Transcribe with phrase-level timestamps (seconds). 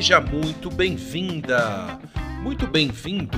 [0.00, 2.00] Seja muito bem-vinda,
[2.40, 3.36] muito bem-vindo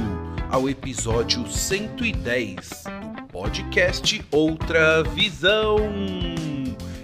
[0.48, 2.84] ao episódio 110
[3.16, 5.77] do podcast Outra Visão.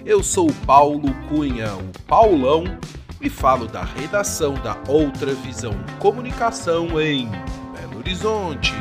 [0.06, 2.66] Eu sou Paulo Cunha, o Paulão,
[3.20, 8.72] e falo da redação da Outra Visão Comunicação em Belo Horizonte.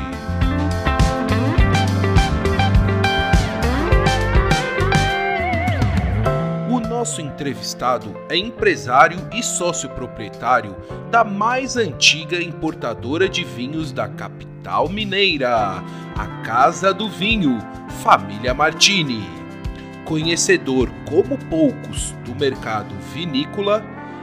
[6.98, 10.74] Nosso entrevistado é empresário e sócio proprietário
[11.12, 15.80] da mais antiga importadora de vinhos da capital mineira,
[16.16, 17.56] a Casa do Vinho,
[18.02, 19.22] Família Martini.
[20.04, 23.80] Conhecedor como poucos do mercado vinícola,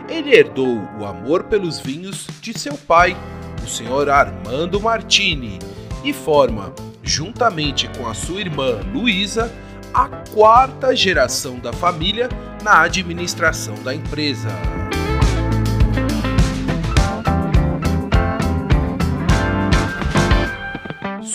[0.09, 3.15] ele herdou o amor pelos vinhos de seu pai,
[3.63, 5.59] o senhor Armando Martini,
[6.03, 9.49] e forma, juntamente com a sua irmã Luísa,
[9.93, 12.27] a quarta geração da família
[12.65, 14.49] na administração da empresa.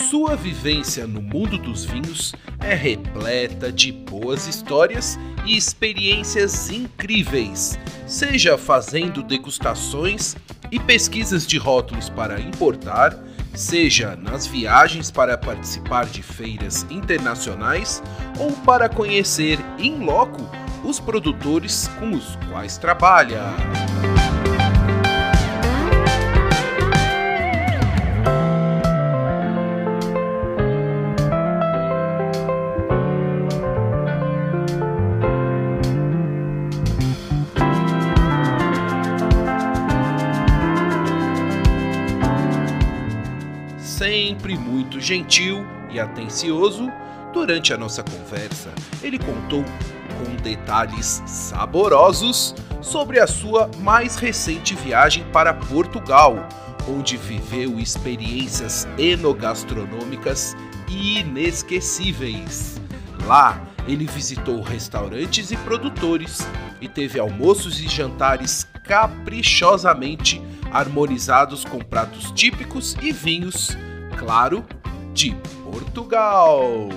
[0.09, 8.57] Sua vivência no mundo dos vinhos é repleta de boas histórias e experiências incríveis, seja
[8.57, 10.35] fazendo degustações
[10.69, 13.17] e pesquisas de rótulos para importar,
[13.53, 18.03] seja nas viagens para participar de feiras internacionais
[18.37, 23.41] ou para conhecer em loco os produtores com os quais trabalha.
[43.79, 46.91] Sempre muito gentil e atencioso,
[47.31, 48.71] durante a nossa conversa,
[49.03, 49.63] ele contou
[50.21, 56.47] com detalhes saborosos sobre a sua mais recente viagem para Portugal,
[56.87, 60.55] onde viveu experiências enogastronômicas
[60.87, 62.79] inesquecíveis.
[63.25, 66.47] Lá, ele visitou restaurantes e produtores
[66.79, 73.77] e teve almoços e jantares caprichosamente harmonizados com pratos típicos e vinhos,
[74.17, 74.63] claro,
[75.13, 76.89] de Portugal.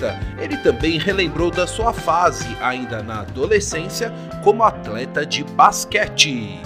[0.00, 4.12] Entrevista, ele também relembrou da sua fase, ainda na adolescência,
[4.42, 6.60] como atleta de basquete.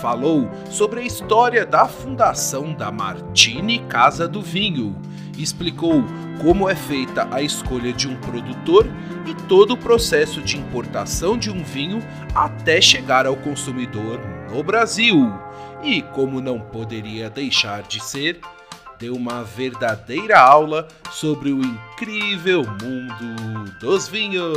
[0.00, 4.94] Falou sobre a história da fundação da Martini Casa do Vinho,
[5.36, 6.04] explicou
[6.40, 8.86] como é feita a escolha de um produtor
[9.26, 12.02] e todo o processo de importação de um vinho
[12.34, 14.20] até chegar ao consumidor
[14.50, 15.32] no Brasil.
[15.82, 18.40] E como não poderia deixar de ser,
[18.98, 24.54] deu uma verdadeira aula sobre o incrível mundo dos vinhos.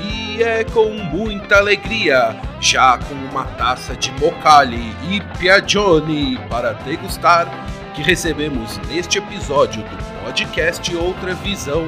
[0.00, 7.46] E é com muita alegria, já com uma taça de Mocali e Piagione para degustar,
[7.94, 11.86] que recebemos neste episódio do podcast Outra Visão,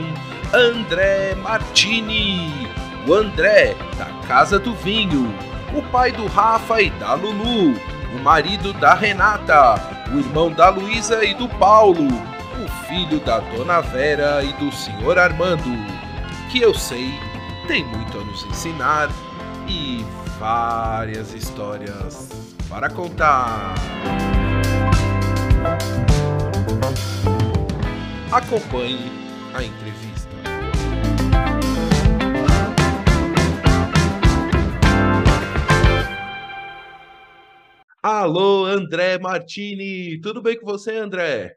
[0.53, 2.69] André Martini,
[3.07, 5.33] o André da Casa do Vinho,
[5.75, 7.75] o pai do Rafa e da Lulu,
[8.15, 9.75] o marido da Renata,
[10.13, 15.19] o irmão da Luísa e do Paulo, o filho da Dona Vera e do senhor
[15.19, 15.71] Armando,
[16.51, 17.13] que eu sei
[17.69, 19.09] tem muito a nos ensinar
[19.69, 20.05] e
[20.41, 22.31] várias histórias
[22.67, 23.75] para contar.
[28.33, 29.11] Acompanhe
[29.53, 30.31] a entrevista.
[38.03, 41.55] Alô, André Martini, tudo bem com você, André?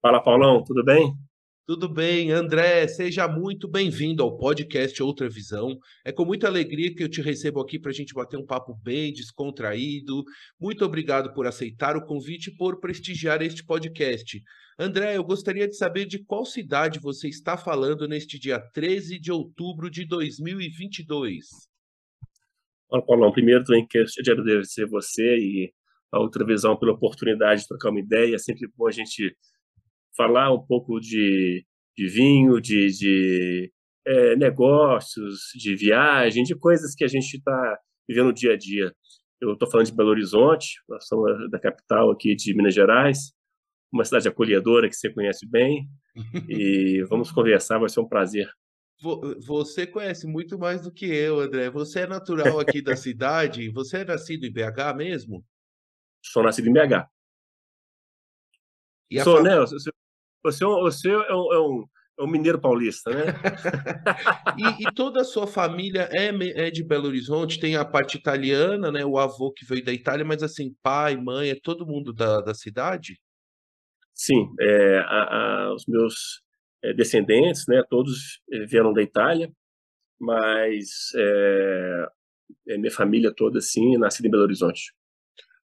[0.00, 1.14] Fala, Paulão, tudo bem?
[1.64, 2.88] Tudo bem, André?
[2.88, 5.78] Seja muito bem-vindo ao podcast Outra Visão.
[6.04, 8.74] É com muita alegria que eu te recebo aqui para a gente bater um papo
[8.82, 10.24] bem descontraído.
[10.58, 14.42] Muito obrigado por aceitar o convite e por prestigiar este podcast.
[14.76, 19.30] André, eu gostaria de saber de qual cidade você está falando neste dia 13 de
[19.30, 21.46] outubro de 2022.
[22.90, 25.72] Olha, Paulão, primeiro também quero agradecer você e
[26.10, 28.34] a Outra Visão pela oportunidade de trocar uma ideia.
[28.34, 29.32] É sempre bom a gente
[30.16, 31.64] falar um pouco de,
[31.96, 33.72] de vinho, de, de
[34.06, 37.78] é, negócios, de viagem, de coisas que a gente está
[38.08, 38.94] vivendo no dia a dia.
[39.40, 43.32] Eu estou falando de Belo Horizonte, nós somos da capital aqui de Minas Gerais,
[43.92, 45.88] uma cidade acolhedora que você conhece bem,
[46.48, 48.48] e vamos conversar, vai ser um prazer.
[49.40, 51.68] Você conhece muito mais do que eu, André.
[51.70, 53.68] Você é natural aqui da cidade?
[53.70, 55.44] Você é nascido em BH mesmo?
[56.24, 57.08] Sou nascido em BH.
[59.24, 59.42] Sou, fam...
[59.42, 59.56] né?
[60.42, 61.84] Você, você é, um, é, um,
[62.18, 63.26] é um mineiro paulista, né?
[64.58, 66.28] e, e, toda a sua família é,
[66.66, 69.04] é de Belo Horizonte, tem a parte italiana, né?
[69.04, 72.54] O avô que veio da Itália, mas assim, pai, mãe, é todo mundo da, da
[72.54, 73.18] cidade?
[74.14, 76.42] Sim, é, a, a, os meus
[76.82, 77.82] é, descendentes, né?
[77.88, 79.50] Todos é, vieram da Itália,
[80.20, 82.06] mas é,
[82.68, 84.92] é, minha família toda, assim, nascida em Belo Horizonte.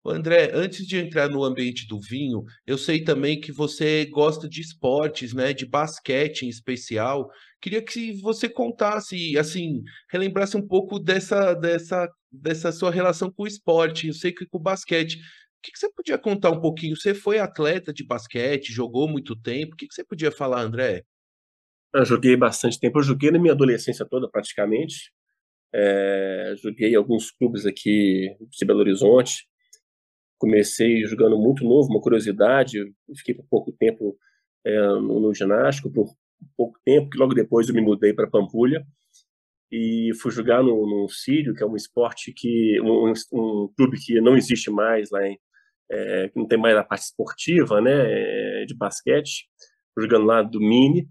[0.09, 4.63] André, antes de entrar no ambiente do vinho, eu sei também que você gosta de
[4.63, 7.31] esportes, né, de basquete em especial.
[7.61, 13.47] Queria que você contasse, assim, relembrasse um pouco dessa, dessa, dessa sua relação com o
[13.47, 14.07] esporte.
[14.07, 15.17] Eu sei que com o basquete.
[15.17, 16.97] O que, que você podia contar um pouquinho?
[16.97, 19.75] Você foi atleta de basquete, jogou muito tempo.
[19.75, 21.03] O que, que você podia falar, André?
[21.93, 22.99] Eu joguei bastante tempo.
[22.99, 25.13] Eu joguei na minha adolescência toda, praticamente.
[25.75, 29.50] É, joguei alguns clubes aqui de Belo Horizonte
[30.41, 32.79] comecei jogando muito novo, uma curiosidade,
[33.15, 34.17] fiquei por pouco tempo
[34.65, 36.09] é, no, no, ginástico, por
[36.57, 38.85] pouco tempo, que logo depois eu me mudei para Pampulha
[39.71, 44.19] e fui jogar no, no Sírio, que é um esporte que um, um clube que
[44.21, 45.39] não existe mais lá em
[45.93, 49.49] é, que não tem mais a parte esportiva, né, é, de basquete,
[49.99, 51.09] jogando lá do Mini.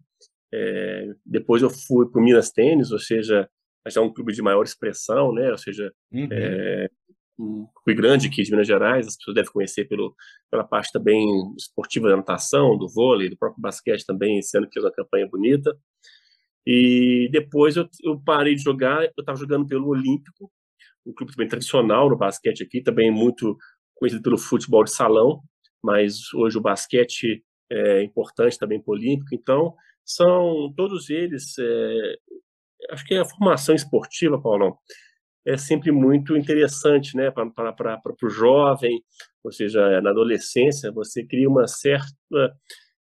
[0.54, 3.48] É, depois eu fui para o Minas Tênis, ou seja,
[3.88, 6.30] já é um clube de maior expressão, né, ou seja, uhum.
[6.32, 6.90] é,
[7.88, 10.14] Rio Grande, aqui de Minas Gerais, as pessoas devem conhecer pelo,
[10.52, 11.26] pela parte também
[11.58, 15.78] esportiva da natação, do vôlei, do próprio basquete também, ano que fez uma campanha bonita.
[16.66, 20.52] E depois eu, eu parei de jogar, eu estava jogando pelo Olímpico,
[21.06, 23.58] um clube também tradicional no basquete aqui, também muito
[23.96, 25.42] conhecido pelo futebol de salão,
[25.82, 32.16] mas hoje o basquete é importante também para o Olímpico, então são todos eles, é,
[32.92, 34.78] acho que é a formação esportiva, Paulão,
[35.50, 39.04] é sempre muito interessante né, para o jovem,
[39.44, 42.56] ou seja, na adolescência, você cria uma certa.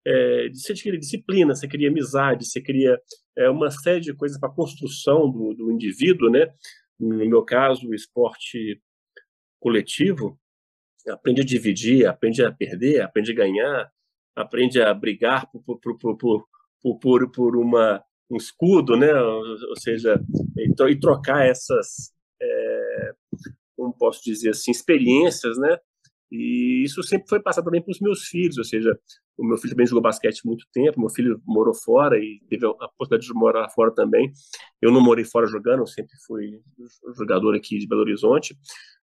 [0.05, 2.97] É, você cria disciplina, você cria amizade, você cria
[3.37, 6.29] é, uma série de coisas para a construção do, do indivíduo.
[6.29, 6.47] Né?
[6.97, 8.81] No meu caso, o esporte
[9.59, 10.39] coletivo
[11.09, 13.91] aprende a dividir, aprende a perder, aprende a ganhar,
[14.33, 16.47] aprende a brigar por, por, por, por,
[17.01, 19.13] por, por uma, um escudo, né?
[19.13, 20.23] ou seja,
[20.57, 23.11] e trocar essas, é,
[23.75, 25.77] como posso dizer assim, experiências, né?
[26.31, 28.97] E isso sempre foi passado também para os meus filhos, ou seja,
[29.37, 32.69] o meu filho também jogou basquete muito tempo, meu filho morou fora e teve a
[32.69, 34.31] oportunidade de morar fora também.
[34.81, 36.59] Eu não morei fora jogando, eu sempre fui
[37.15, 38.57] jogador aqui de Belo Horizonte,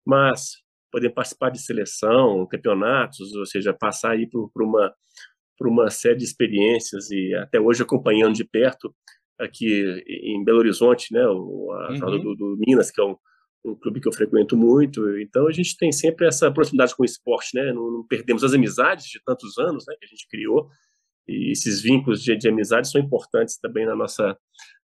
[0.04, 0.56] mas
[0.90, 4.92] poder participar de seleção, campeonatos, ou seja, passar aí por, uma
[5.56, 8.94] por uma série de experiências e até hoje acompanhando de perto
[9.38, 12.20] aqui em Belo Horizonte, né, o, a uhum.
[12.20, 13.16] do, do, Minas, que é um,
[13.64, 15.18] um, clube que eu frequento muito.
[15.18, 17.72] Então a gente tem sempre essa proximidade com o esporte, né?
[17.72, 20.68] Não, não perdemos as amizades de tantos anos, né, que a gente criou.
[21.26, 24.36] E esses vínculos de, de amizade são importantes também na nossa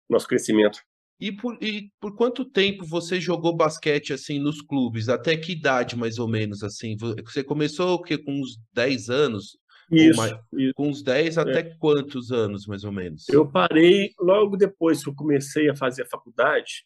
[0.09, 0.79] nosso crescimento.
[1.19, 5.09] E por, e por quanto tempo você jogou basquete assim nos clubes?
[5.09, 6.95] Até que idade mais ou menos assim?
[6.97, 8.17] Você começou o quê?
[8.17, 9.57] Com uns 10 anos?
[9.91, 10.73] Isso, mais, isso.
[10.75, 11.75] Com uns 10 até é.
[11.79, 13.27] quantos anos, mais ou menos?
[13.29, 16.85] Eu parei logo depois que eu comecei a fazer a faculdade.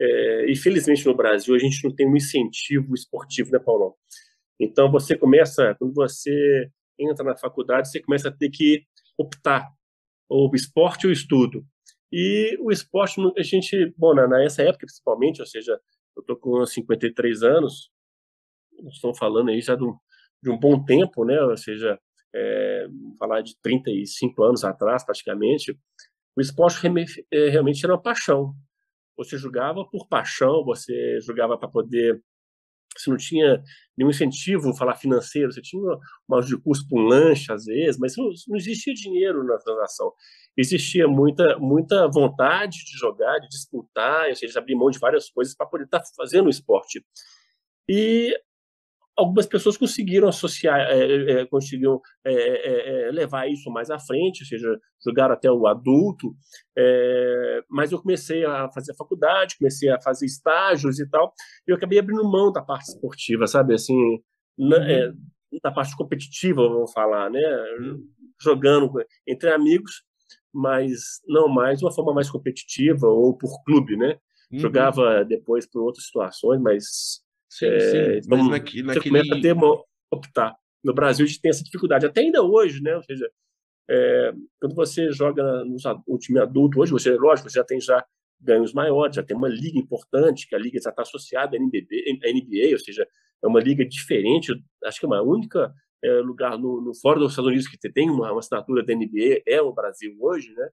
[0.00, 3.96] É, infelizmente, no Brasil, a gente não tem um incentivo esportivo, né, Paulo?
[4.60, 8.84] Então, você começa, quando você entra na faculdade, você começa a ter que
[9.16, 9.68] optar,
[10.28, 11.64] ou esporte ou estudo.
[12.12, 15.78] E o esporte, a gente, bom, nessa época principalmente, ou seja,
[16.16, 17.90] eu estou com 53 anos,
[18.92, 19.94] estamos falando aí já de um,
[20.42, 21.40] de um bom tempo, né?
[21.42, 21.98] Ou seja,
[22.34, 22.86] é,
[23.18, 25.78] falar de 35 anos atrás, praticamente,
[26.36, 26.80] o esporte
[27.32, 28.54] é, realmente era uma paixão.
[29.18, 32.22] Você jogava por paixão, você jogava para poder
[32.96, 33.62] você não tinha
[33.96, 35.82] nenhum incentivo, falar financeiro, você tinha
[36.28, 40.12] uma de custo para um lanche, às vezes, mas não, não existia dinheiro na transação.
[40.56, 45.54] Existia muita, muita vontade de jogar, de disputar, ou seja, abrir mão de várias coisas
[45.54, 47.04] para poder estar tá fazendo o esporte.
[47.88, 48.34] E
[49.18, 54.44] algumas pessoas conseguiram associar, é, é, conseguiram é, é, é, levar isso mais à frente,
[54.44, 56.36] ou seja, jogar até o adulto.
[56.76, 61.32] É, mas eu comecei a fazer faculdade, comecei a fazer estágios e tal,
[61.66, 63.74] e eu acabei abrindo mão da parte esportiva, sabe?
[63.74, 64.22] Assim,
[64.56, 65.14] na, uhum.
[65.62, 67.40] da parte competitiva, vamos falar, né?
[67.80, 68.04] Uhum.
[68.40, 68.92] Jogando
[69.26, 70.04] entre amigos,
[70.54, 74.16] mas não mais de uma forma mais competitiva ou por clube, né?
[74.52, 74.60] Uhum.
[74.60, 78.26] Jogava depois por outras situações, mas Sim, é, sim.
[78.26, 80.54] Então, mas naquele, começa a ter uma, optar.
[80.82, 82.96] No Brasil a gente tem essa dificuldade, até ainda hoje, né?
[82.96, 83.28] Ou seja,
[83.90, 85.76] é, quando você joga no,
[86.06, 88.04] no, time adulto, hoje você, lógico, você já tem já
[88.40, 92.04] ganhos maiores, já tem uma liga importante, que a liga já está associada à NBB,
[92.22, 93.06] à NBA, ou seja,
[93.42, 94.52] é uma liga diferente,
[94.84, 95.72] acho que é uma única
[96.04, 99.42] é, lugar no, no, fora dos Estados Unidos que tem uma, uma assinatura da NBA,
[99.46, 100.68] é o Brasil hoje, né?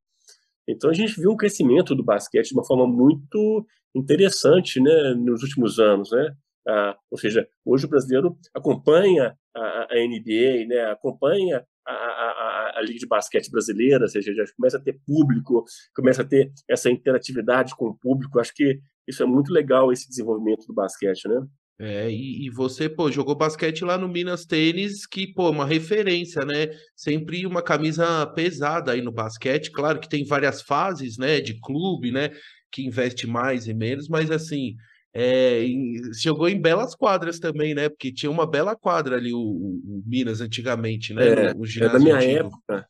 [0.68, 3.66] Então a gente viu um crescimento do basquete de uma forma muito
[3.96, 6.36] interessante, né, nos últimos anos, né?
[6.68, 12.82] Ah, ou seja, hoje o brasileiro acompanha a, a NBA, né, acompanha a, a, a,
[12.82, 15.64] Liga de Basquete brasileira, ou seja, já começa a ter público,
[15.96, 18.40] começa a ter essa interatividade com o público.
[18.40, 21.46] Acho que isso é muito legal, esse desenvolvimento do basquete, né?
[21.78, 26.46] É, e, e, você, pô, jogou basquete lá no Minas Tênis, que, pô, uma referência,
[26.46, 26.70] né?
[26.96, 29.72] Sempre uma camisa pesada aí no basquete.
[29.72, 32.32] Claro que tem várias fases, né, de clube, né,
[32.72, 34.76] que investe mais e menos, mas assim,
[35.18, 37.88] é, em, jogou em belas quadras também, né?
[37.88, 41.26] Porque tinha uma bela quadra ali, o, o Minas, antigamente, né?
[41.26, 42.34] É, o, é da minha antigo.
[42.34, 42.88] época.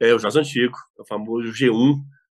[0.00, 1.96] É, o ginásio antigo, o famoso G1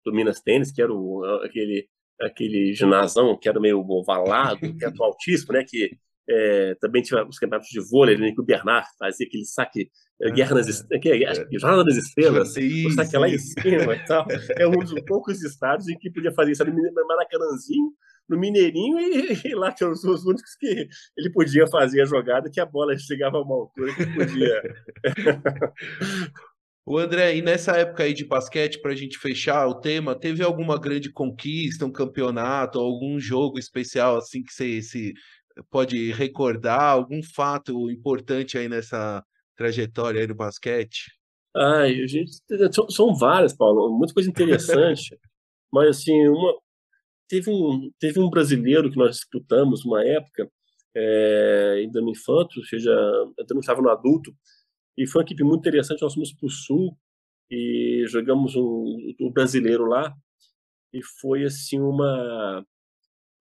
[0.06, 1.86] do Minas Tênis, que era o, aquele,
[2.18, 5.64] aquele ginásio que era meio ovalado, que era do altíssimo, né?
[5.68, 5.90] Que
[6.28, 9.90] é, também tinha os campeonatos de vôlei, né, que o Bernard fazia aquele saque,
[10.20, 11.58] é, Guerra nas Estrelas, é, é.
[11.58, 14.26] Jornada das Estrelas, o saque lá em cima e tal.
[14.56, 17.92] É um dos poucos estados em que podia fazer isso ali no Maracanãzinho,
[18.28, 22.06] no Mineirinho e, e lá que eram os, os únicos que ele podia fazer a
[22.06, 24.62] jogada que a bola chegava a uma altura que podia.
[26.88, 30.44] O André, e nessa época aí de basquete, para a gente fechar o tema, teve
[30.44, 35.12] alguma grande conquista, um campeonato, algum jogo especial assim que você se
[35.68, 39.20] pode recordar, algum fato importante aí nessa
[39.56, 41.10] trajetória aí do basquete?
[41.56, 42.30] Ai, gente,
[42.70, 45.18] são, são várias, Paulo, muita coisa interessante.
[45.72, 46.54] mas assim, uma,
[47.28, 50.50] Teve um, teve um brasileiro que nós disputamos uma época,
[50.94, 52.92] é, ainda no infanto, ou seja,
[53.38, 54.34] ainda não estava no adulto,
[54.96, 56.02] e foi uma equipe muito interessante.
[56.02, 56.96] Nós fomos para o Sul
[57.50, 60.14] e jogamos um, um brasileiro lá,
[60.92, 62.64] e foi assim uma,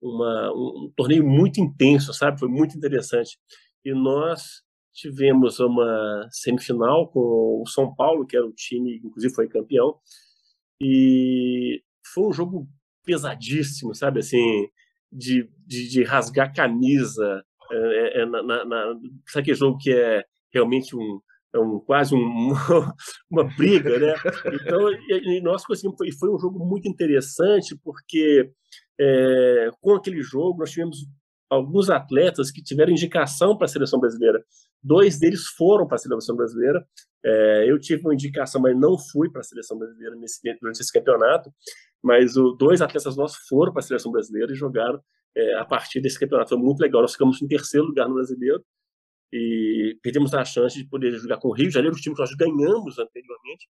[0.01, 2.39] uma um, um torneio muito intenso, sabe?
[2.39, 3.37] Foi muito interessante.
[3.83, 4.63] E nós
[4.93, 9.95] tivemos uma semifinal com o São Paulo, que era o time, inclusive foi campeão,
[10.81, 11.81] e
[12.13, 12.67] foi um jogo
[13.05, 14.19] pesadíssimo, sabe?
[14.19, 14.67] Assim,
[15.11, 17.43] de, de, de rasgar camisa.
[17.71, 18.85] É, é, na, na, na,
[19.27, 21.19] sabe aquele jogo que é realmente um,
[21.53, 22.53] é um quase um,
[23.31, 24.13] uma briga, né?
[24.53, 28.51] Então, e, e nós conseguimos, foi, foi um jogo muito interessante porque
[28.99, 30.97] é, com aquele jogo nós tivemos
[31.49, 34.43] alguns atletas que tiveram indicação para a seleção brasileira.
[34.83, 36.85] Dois deles foram para a seleção brasileira.
[37.23, 40.91] É, eu tive uma indicação, mas não fui para a seleção brasileira nesse, durante esse
[40.91, 41.51] campeonato.
[42.05, 45.01] Mas o, dois atletas nossos foram para a seleção brasileira e jogaram
[45.35, 46.49] é, a partir desse campeonato.
[46.49, 47.01] Foi muito legal.
[47.01, 48.63] Nós ficamos em terceiro lugar no brasileiro
[49.33, 52.21] e perdemos a chance de poder jogar com o Rio de Janeiro, o time que
[52.21, 53.67] nós ganhamos anteriormente,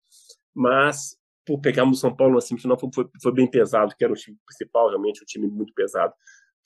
[0.54, 4.12] mas por pegarmos o São Paulo na semifinal foi, foi, foi bem pesado, que era
[4.12, 6.14] o time principal, realmente, um time muito pesado.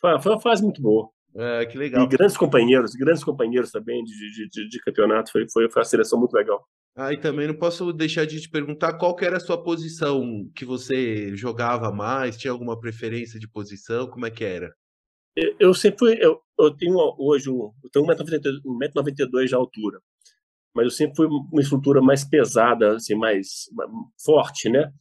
[0.02, 1.08] Foi, foi uma fase muito boa.
[1.36, 2.04] É, que legal.
[2.04, 5.32] E grandes companheiros, grandes companheiros também de, de, de, de campeonato.
[5.32, 6.66] Foi, foi, foi uma seleção muito legal.
[6.96, 10.50] Ah, e também não posso deixar de te perguntar qual que era a sua posição
[10.53, 14.74] que você jogava mais, tinha alguma preferência de posição, como é que era?
[15.36, 20.00] Eu, eu sempre fui, eu, eu tenho hoje, eu tenho 1,92m de altura,
[20.75, 23.89] mas eu sempre fui uma estrutura mais pesada, assim, mais, mais
[24.24, 24.91] forte, né?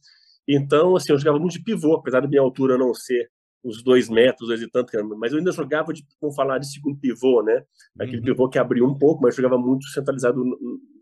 [0.47, 3.29] Então, assim, eu jogava muito de pivô, apesar da minha altura não ser
[3.63, 6.97] os dois metros, dois e tanto, mas eu ainda jogava de, vamos falar, de segundo
[6.97, 7.61] pivô, né?
[7.99, 8.23] Aquele uhum.
[8.23, 10.41] pivô que abriu um pouco, mas jogava muito centralizado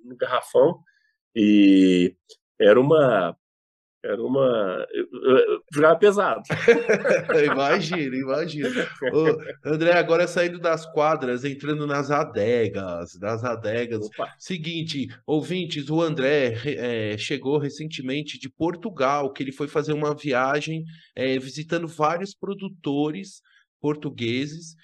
[0.07, 0.79] no, garrafão
[1.35, 2.15] e
[2.59, 3.37] era uma
[4.03, 4.87] era uma.
[5.73, 6.43] Jogava pesado.
[7.45, 8.69] imagina, imagina.
[9.11, 13.17] Ô, André, agora saindo das quadras, entrando nas adegas.
[13.19, 14.05] Das adegas.
[14.05, 14.33] Opa.
[14.39, 20.85] Seguinte, ouvintes, o André é, chegou recentemente de Portugal, que ele foi fazer uma viagem
[21.15, 23.41] é, visitando vários produtores
[23.81, 24.75] portugueses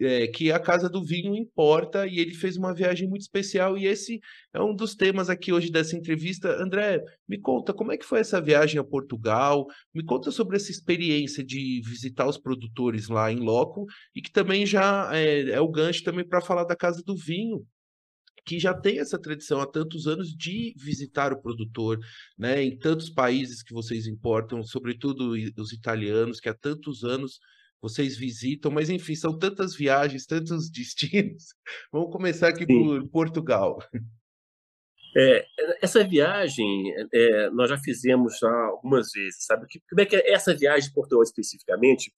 [0.00, 3.86] é, que a Casa do Vinho importa e ele fez uma viagem muito especial e
[3.86, 4.20] esse
[4.52, 6.60] é um dos temas aqui hoje dessa entrevista.
[6.62, 10.70] André, me conta como é que foi essa viagem a Portugal, me conta sobre essa
[10.70, 15.68] experiência de visitar os produtores lá em loco e que também já é, é o
[15.68, 17.66] gancho também para falar da Casa do Vinho,
[18.46, 21.98] que já tem essa tradição há tantos anos de visitar o produtor,
[22.38, 27.38] né, em tantos países que vocês importam, sobretudo os italianos, que há tantos anos
[27.80, 31.54] vocês visitam, mas enfim, são tantas viagens, tantos destinos.
[31.92, 32.84] Vamos começar aqui Sim.
[32.84, 33.78] por Portugal.
[35.16, 35.44] É,
[35.82, 39.66] essa viagem é, nós já fizemos já algumas vezes, sabe?
[39.88, 42.12] Como é que é essa viagem de Portugal especificamente?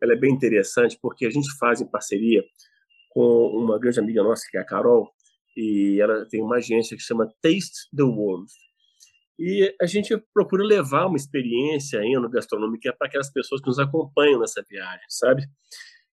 [0.00, 2.42] Ela é bem interessante porque a gente faz em parceria
[3.10, 5.10] com uma grande amiga nossa que é a Carol
[5.56, 8.50] e ela tem uma agência que chama Taste the World.
[9.38, 14.64] E a gente procura levar uma experiência gastronômica para aquelas pessoas que nos acompanham nessa
[14.68, 15.44] viagem, sabe?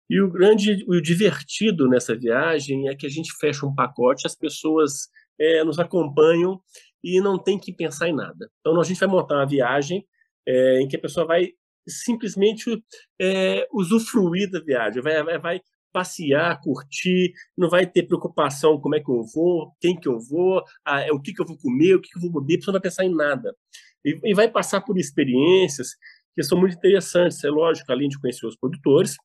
[0.09, 4.35] E o grande, o divertido nessa viagem é que a gente fecha um pacote, as
[4.35, 5.07] pessoas
[5.39, 6.59] é, nos acompanham
[7.03, 8.49] e não tem que pensar em nada.
[8.59, 10.05] Então a gente vai montar uma viagem
[10.47, 11.49] é, em que a pessoa vai
[11.87, 12.83] simplesmente
[13.21, 15.61] é, usufruir da viagem, vai, vai, vai
[15.91, 20.63] passear, curtir, não vai ter preocupação como é que eu vou, quem que eu vou,
[20.85, 22.57] ah, é o que, que eu vou comer, o que, que eu vou beber, a
[22.57, 23.55] pessoa não vai pensar em nada.
[24.03, 25.89] E, e, vai passar por experiências
[26.35, 29.15] que são muito interessantes, é lógico, além de conhecer os produtores,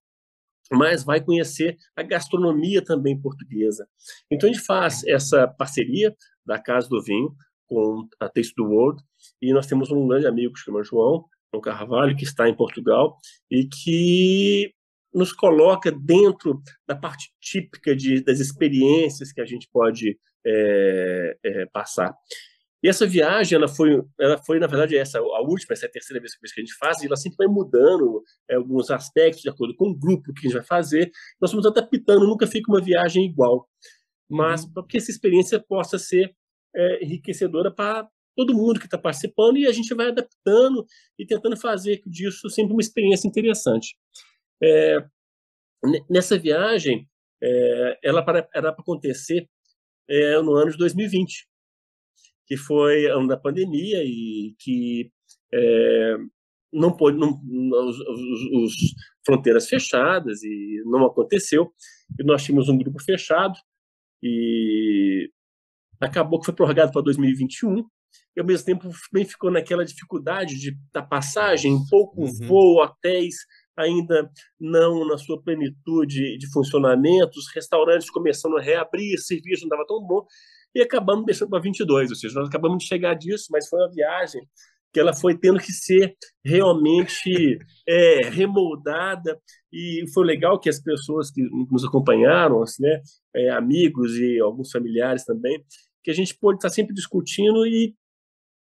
[0.73, 3.87] mas vai conhecer a gastronomia também portuguesa.
[4.31, 7.35] Então a gente faz essa parceria da Casa do Vinho
[7.69, 9.03] com a Taste do World,
[9.41, 12.55] e nós temos um grande amigo que se chama João, João Carvalho, que está em
[12.55, 13.17] Portugal,
[13.51, 14.73] e que
[15.17, 21.67] nos coloca dentro da parte típica de, das experiências que a gente pode é, é,
[21.67, 22.15] passar.
[22.83, 25.93] E essa viagem, ela foi, ela foi na verdade essa a última, essa é a
[25.93, 29.49] terceira vez que a gente faz, e ela sempre vai mudando é, alguns aspectos de
[29.49, 31.11] acordo com o grupo que a gente vai fazer.
[31.41, 33.67] Nós vamos adaptando, nunca fica uma viagem igual,
[34.29, 34.73] mas uhum.
[34.75, 36.31] para que essa experiência possa ser
[36.75, 38.07] é, enriquecedora para
[38.37, 40.85] todo mundo que está participando e a gente vai adaptando
[41.19, 43.97] e tentando fazer disso sempre uma experiência interessante.
[44.63, 44.99] É,
[46.09, 47.09] nessa viagem,
[47.43, 49.49] é, ela para, era para acontecer
[50.09, 51.47] é, no ano de 2020,
[52.47, 55.11] que foi ano da pandemia e que
[55.53, 56.17] é,
[56.73, 58.75] não pôde, não, os, os, os,
[59.25, 61.73] fronteiras fechadas e não aconteceu.
[62.19, 63.59] E nós tínhamos um grupo fechado
[64.23, 65.31] e
[66.01, 67.85] acabou que foi prorrogado para 2021
[68.37, 72.47] e ao mesmo tempo também ficou naquela dificuldade de da passagem, pouco uhum.
[72.47, 73.37] voo, hotéis,
[73.77, 79.87] ainda não na sua plenitude de funcionamento, os restaurantes começando a reabrir, serviço não estava
[79.87, 80.25] tão bom,
[80.75, 83.91] e acabamos deixando para 22, ou seja, nós acabamos de chegar disso, mas foi uma
[83.91, 84.43] viagem
[84.93, 89.39] que ela foi tendo que ser realmente é, remoldada
[89.73, 93.03] e foi legal que as pessoas que nos acompanharam, assim, né,
[93.35, 95.63] é, amigos e alguns familiares também,
[96.03, 97.95] que a gente pôde estar sempre discutindo e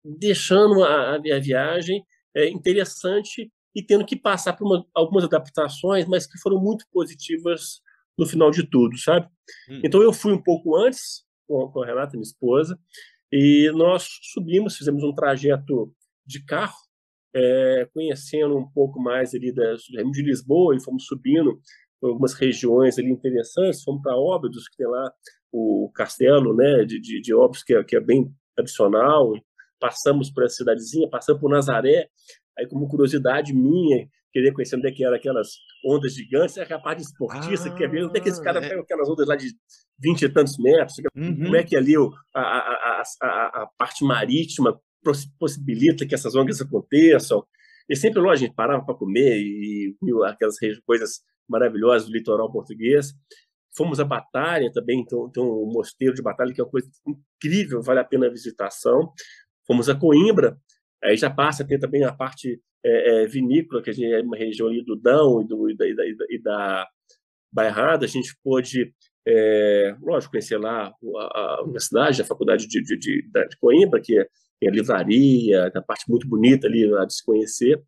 [0.03, 2.03] deixando a, a viagem
[2.35, 7.79] é, interessante e tendo que passar por uma, algumas adaptações, mas que foram muito positivas
[8.17, 9.27] no final de tudo, sabe?
[9.69, 9.81] Hum.
[9.85, 12.75] Então eu fui um pouco antes com, com a Renata, minha esposa,
[13.31, 15.93] e nós subimos, fizemos um trajeto
[16.25, 16.75] de carro,
[17.35, 21.59] é, conhecendo um pouco mais ali da, de Lisboa e fomos subindo
[22.01, 25.11] algumas regiões ali interessantes, fomos para Óbidos, que tem lá
[25.51, 29.33] o castelo né, de, de, de Óbidos, que é, que é bem tradicional,
[29.79, 32.09] passamos por essa cidadezinha, passamos por Nazaré,
[32.57, 35.49] Aí, como curiosidade minha, querer conhecer onde é que eram aquelas
[35.85, 38.69] ondas gigantes, é parte esportista, ah, quer ver onde é que esse cara é.
[38.69, 39.49] pega aquelas ondas lá de
[39.99, 41.43] 20 e tantos metros, uhum.
[41.43, 41.95] como é que ali
[42.35, 44.79] a, a, a, a, parte marítima
[45.39, 47.45] possibilita que essas ondas aconteçam.
[47.89, 52.51] E sempre, lógico, a gente parava para comer e viu aquelas coisas maravilhosas do litoral
[52.51, 53.13] português.
[53.75, 57.81] Fomos a Batalha também, então, tem um mosteiro de Batalha que é uma coisa incrível,
[57.81, 59.13] vale a pena a visitação.
[59.65, 60.57] Fomos a Coimbra,
[61.03, 64.21] Aí já passa a ter também a parte é, é, vinícola, que a gente é
[64.21, 66.87] uma região ali do Dão e, do, e, da, e, da, e da
[67.51, 68.05] Bairrada.
[68.05, 68.93] A gente pôde,
[69.27, 74.17] é, lógico, conhecer lá a, a, universidade, a faculdade de, de, de, de Coimbra, que
[74.19, 74.27] é,
[74.59, 77.81] tem a livraria, a parte muito bonita ali a de se conhecer.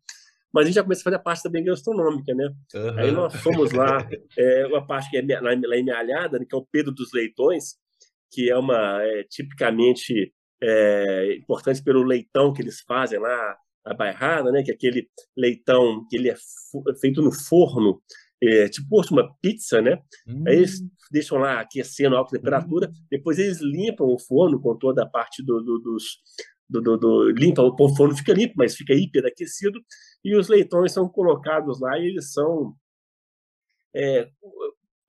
[0.52, 2.52] Mas a gente já começa a fazer a parte também gastronômica, né?
[2.74, 2.98] Uhum.
[2.98, 6.58] Aí nós fomos lá, é, uma parte que é lá em Mealhada, né, que é
[6.58, 7.76] o Pedro dos Leitões,
[8.32, 14.52] que é uma é, tipicamente é, importantes pelo leitão que eles fazem lá, a bairrada,
[14.52, 16.36] né, que é aquele leitão que ele é
[17.00, 18.00] feito no forno,
[18.42, 19.98] é, tipo uma pizza, né?
[20.26, 20.44] Hum.
[20.46, 22.92] Aí eles deixam lá aquecendo a alta temperatura, hum.
[23.10, 26.20] depois eles limpam o forno com toda a parte do, do dos
[26.68, 29.80] do, do, do, limpa, o forno fica limpo, mas fica hiperaquecido,
[30.24, 32.76] e os leitões são colocados lá e eles são
[33.92, 34.28] é,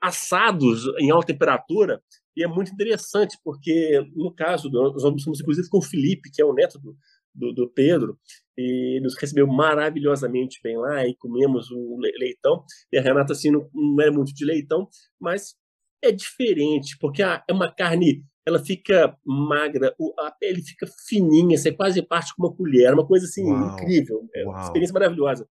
[0.02, 2.02] assados em alta temperatura,
[2.36, 6.46] e é muito interessante, porque, no caso, nós almoçamos inclusive com o Felipe, que é
[6.46, 6.98] o neto do,
[7.36, 8.18] do, do, Pedro,
[8.58, 13.70] e nos recebeu maravilhosamente bem lá, e comemos o leitão, e a Renata, assim, não,
[13.74, 14.88] não é muito de leitão,
[15.20, 15.56] mas
[16.02, 22.02] é diferente, porque é uma carne, ela fica magra, a pele fica fininha, você quase
[22.02, 23.74] parte com uma colher, é uma coisa, assim, Uau.
[23.74, 25.48] incrível, é uma experiência maravilhosa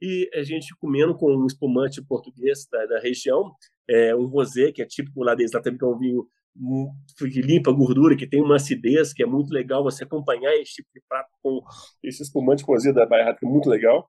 [0.00, 3.54] e a gente comendo com um espumante português da, da região,
[3.90, 6.26] é, um rosé, que é típico lá deles, lá também que é um vinho
[7.18, 10.74] que limpa a gordura, que tem uma acidez, que é muito legal você acompanhar esse
[10.74, 11.60] tipo de prato com
[12.02, 14.08] esse espumante rosé da Bairrada, que é muito legal.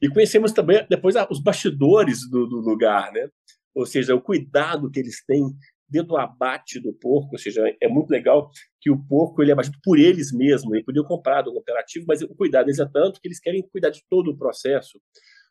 [0.00, 3.28] E conhecemos também depois os bastidores do, do lugar, né?
[3.74, 5.42] Ou seja, o cuidado que eles têm
[5.88, 8.50] dentro do abate do porco, ou seja, é muito legal
[8.80, 12.20] que o porco ele é abatido por eles mesmos, ele podia comprar do cooperativo, mas
[12.22, 15.00] o cuidado deles é tanto que eles querem cuidar de todo o processo.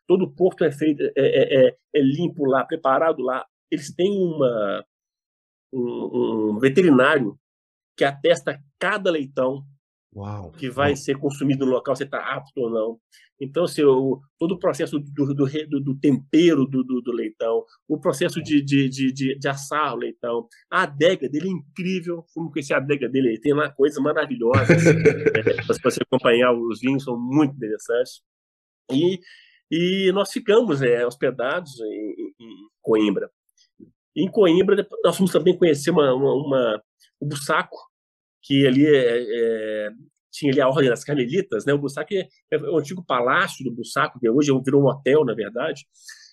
[0.08, 3.46] Todo o porco é feito, é, é, é, é limpo lá, preparado lá.
[3.70, 4.84] Eles têm uma,
[5.72, 7.38] um, um veterinário
[7.96, 9.64] que atesta cada leitão
[10.16, 10.96] Uau, que vai uau.
[10.96, 12.98] ser consumido no local, se está apto ou não.
[13.40, 18.00] Então, assim, o, todo o processo do, do, do, do tempero do, do, leitão, o
[18.00, 22.24] processo de, de, de, de, assar o leitão, a adega dele é incrível.
[22.34, 24.68] Como conhecer a adega dele, ele tem lá coisas maravilhosas.
[25.36, 28.22] é, para você acompanhar os vinhos, são muito interessantes.
[28.90, 29.20] E,
[29.70, 33.30] e nós ficamos é, hospedados em, em Coimbra.
[34.16, 36.82] Em Coimbra, nós fomos também conhecer uma, uma, uma
[37.20, 37.76] o Bussaco,
[38.42, 39.90] que ali é, é,
[40.30, 41.72] tinha ali a Ordem das Carmelitas, né?
[41.72, 45.34] O Bussaco é, é, o antigo palácio do Bussaco, que hoje virou um hotel, na
[45.34, 45.86] verdade,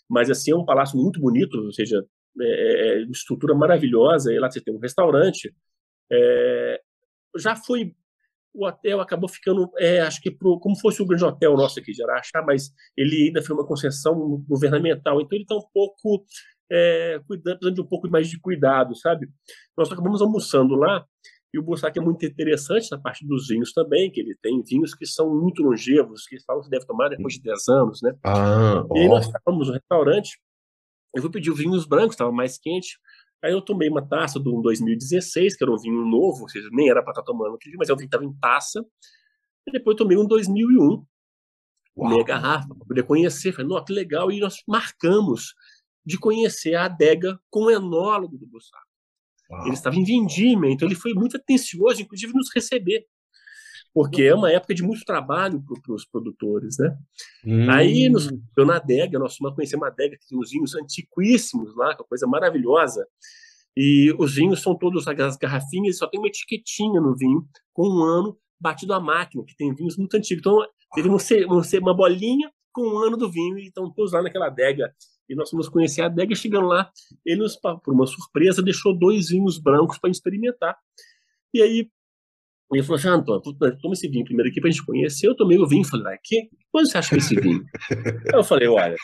[0.09, 2.05] mas assim é um palácio muito bonito, ou seja,
[2.39, 4.33] é, é, é estrutura maravilhosa.
[4.33, 5.53] E lá você tem um restaurante.
[6.11, 6.81] É,
[7.37, 7.93] já foi
[8.55, 11.91] o hotel acabou ficando, é, acho que pro, como fosse o grande hotel nosso aqui
[11.91, 16.25] de Araxá, mas ele ainda foi uma concessão governamental, então ele está um pouco
[16.71, 19.27] é, cuidando, precisando de um pouco mais de cuidado, sabe?
[19.77, 21.05] Nós acabamos almoçando lá
[21.53, 24.93] e o Bussac é muito interessante na parte dos vinhos também, que ele tem vinhos
[24.93, 28.13] que são muito longevos, que falam que deve tomar depois de 10 anos, né?
[28.25, 30.37] Ah, e aí nós estávamos no restaurante,
[31.15, 32.99] eu fui pedir vinhos brancos, estava mais quente,
[33.45, 36.89] aí eu tomei uma taça do 2016, que era um vinho novo, ou seja, nem
[36.89, 38.84] era para estar tá tomando aquele mas eu vi que estava em taça,
[39.67, 41.05] e depois eu tomei um 2001,
[41.97, 42.10] Uau.
[42.10, 45.53] meia garrafa, para poder conhecer, falei, nossa, que legal, e nós marcamos
[46.03, 48.84] de conhecer a adega com o enólogo do Bussac.
[49.49, 49.65] Uau.
[49.65, 53.05] Ele estava em Vindímia, então ele foi muito atencioso, inclusive nos receber,
[53.95, 56.97] porque é uma época de muito trabalho para os produtores, né?
[57.45, 57.71] Hum.
[57.71, 61.73] Aí nos eu na adega, nós fomos conhecer uma adega que tem uns vinhos antiquíssimos
[61.77, 63.08] lá, que é uma coisa maravilhosa.
[63.73, 68.03] E os vinhos são todos as garrafinhas, só tem uma etiquetinha no vinho com um
[68.03, 70.41] ano batido à máquina, que tem vinhos muito antigos.
[70.41, 70.60] Então,
[70.93, 71.08] teve
[71.79, 74.93] uma bolinha com um ano do vinho e estão todos lá naquela adega
[75.29, 76.91] e nós fomos conhecer a adega, chegando lá,
[77.25, 80.77] ele nos, por uma surpresa, deixou dois vinhos brancos para experimentar.
[81.53, 81.89] E aí
[82.71, 83.41] ele falou assim, ah, Antônio,
[83.82, 85.28] toma esse vinho primeiro aqui para a gente conhecer.
[85.28, 87.63] Eu tomei o vinho e falei, ah, que, quanto você acha desse vinho?
[87.91, 88.95] aí eu falei, olha,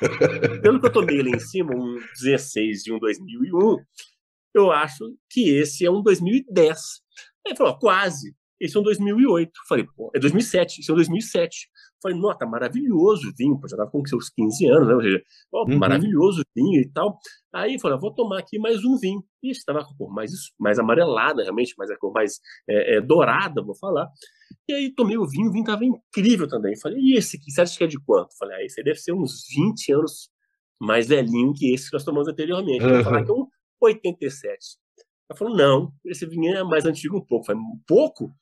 [0.62, 3.78] pelo que eu tomei ali em cima, um 16 de um 2001,
[4.54, 6.80] eu acho que esse é um 2010.
[7.46, 8.36] Aí ele falou, quase.
[8.60, 9.52] Esse é um 2008.
[9.68, 10.82] falei, pô, é 2007.
[10.82, 11.70] Esse é um 2007.
[12.02, 14.96] Falei, nota, tá maravilhoso vinho, já estava com seus 15 anos, né?
[14.96, 15.78] Ou seja, ó, uhum.
[15.78, 17.20] maravilhoso vinho e tal.
[17.54, 19.24] Aí falei, vou tomar aqui mais um vinho.
[19.44, 23.02] E estava com a cor mais, mais amarelada, realmente, mais a cor mais é, é,
[23.02, 24.10] dourada, vou falar.
[24.68, 26.76] E aí tomei o vinho, o vinho estava incrível também.
[26.80, 28.36] Falei, e esse aqui, você acha que é de quanto?
[28.38, 30.30] Falei, ah, esse deve ser uns 20 anos
[30.80, 32.84] mais velhinho que esse que nós tomamos anteriormente.
[32.84, 33.04] Uhum.
[33.04, 33.48] Falar que é um
[33.80, 34.58] 87.
[35.30, 37.46] Ela falou, não, esse vinho é mais antigo um pouco.
[37.46, 38.34] Falei, um pouco?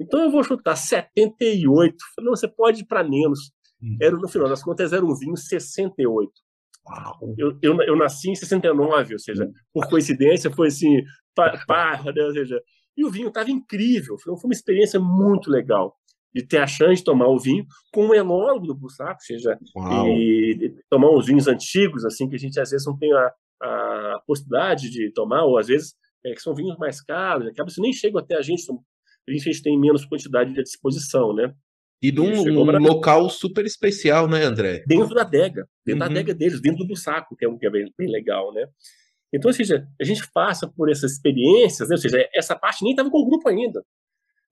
[0.00, 1.96] Então eu vou chutar 78.
[2.14, 3.50] Falei, não, você pode ir para menos.
[3.82, 3.96] Hum.
[4.00, 6.30] Era, no final das contas, era um vinho 68.
[6.86, 7.34] Uau.
[7.36, 11.02] Eu, eu, eu nasci em 69, ou seja, por coincidência, foi assim,
[11.34, 12.60] pá, né, ou seja,
[12.96, 14.16] e o vinho estava incrível.
[14.18, 15.94] Foi uma experiência muito legal
[16.34, 19.58] de ter a chance de tomar o vinho com um enólogo do Bussaco, ou seja,
[20.08, 23.32] e, tomar uns vinhos antigos, assim, que a gente às vezes não tem a,
[23.62, 27.80] a possibilidade de tomar, ou às vezes é, que são vinhos mais caros, acaba se
[27.80, 28.80] nem chegam até a gente, são
[29.28, 31.52] a gente tem menos quantidade de disposição, né?
[32.00, 32.78] E um, um pra...
[32.78, 34.84] local super especial, né, André?
[34.86, 36.14] Dentro da adega, dentro uhum.
[36.14, 38.66] da adega deles, dentro do saco, que é, um, que é bem, bem, legal, né?
[39.32, 41.94] Então, ou seja, a gente passa por essas experiências, né?
[41.94, 43.84] ou seja, essa parte nem estava com o grupo ainda.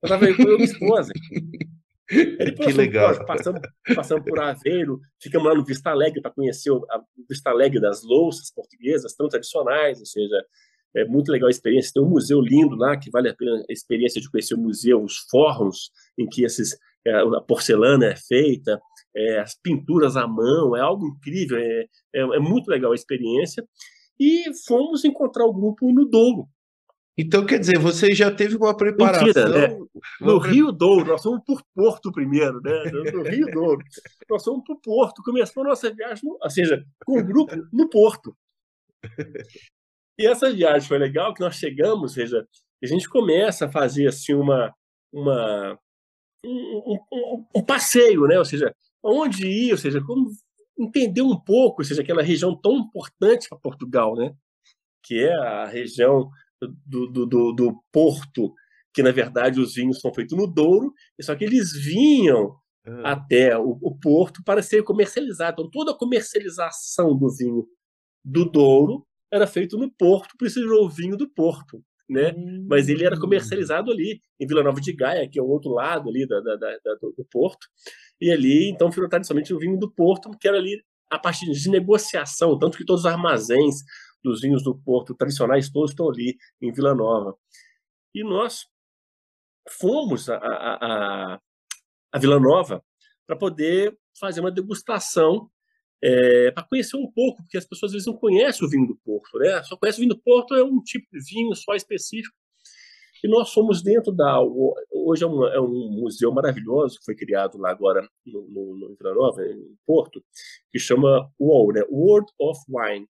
[0.01, 1.11] Eu estava com a minha esposa.
[2.09, 3.25] Aí, que legal.
[3.25, 3.61] Passamos,
[3.95, 6.85] passamos por Aveiro, ficamos lá no Vista Alegre para conhecer o
[7.29, 10.45] Vista Alegre das louças portuguesas, tão tradicionais, ou seja,
[10.95, 11.91] é muito legal a experiência.
[11.93, 15.01] Tem um museu lindo lá que vale a pena a experiência de conhecer o museu,
[15.03, 18.81] os fóruns em que esses, é, a porcelana é feita,
[19.15, 23.63] é, as pinturas à mão, é algo incrível, é, é, é, muito legal a experiência.
[24.19, 26.47] e fomos encontrar o grupo no Douro.
[27.19, 29.25] Então, quer dizer, você já teve uma preparação.
[29.25, 29.79] Mentira, né?
[30.21, 32.83] No Rio Douro, nós fomos por Porto primeiro, né?
[33.11, 33.83] No Rio Douro.
[34.29, 37.89] Nós fomos por Porto, começou a nossa viagem, no, ou seja, com o grupo no
[37.89, 38.35] Porto.
[40.19, 42.47] E essa viagem foi legal, que nós chegamos, ou seja,
[42.83, 44.73] a gente começa a fazer assim uma,
[45.11, 45.77] uma
[46.45, 48.37] um, um, um passeio, né?
[48.37, 50.29] Ou seja, onde ir, ou seja, como
[50.77, 54.33] entender um pouco, ou seja, aquela região tão importante para Portugal, né?
[55.03, 56.29] Que é a região
[56.85, 58.53] do, do, do, do Porto,
[58.93, 63.11] que na verdade os vinhos são feitos no Douro, só que eles vinham ah.
[63.11, 65.61] até o, o, Porto para ser comercializado.
[65.61, 67.67] Então, toda a comercialização do vinho
[68.23, 71.83] do Douro era feito no Porto, por isso o vinho do Porto.
[72.09, 72.33] Né?
[72.37, 72.65] Hum.
[72.69, 73.19] Mas ele era hum.
[73.19, 76.55] comercializado ali, em Vila Nova de Gaia, que é o outro lado ali da, da,
[76.55, 77.67] da, do, do, Porto.
[78.21, 81.69] E ali, então, foi tradicionalmente o vinho do Porto, que era ali a partir de
[81.69, 83.75] negociação, tanto que todos os armazéns
[84.23, 87.35] dos vinhos do Porto tradicionais todos estão ali em Vila Nova.
[88.13, 88.65] E nós
[89.69, 90.75] fomos a, a,
[91.35, 91.39] a,
[92.13, 92.83] a Vila Nova
[93.25, 95.49] para poder fazer uma degustação
[96.03, 98.95] é, para conhecer um pouco, porque as pessoas às vezes não conhecem o vinho do
[98.95, 99.63] Porto, né?
[99.63, 102.35] Só conhece o vinho do Porto, é um tipo de vinho só específico.
[103.23, 104.39] E nós fomos dentro da.
[104.91, 108.95] Hoje é um, é um museu maravilhoso que foi criado lá agora no, no, no
[108.95, 110.23] Vila Nova, em Porto,
[110.71, 111.81] que chama WOW, né?
[111.89, 113.07] World of Wine.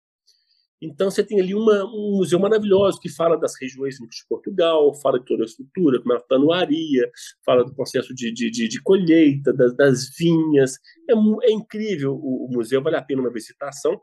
[0.80, 5.18] Então você tem ali uma, um museu maravilhoso que fala das regiões de Portugal, fala
[5.18, 7.10] de toda a estrutura, como é a tanuaria,
[7.44, 10.78] fala do processo de, de, de, de colheita, das, das, vinhas.
[11.08, 11.14] É,
[11.48, 13.98] é incrível o, o, museu, vale a pena uma visitação.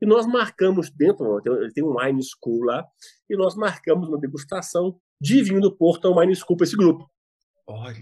[0.00, 2.84] E nós marcamos dentro, ele tem um wine school lá,
[3.28, 7.08] e nós marcamos uma degustação de vinho do Porto, um wine school para esse grupo.
[7.66, 7.96] Olha.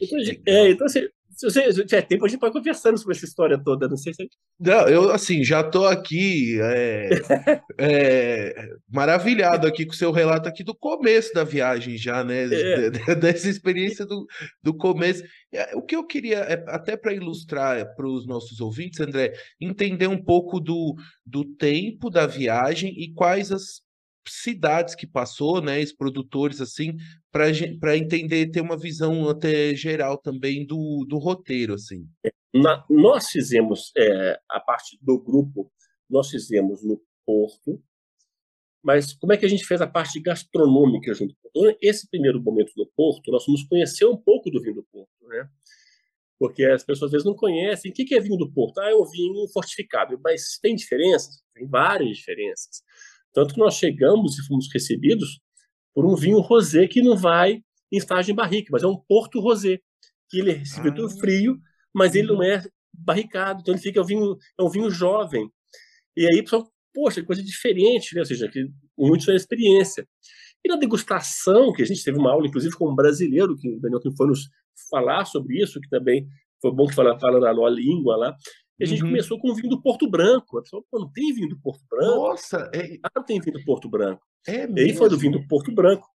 [0.00, 3.62] Então, é, então assim, se você tiver tempo, a gente pode conversando sobre essa história
[3.62, 3.86] toda.
[3.86, 4.26] Não sei se.
[4.58, 7.10] Não, eu, assim, já estou aqui é,
[7.78, 12.44] é, maravilhado aqui com o seu relato aqui do começo da viagem, já, né?
[12.44, 13.14] É.
[13.14, 14.26] Dessa experiência do,
[14.62, 15.22] do começo.
[15.52, 20.06] É, o que eu queria, é, até para ilustrar para os nossos ouvintes, André, entender
[20.06, 20.94] um pouco do,
[21.24, 23.85] do tempo da viagem e quais as
[24.28, 26.96] cidades que passou, né, os produtores assim,
[27.30, 32.06] para entender, ter uma visão até geral também do, do roteiro, assim.
[32.54, 35.70] Na, nós fizemos é, a parte do grupo,
[36.08, 37.82] nós fizemos no Porto,
[38.86, 41.34] mas como é que a gente fez a parte gastronômica junto?
[41.44, 45.10] Então, esse primeiro momento do Porto, nós vamos conhecer um pouco do vinho do Porto,
[45.26, 45.48] né?
[46.38, 47.90] Porque as pessoas às vezes não conhecem.
[47.90, 48.78] O que é vinho do Porto?
[48.78, 50.16] Ah, é o vinho fortificado.
[50.22, 51.42] Mas tem diferenças?
[51.52, 52.82] Tem várias diferenças.
[53.36, 55.40] Tanto que nós chegamos e fomos recebidos
[55.94, 57.60] por um vinho rosé que não vai
[57.92, 59.78] em estágio em barrica, mas é um Porto Rosé,
[60.30, 61.10] que ele é recebido ah.
[61.10, 61.58] frio,
[61.94, 65.50] mas ele não é barricado, então ele fica é um vinho, é um vinho jovem.
[66.16, 68.22] E aí, pessoal, poxa, coisa diferente, né?
[68.22, 70.08] Ou seja, que muito é experiência.
[70.64, 73.78] E na degustação, que a gente teve uma aula, inclusive, com um brasileiro, que o
[73.78, 74.48] Daniel que foi nos
[74.90, 76.26] falar sobre isso, que também
[76.62, 78.36] foi bom que fala, fala na língua lá.
[78.78, 79.08] E a gente uhum.
[79.08, 80.58] começou com o vinho do Porto Branco.
[80.58, 82.16] A pessoa, pô, não tem vinho do Porto Branco?
[82.16, 82.70] Nossa!
[82.74, 82.98] É...
[83.02, 84.22] Ah, não tem vinho do Porto Branco.
[84.46, 86.06] É e aí foi do vinho do Porto Branco.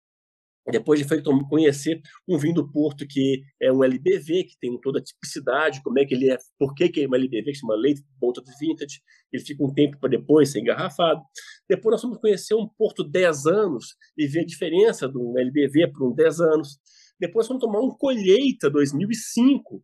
[0.70, 4.98] Depois de feito conhecer um vinho do Porto que é um LBV, que tem toda
[4.98, 7.60] a tipicidade, como é que ele é, por que, que é um LBV, que se
[7.60, 9.00] chama Late Bolted Vintage,
[9.32, 11.22] ele fica um tempo para depois ser engarrafado.
[11.68, 15.92] Depois nós fomos conhecer um Porto 10 anos e ver a diferença de um LBV
[15.92, 16.78] para um 10 anos.
[17.18, 19.82] Depois vamos tomar um Colheita 2005,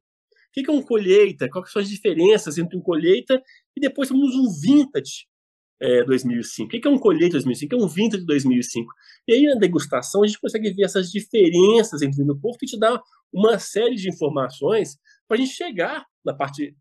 [0.61, 1.49] o que é um colheita?
[1.51, 3.43] Quais são as diferenças entre um colheita
[3.77, 5.27] e depois temos um vintage
[5.81, 6.67] é, 2005?
[6.67, 7.75] O que é um colheita 2005?
[7.75, 8.93] É um vintage 2005.
[9.29, 12.79] E aí, na degustação, a gente consegue ver essas diferenças entre o Porto e te
[12.79, 14.97] dá uma série de informações
[15.29, 16.75] para a gente chegar na parte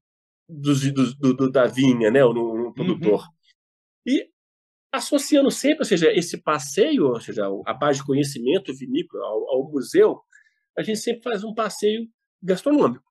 [0.48, 0.74] do,
[1.20, 3.22] do, do, da vinha, né, no, no produtor.
[3.22, 3.34] Uhum.
[4.08, 4.30] E
[4.94, 9.72] associando sempre, ou seja, esse passeio, ou seja, a parte de conhecimento vinícola ao, ao
[9.72, 10.22] museu,
[10.78, 12.08] a gente sempre faz um passeio
[12.42, 13.04] gastronômico.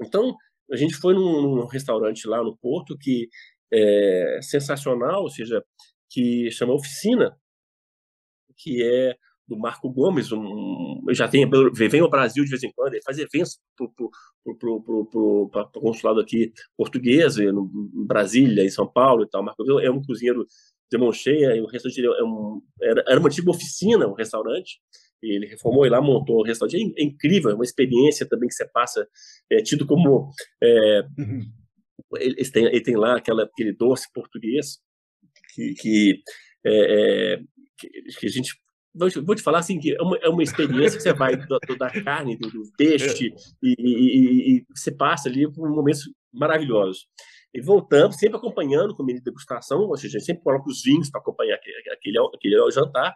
[0.00, 0.36] Então,
[0.70, 3.28] a gente foi num, num restaurante lá no Porto que
[3.72, 5.64] é sensacional, ou seja,
[6.08, 7.36] que chama Oficina,
[8.56, 12.94] que é do Marco Gomes, um, já tem, vem ao Brasil de vez em quando,
[12.94, 13.86] ele faz eventos para
[14.68, 19.44] o consulado aqui português, no, em Brasília, em São Paulo e tal.
[19.44, 20.44] Marco Gomes é um cozinheiro
[20.90, 24.80] de mão cheia, e o restaurante é um, era, era uma antiga oficina, um restaurante,
[25.22, 26.94] ele reformou e lá montou o restaurante.
[26.96, 29.06] É, incrível, é uma experiência também que você passa,
[29.50, 30.30] é tido como.
[30.62, 31.40] É, uhum.
[32.18, 34.78] ele, tem, ele tem lá aquela, aquele doce português
[35.54, 36.22] que, que,
[36.64, 37.40] é, é
[38.18, 38.54] que, a gente
[38.94, 41.76] vou te falar assim que é uma, é uma experiência que você vai do, do,
[41.76, 43.36] da carne, do, do peixe, é.
[43.62, 46.02] e, e, e, você passa ali por momentos
[46.32, 47.06] maravilhosos.
[47.54, 51.10] E voltamos, sempre acompanhando com a degustação, ou seja, a gente sempre coloca os vinhos
[51.10, 53.14] para acompanhar aquele, aquele, aquele jantar.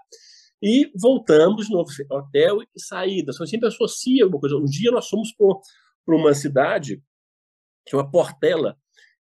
[0.63, 3.33] E voltamos de novo hotel e saída.
[3.33, 4.57] Só sempre associa alguma coisa.
[4.57, 7.03] Um dia nós fomos para uma cidade
[7.87, 8.77] que é uma Portela,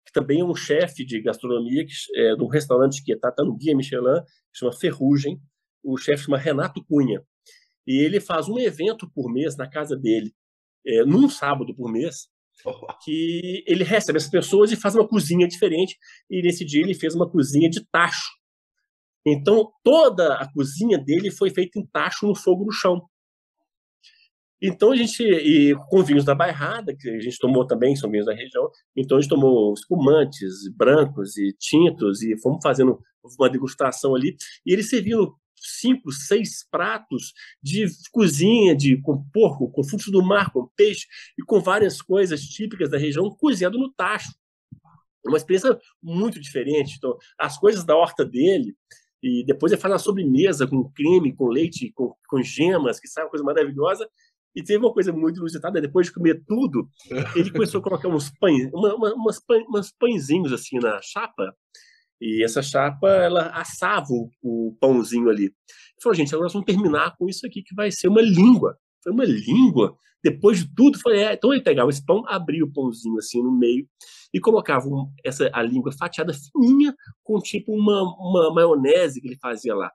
[0.05, 3.43] que também é um chefe de gastronomia que, é, de um restaurante que está tá
[3.43, 4.21] no Guia Michelin,
[4.51, 5.39] que chama Ferrugem.
[5.83, 7.23] O chefe chama Renato Cunha.
[7.87, 10.33] E ele faz um evento por mês na casa dele,
[10.85, 12.27] é, num sábado por mês,
[13.03, 15.97] que ele recebe as pessoas e faz uma cozinha diferente.
[16.29, 18.38] E nesse dia ele fez uma cozinha de tacho.
[19.25, 23.01] Então toda a cozinha dele foi feita em tacho no fogo no chão.
[24.61, 28.25] Então a gente, e com vinhos da Bairrada, que a gente tomou também, são vinhos
[28.25, 32.99] da região, então a gente tomou espumantes, brancos e tintos, e fomos fazendo
[33.39, 39.83] uma degustação ali, e eles serviam cinco, seis pratos de cozinha, de com porco, com
[39.83, 41.05] frutos do mar, com peixe
[41.37, 44.33] e com várias coisas típicas da região, cozinhado no tacho.
[45.25, 46.95] Uma experiência muito diferente.
[46.97, 48.75] Então, as coisas da horta dele,
[49.21, 53.23] e depois ele faz uma sobremesa com creme, com leite, com, com gemas, que sai
[53.23, 54.07] uma coisa maravilhosa.
[54.55, 56.89] E teve uma coisa muito inusitada, depois de comer tudo,
[57.35, 61.55] ele começou a colocar uns pães, uma, uma, umas, pães, umas pãezinhos assim na chapa,
[62.21, 65.45] e essa chapa, ela assava o, o pãozinho ali.
[65.45, 65.53] Ele
[66.01, 68.77] falou, gente, agora nós vamos terminar com isso aqui, que vai ser uma língua.
[69.03, 69.95] Foi uma língua.
[70.23, 71.33] Depois de tudo, foi, é.
[71.33, 73.87] Então ele pegava esse pão, abria o pãozinho assim no meio
[74.33, 79.37] e colocava um, essa, a língua fatiada fininha com tipo uma, uma maionese que ele
[79.41, 79.89] fazia lá.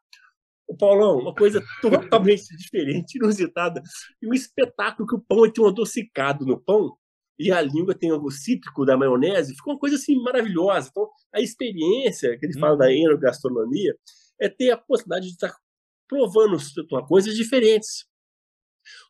[0.67, 3.83] O Paulão, uma coisa totalmente diferente, inusitada.
[4.23, 6.97] E um espetáculo que o pão tinha um adocicado no pão
[7.39, 10.89] e a língua tem o cítrico da maionese, ficou uma coisa assim maravilhosa.
[10.91, 12.93] Então, a experiência que ele fala da uhum.
[12.93, 13.95] enogastronomia
[14.41, 15.55] é ter a possibilidade de estar
[16.09, 16.57] provando
[17.09, 18.07] coisas diferentes.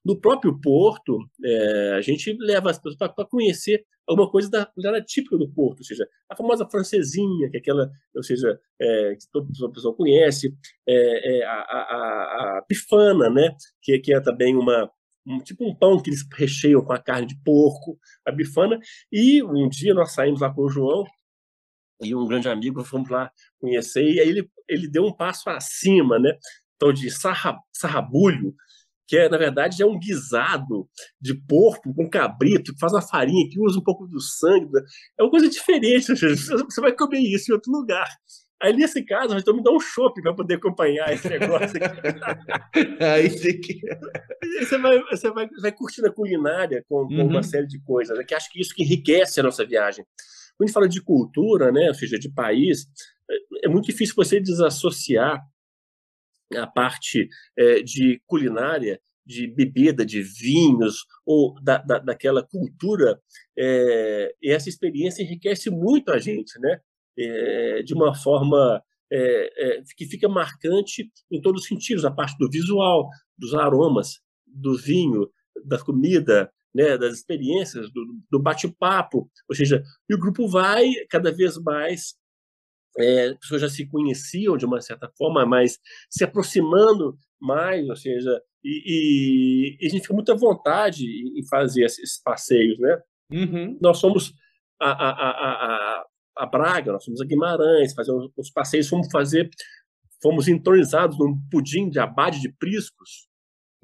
[0.04, 5.02] No próprio Porto, é, a gente leva as pessoas para conhecer alguma coisa da culinária
[5.02, 9.26] típica do Porto, ou seja, a famosa francesinha, que é aquela, ou seja, é, que
[9.32, 10.54] toda pessoa conhece,
[10.86, 14.90] é, é a, a, a, pifana, né, que, que é também uma,
[15.26, 18.78] um, tipo um pão que eles recheiam com a carne de porco, a bifana.
[19.10, 21.04] E um dia nós saímos lá com o João
[22.02, 26.18] e um grande amigo, fomos lá conhecer, e aí ele, ele deu um passo acima,
[26.18, 26.36] né?
[26.76, 28.54] Então, de sarra, sarrabulho,
[29.06, 30.88] que é, na verdade, é um guisado
[31.20, 34.70] de porco com cabrito, que faz uma farinha, que usa um pouco do sangue.
[35.18, 38.08] É uma coisa diferente, você vai comer isso em outro lugar.
[38.62, 42.08] Aí, nesse caso, então me dá um chopp para poder acompanhar esse negócio aqui.
[43.04, 43.28] Aí
[43.60, 43.80] que...
[44.60, 47.26] você, vai, você vai, vai curtindo a culinária com, com uhum.
[47.26, 50.04] uma série de coisas, né, que acho que isso que enriquece a nossa viagem.
[50.56, 52.86] Quando a gente fala de cultura, né, ou seja, de país,
[53.30, 55.42] é, é muito difícil você desassociar
[56.56, 63.18] a parte é, de culinária, de bebida, de vinhos, ou da, da, daquela cultura,
[63.58, 66.78] é, e essa experiência enriquece muito a gente, né?
[67.18, 68.82] é, de uma forma
[69.96, 75.30] que fica marcante em todos os sentidos, a parte do visual, dos aromas, do vinho,
[75.64, 81.30] da comida, né, das experiências, do, do bate-papo, ou seja, e o grupo vai cada
[81.30, 82.14] vez mais,
[82.98, 85.78] é, as pessoas já se conheciam de uma certa forma, mas
[86.10, 91.46] se aproximando mais, ou seja, e, e, e a gente fica muito à vontade em
[91.48, 92.98] fazer esses passeios, né?
[93.30, 93.78] Uhum.
[93.80, 94.32] Nós somos
[94.80, 96.06] a, a, a,
[96.38, 99.50] a Braga, nós fomos a Guimarães, fazer uns passeios, fomos fazer,
[100.22, 103.28] fomos entronizados num pudim de abade de priscos,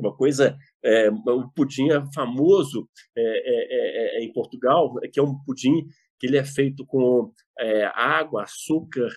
[0.01, 5.38] uma coisa, é, um pudim famoso é é, é, é, em Portugal, que é um
[5.44, 5.87] pudim
[6.20, 9.09] que ele é feito com é, água, açúcar,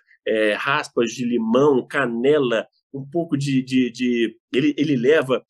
[0.58, 5.44] raspas de limão, canela, um pouco de, de, de ele, ele leva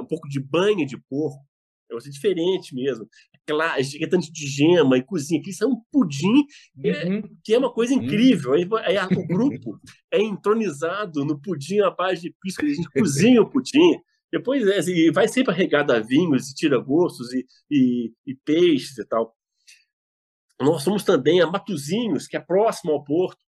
[0.00, 1.44] um pouco de banha de porco,
[1.90, 3.06] é uma coisa diferente mesmo
[3.46, 6.44] aquela gigante de gema e cozinha, que isso é um pudim
[6.76, 7.22] uhum.
[7.44, 8.02] que é uma coisa uhum.
[8.02, 8.52] incrível.
[8.52, 9.80] Aí, aí o grupo
[10.12, 13.98] é entronizado no pudim à base de pisco, a gente cozinha o pudim.
[14.32, 18.98] Depois é, assim, vai sempre regado a vinhos e tira gostos e, e, e, peixes
[18.98, 19.32] e tal.
[20.60, 23.44] Nós somos também a Matuzinhos, que é próximo ao porto,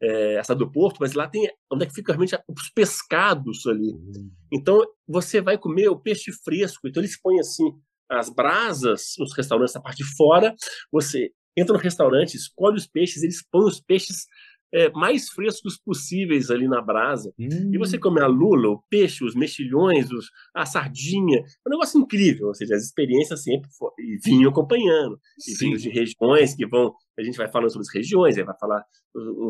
[0.00, 3.90] é, essa do porto, mas lá tem onde é que fica realmente os pescados ali.
[3.90, 4.30] Uhum.
[4.52, 7.72] Então você vai comer o peixe fresco, então eles põem assim
[8.08, 10.54] as brasas nos restaurantes da parte de fora.
[10.92, 14.26] Você entra no restaurante, escolhe os peixes, eles põem os peixes
[14.72, 17.32] é, mais frescos possíveis ali na brasa.
[17.38, 17.70] Hum.
[17.72, 18.00] E você hum.
[18.00, 21.38] come a lula, o peixe, os mexilhões, os, a sardinha.
[21.38, 22.48] É um negócio incrível.
[22.48, 25.18] Ou seja, as experiências sempre for, e vinho acompanhando.
[25.38, 25.66] E Sim.
[25.66, 26.94] vinhos de regiões que vão.
[27.18, 28.84] A gente vai falando sobre as regiões, aí vai falar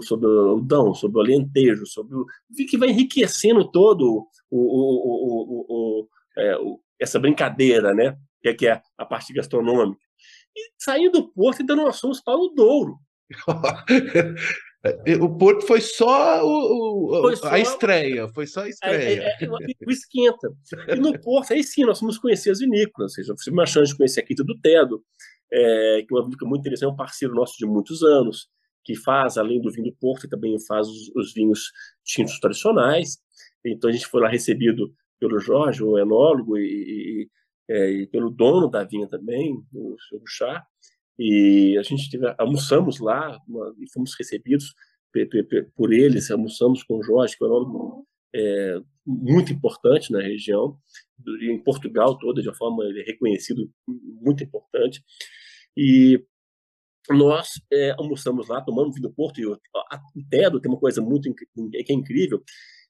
[0.03, 2.27] sobre o Dão, sobre o Alentejo, sobre o.
[2.66, 6.09] que vai enriquecendo todo o, o, o,
[6.39, 6.57] é,
[6.99, 8.16] essa brincadeira, né?
[8.41, 10.01] que é, que é a parte gastronômica.
[10.57, 12.99] E saindo do porto, então nós fomos para o Douro.
[15.20, 19.22] O Porto foi só, o, o foi só a estreia, foi só a estreia.
[19.22, 19.49] É, é, é,
[19.86, 20.53] o esquenta.
[20.89, 23.93] E no Porto, aí sim, nós fomos conhecer as vinícolas, ou seja, tive uma chance
[23.93, 25.03] de conhecer a Quinta do Tedo,
[25.53, 28.49] é, que é uma vinícola muito interessante, é um parceiro nosso de muitos anos,
[28.84, 31.72] que faz, além do vinho do Porto, também faz os, os vinhos
[32.05, 33.18] tintos tradicionais.
[33.64, 37.28] Então a gente foi lá recebido pelo Jorge, o enólogo, e, e,
[37.68, 40.66] é, e pelo dono da vinha também, o senhor Chá.
[41.19, 42.09] E a gente
[42.39, 44.75] almoçamos lá uma, e fomos recebidos
[45.75, 48.05] por eles, almoçamos com o Jorge, que é um
[48.35, 50.79] é, muito importante na região,
[51.41, 55.03] em Portugal toda, de uma forma ele é reconhecido muito importante.
[55.77, 56.23] E
[57.11, 61.01] nós é, almoçamos lá, tomamos vinho do Porto, e o, o Tedo tem uma coisa
[61.01, 61.47] muito que
[61.93, 62.43] é incrível,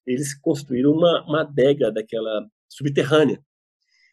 [0.07, 3.43] eles construíram uma, uma adega daquela subterrânea,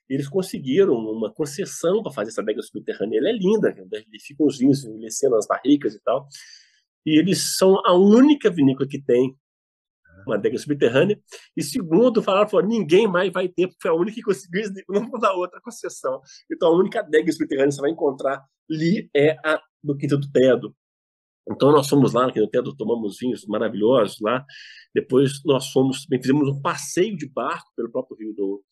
[0.10, 3.18] eles conseguiram uma concessão para fazer essa adega subterrânea.
[3.18, 4.03] Ela é linda, né?
[4.22, 6.28] ficam os vinhos envelhecendo nas barricas e tal.
[7.06, 9.36] E eles são a única vinícola que tem
[10.26, 11.20] uma adega subterrânea.
[11.56, 15.10] E segundo, falaram, falaram ninguém mais vai ter, porque foi a única que conseguiu, não
[15.10, 16.22] vou dar outra concessão.
[16.51, 20.32] Então a única adega subterrânea que você vai encontrar ali é a do Quinto do
[20.32, 20.76] Tedo.
[21.49, 24.43] Então nós fomos lá no Quinto do Tedo, tomamos vinhos maravilhosos lá.
[24.93, 28.64] Depois nós fomos, fizemos um passeio de barco pelo próprio Rio do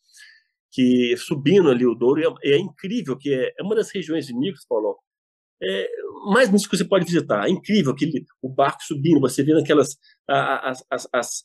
[0.73, 4.65] que subindo ali o Douro, é, é incrível, que é, é, uma das regiões vinícolas,
[4.67, 4.97] Paulo,
[5.61, 5.87] é,
[6.25, 7.47] mais nisso que você pode visitar.
[7.47, 9.95] É incrível aquele, o barco subindo, você vendo aquelas
[10.27, 11.43] as, as, as,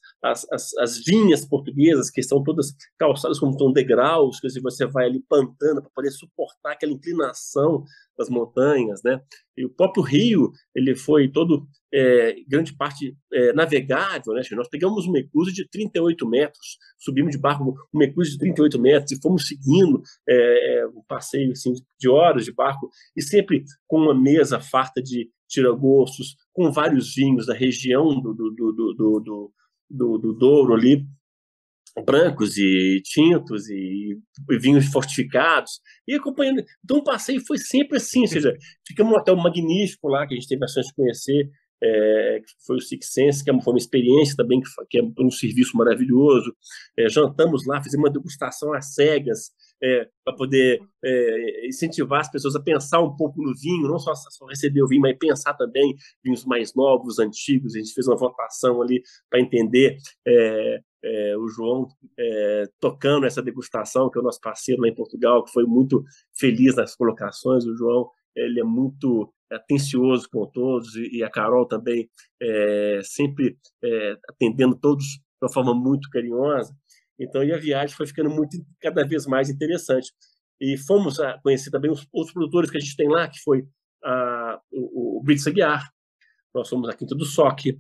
[0.51, 5.22] as, as, vinhas portuguesas que estão todas calçadas como estão degraus, que você vai ali
[5.29, 7.85] plantando para poder suportar aquela inclinação
[8.16, 9.20] das montanhas, né?
[9.59, 14.42] E o próprio rio, ele foi todo, é, grande parte, é, navegável, né?
[14.52, 19.12] Nós pegamos um mecuse de 38 metros, subimos de barco um mecuse de 38 metros
[19.12, 24.14] e fomos seguindo é, um passeio, assim, de horas de barco e sempre com uma
[24.14, 29.52] mesa farta de tiragostos, com vários vinhos da região do, do, do, do, do,
[29.90, 31.06] do, do Douro ali,
[32.05, 34.18] brancos e tintos e,
[34.51, 36.62] e, vinhos fortificados e acompanhando.
[36.84, 40.36] Então o passeio foi sempre assim, ou seja, ficamos num hotel magnífico lá que a
[40.36, 41.51] gente teve a chance de conhecer,
[41.82, 45.03] é, que foi o Six Sense, que é foi uma experiência também, que, que é
[45.18, 46.55] um serviço maravilhoso.
[46.99, 52.57] É, jantamos lá, fizemos uma degustação às cegas, é, para poder é, incentivar as pessoas
[52.57, 55.94] a pensar um pouco no vinho, não só, só receber o vinho, mas pensar também
[56.22, 57.74] vinhos mais novos, antigos.
[57.74, 61.88] A gente fez uma votação ali para entender é, é, o João
[62.18, 66.05] é, tocando essa degustação, que é o nosso parceiro lá em Portugal, que foi muito
[66.36, 67.64] feliz nas colocações.
[67.64, 72.09] O João ele é muito atencioso com todos e, e a Carol também
[72.40, 76.74] é, sempre é, atendendo todos de uma forma muito carinhosa.
[77.18, 80.12] Então, e a viagem foi ficando muito cada vez mais interessante.
[80.61, 83.66] E fomos a conhecer também os outros produtores que a gente tem lá, que foi
[84.05, 85.88] a, o, o Brits Aguiar,
[86.55, 87.78] nós fomos a Quinta do Soque,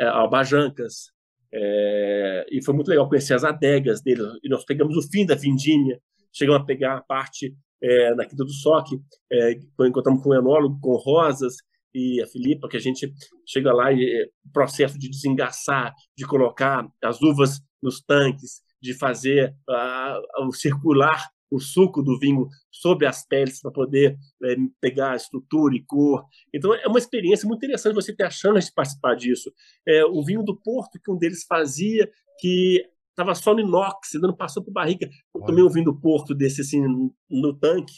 [0.00, 1.10] a Albajancas,
[1.58, 4.26] é, e foi muito legal conhecer as adegas deles.
[4.44, 5.98] E nós pegamos o fim da Vindínia,
[6.32, 9.00] chegamos a pegar a parte é, na Quinta do Soque,
[9.32, 11.56] é, encontramos com o enólogo, com Rosas
[11.94, 13.10] e a Filipa, que a gente
[13.46, 19.54] chega lá e é, processo de desengaçar, de colocar as uvas nos tanques, de fazer
[19.68, 21.26] uh, o circular
[21.56, 26.24] o suco do vinho sobre as peles para poder é, pegar a estrutura e cor.
[26.54, 29.52] Então é uma experiência muito interessante você ter a chance de participar disso.
[29.86, 34.36] É, o vinho do Porto que um deles fazia que estava só no inox, não
[34.36, 35.08] passou por barrica.
[35.34, 36.82] Eu tomei um vinho do Porto desse assim
[37.30, 37.94] no tanque.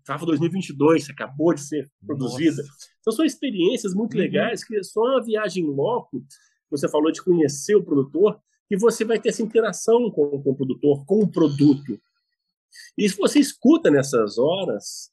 [0.00, 2.62] Estava é, 2022, acabou de ser produzida.
[3.00, 4.20] Então são experiências muito uhum.
[4.20, 6.24] legais que só uma viagem loco.
[6.70, 10.56] Você falou de conhecer o produtor que você vai ter essa interação com, com o
[10.56, 11.98] produtor, com o produto.
[12.96, 15.10] E se você escuta nessas horas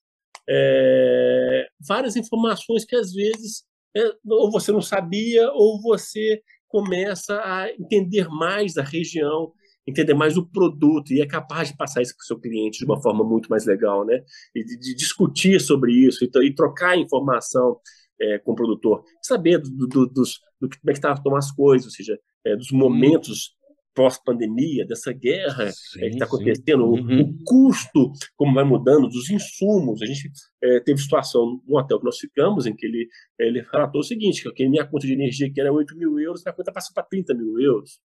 [0.49, 3.63] é, várias informações que às vezes
[3.95, 9.53] é, ou você não sabia ou você começa a entender mais da região,
[9.87, 12.85] entender mais o produto e é capaz de passar isso para o seu cliente de
[12.85, 14.21] uma forma muito mais legal, né?
[14.53, 17.79] E de, de discutir sobre isso e, e trocar informação
[18.19, 21.85] é, com o produtor, saber do, do, dos, do, como é que estão as coisas,
[21.85, 23.55] ou seja, é, dos momentos
[23.95, 27.21] pós-pandemia, dessa guerra sim, é, que está acontecendo, uhum.
[27.21, 30.01] o, custo, como vai mudando, dos insumos.
[30.01, 30.29] A gente
[30.61, 33.07] é, teve situação no hotel que nós ficamos, em que ele,
[33.39, 36.43] ele relatou o seguinte, que a minha conta de energia, que era 8 mil euros,
[36.43, 37.99] minha conta passa para 30 mil euros.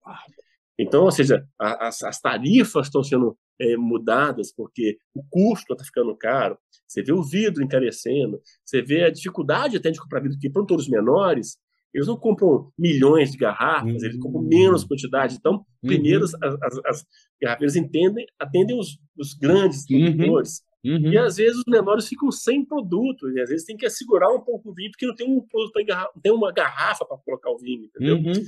[0.79, 6.15] Então, ou seja, as, as tarifas estão sendo é, mudadas porque o custo está ficando
[6.17, 6.59] caro.
[6.87, 10.89] Você vê o vidro encarecendo, você vê a dificuldade até de comprar vidro que produtores
[10.89, 11.57] menores
[11.97, 14.05] eles não compram milhões de garrafas, uhum.
[14.05, 14.89] eles compram menos hum.
[14.89, 15.37] quantidade.
[15.37, 15.65] Então, uhum.
[15.87, 17.07] primeiro, as, as, as
[17.41, 20.15] garrafeiras entendem, atendem os, os grandes uhum.
[20.15, 20.63] produtores.
[20.85, 21.11] Uhum.
[21.11, 24.41] E às vezes os menores ficam sem produto, e às vezes tem que assegurar um
[24.41, 25.73] pouco o vinho, porque não tem um produto,
[26.15, 28.17] não tem uma garrafa para colocar o vinho, entendeu?
[28.17, 28.45] Uhum.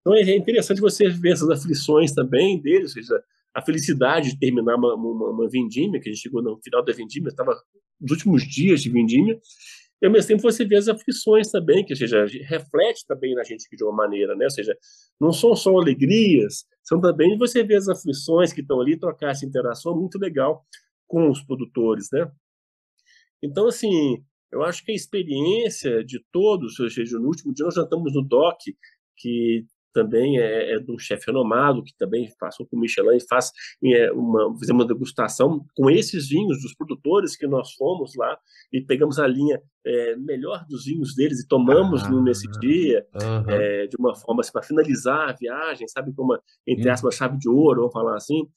[0.00, 3.22] Então é interessante você ver essas aflições também deles, ou seja,
[3.54, 7.28] a felicidade de terminar uma, uma, uma que a gente chegou no final da vendimia,
[7.28, 7.54] estava
[8.00, 9.38] nos últimos dias de vendimia,
[10.02, 13.66] e ao mesmo tempo você vê as aflições também, que seja, reflete também na gente
[13.70, 14.44] de uma maneira, né?
[14.44, 14.76] Ou seja,
[15.20, 19.44] não são só alegrias, são também você vê as aflições que estão ali, trocar essa
[19.44, 20.64] interação muito legal
[21.06, 22.30] com os produtores, né?
[23.42, 27.74] Então, assim, eu acho que a experiência de todos, ou seja, no último dia nós
[27.74, 28.76] jantamos no DOC,
[29.16, 33.28] que também é, é de um chefe renomado, que também passou com o Michelin e
[33.28, 33.52] faz
[33.84, 38.38] é, uma, fizemos uma degustação com esses vinhos dos produtores que nós fomos lá
[38.72, 43.88] e pegamos a linha é, melhor dos vinhos deles e tomamos ah, nesse dia, -huh.
[43.88, 47.38] de uma forma assim, para finalizar a viagem, sabe, como uma, entre aspas, uma chave
[47.38, 48.48] de ouro, vamos falar assim.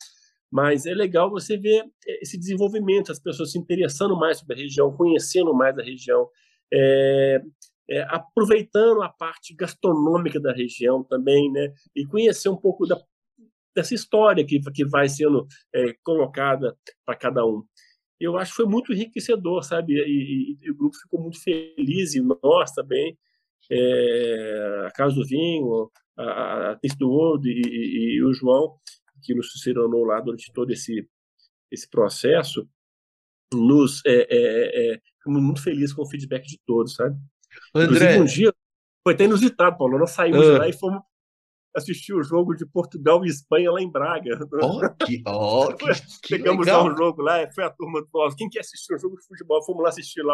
[0.52, 1.84] Mas é legal você ver
[2.22, 6.28] esse desenvolvimento, as pessoas se interessando mais sobre a região, conhecendo mais a região.
[6.72, 7.42] É,
[7.94, 13.00] é, aproveitando a parte gastronômica da região também, né, e conhecer um pouco da,
[13.76, 16.76] dessa história que, que vai sendo é, colocada
[17.06, 17.64] para cada um.
[18.20, 22.16] Eu acho que foi muito enriquecedor, sabe, e, e, e o grupo ficou muito feliz,
[22.16, 23.18] e nós também,
[23.72, 28.76] é, a Casa do Vinho, a, a do Ouro e, o João,
[29.24, 31.08] que nos sucederou lá durante todo esse,
[31.72, 32.68] esse processo,
[33.54, 37.16] nos é, é, é, muito felizes com o feedback de todos, sabe?
[37.74, 38.20] André...
[38.20, 38.54] um dia
[39.04, 39.98] foi até inusitado, Paulo.
[39.98, 40.58] Nós saímos uh.
[40.58, 41.02] lá e fomos
[41.76, 44.40] assistir o jogo de Portugal e Espanha lá em Braga.
[44.62, 45.86] Oh, que, oh, que,
[46.22, 46.86] que Chegamos legal.
[46.86, 49.64] lá um jogo lá, foi a turma do quem quer assistir o jogo de futebol?
[49.64, 50.34] Fomos lá assistir lá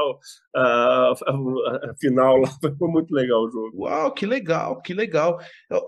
[0.56, 2.50] a, a, a, final, lá.
[2.78, 3.84] foi muito legal o jogo.
[3.84, 5.40] Uau, que legal, que legal.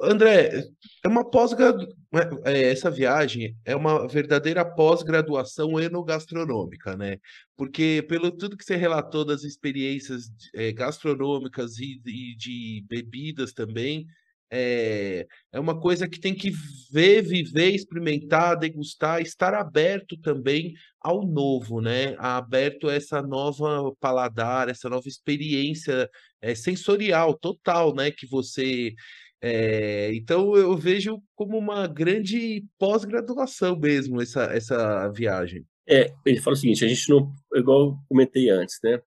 [0.02, 0.64] André,
[1.04, 2.02] é uma pós-graduação,
[2.46, 7.18] é, essa viagem é uma verdadeira pós-graduação enogastronômica, né?
[7.56, 10.24] Porque pelo tudo que você relatou das experiências
[10.54, 14.06] é, gastronômicas e, e de bebidas também,
[14.52, 16.52] é, é uma coisa que tem que
[16.92, 22.16] ver, viver, experimentar, degustar, estar aberto também ao novo, né?
[22.20, 26.10] Aberto a essa nova paladar, essa nova experiência
[26.42, 28.12] é, sensorial total, né?
[28.12, 28.94] Que você.
[29.42, 35.66] É, então eu vejo como uma grande pós-graduação mesmo essa, essa viagem.
[35.88, 39.02] É, ele fala o seguinte, a gente não, igual eu comentei antes, né?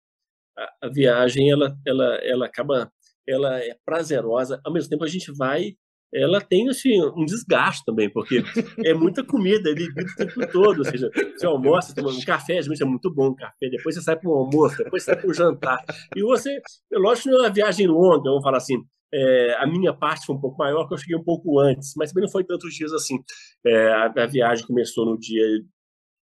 [0.56, 2.90] A, a viagem ela, ela, ela acaba
[3.28, 5.74] ela é prazerosa, ao mesmo tempo a gente vai
[6.14, 8.42] ela tem assim, um desgaste também, porque
[8.84, 10.78] é muita comida, é bebida o tempo todo.
[10.80, 14.02] Ou seja, você almoça, toma um café, vezes é muito bom o café, depois você
[14.02, 15.78] sai para o almoço, depois você sai para o jantar.
[16.14, 16.60] E você,
[16.92, 18.76] lógico, não é uma viagem longa, vamos falar assim.
[19.14, 22.10] É, a minha parte foi um pouco maior, porque eu cheguei um pouco antes, mas
[22.10, 23.18] também não foi tantos dias assim.
[23.64, 25.44] É, a, a viagem começou no dia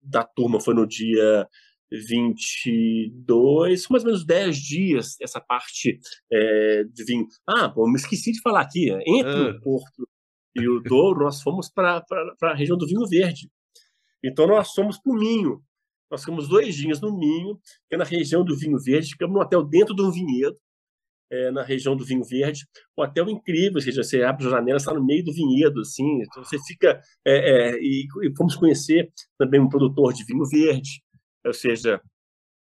[0.02, 1.46] da turma, foi no dia
[1.90, 5.98] 22, mais ou menos 10 dias, essa parte
[6.32, 7.26] é, de vinho.
[7.48, 9.50] Ah, bom, me esqueci de falar aqui, entre ah.
[9.50, 10.08] o Porto
[10.54, 12.04] e o Douro, nós fomos para
[12.42, 13.48] a região do vinho verde.
[14.24, 15.62] Então, nós fomos para o Minho.
[16.10, 17.58] Nós ficamos dois dias no Minho,
[17.88, 20.56] que é na região do vinho verde, ficamos num hotel dentro de um vinhedo,
[21.30, 22.64] é, na região do vinho verde,
[22.98, 26.22] um hotel incrível, ou seja, você abre a janela, está no meio do vinhedo, assim,
[26.22, 31.02] então você fica, é, é, e, e fomos conhecer também um produtor de vinho verde,
[31.44, 32.00] ou seja,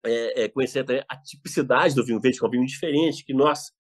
[0.05, 3.71] é, é conhecer a tipicidade do vinho verde, que é um vinho diferente, que nós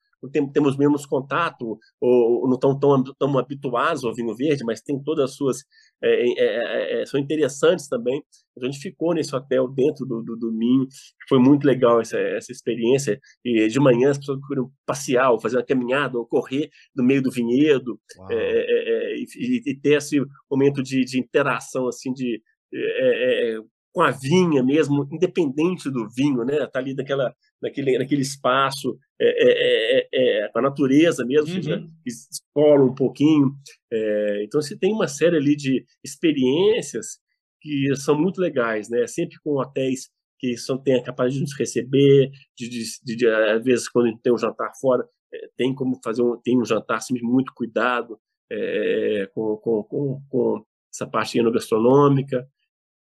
[0.52, 5.30] temos menos contato ou não estão tão, tão habituados ao vinho verde, mas tem todas
[5.30, 5.58] as suas
[6.02, 8.22] é é, é, é, são interessantes também.
[8.60, 10.86] A gente ficou nesse hotel dentro do, do, do Minho,
[11.28, 13.18] foi muito legal essa, essa experiência.
[13.44, 17.22] E de manhã as pessoas queriam passear, ou fazer uma caminhada, ou correr no meio
[17.22, 18.00] do vinhedo
[18.30, 20.20] é, e, e, ter esse
[20.50, 22.40] momento de, de interação assim de
[23.98, 26.64] com a vinha mesmo, independente do vinho, né?
[26.68, 31.54] Tá ali naquela, naquele, naquele espaço, é, é, é, é com a natureza mesmo, uhum.
[31.54, 33.56] seja, escola um pouquinho.
[33.92, 37.18] É, então, você tem uma série ali de experiências
[37.60, 39.04] que são muito legais, né?
[39.08, 43.26] Sempre com hotéis que são, têm a capacidade de nos receber, de, de, de, de
[43.26, 46.98] às vezes, quando tem um jantar fora, é, tem como fazer um, tem um jantar
[46.98, 48.16] assim, muito cuidado
[49.34, 52.48] com, com, com, com essa parte enogastronômica.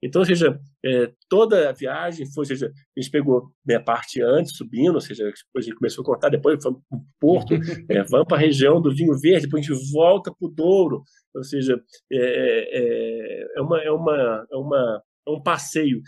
[0.02, 4.22] Então, ou seja, é, toda a viagem foi, ou seja, a gente pegou minha parte
[4.22, 7.54] antes, subindo, ou seja, depois a gente começou a cortar, depois foi para o Porto,
[7.90, 11.04] é, vamos para a região do vinho verde, depois a gente volta para o Douro,
[11.34, 11.82] ou seja,
[12.12, 16.02] é, é, é, uma, é, uma, é, uma, é um passeio.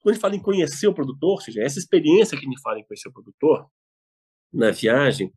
[0.00, 2.60] Quando a gente fala em conhecer o produtor, ou seja, essa experiência que a gente
[2.60, 3.66] fala em conhecer o produtor
[4.52, 5.32] na viagem,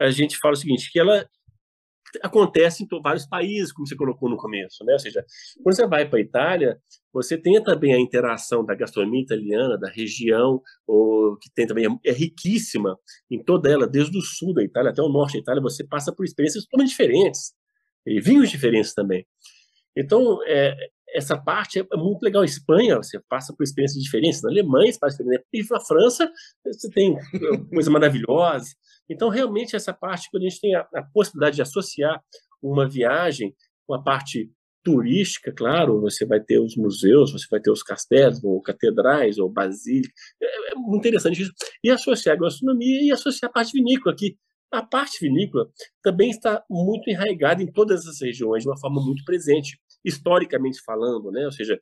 [0.00, 1.28] a gente fala o seguinte, que ela
[2.22, 4.92] acontece em vários países, como você colocou no começo, né?
[4.92, 5.24] Ou seja,
[5.62, 6.78] quando você vai para a Itália,
[7.12, 12.12] você tem também a interação da gastronomia italiana, da região, ou, que tem também é
[12.12, 12.98] riquíssima
[13.30, 16.14] em toda ela, desde o sul da Itália até o norte da Itália, você passa
[16.14, 17.52] por experiências totalmente diferentes,
[18.06, 19.26] e vinhos diferentes também.
[19.96, 20.74] Então, é,
[21.14, 22.44] essa parte é muito legal.
[22.44, 24.42] Espanha, você passa por experiências diferentes.
[24.42, 25.32] Na Alemanha, você passa por.
[25.52, 26.30] E na França,
[26.64, 27.16] você tem
[27.72, 28.68] coisa maravilhosa.
[29.08, 32.22] Então, realmente, essa parte, quando a gente tem a, a possibilidade de associar
[32.62, 33.54] uma viagem
[33.86, 34.50] com a parte
[34.84, 39.48] turística, claro, você vai ter os museus, você vai ter os castelos, ou catedrais, ou
[39.48, 40.12] basílicas.
[40.42, 41.52] É, é muito interessante isso.
[41.82, 44.36] E associar a gastronomia e associar a parte vinícola, que
[44.70, 45.66] a parte vinícola
[46.02, 49.78] também está muito enraizada em todas as regiões, de uma forma muito presente
[50.08, 51.44] historicamente falando, né?
[51.44, 51.78] ou seja,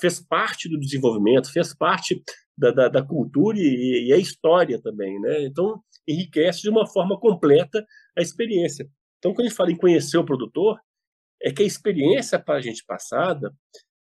[0.00, 2.22] fez parte do desenvolvimento, fez parte
[2.56, 5.20] da, da, da cultura e, e, a história também.
[5.20, 5.44] Né?
[5.44, 7.84] Então, enriquece de uma forma completa
[8.16, 8.88] a experiência.
[9.18, 10.78] Então, quando a gente fala em conhecer o produtor,
[11.42, 13.52] é que a experiência para a gente passada,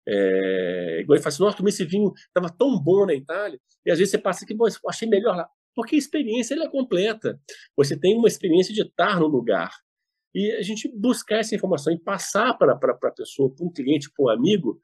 [0.06, 3.98] é, igual ele fala assim, nossa, esse vinho estava tão bom na Itália, e às
[3.98, 4.54] vezes você passa aqui,
[4.88, 5.48] achei melhor lá.
[5.74, 7.40] Porque a experiência é completa.
[7.76, 9.70] Você tem uma experiência de estar no lugar.
[10.34, 14.24] E a gente buscar essa informação e passar para a pessoa, para um cliente, para
[14.24, 14.80] um amigo,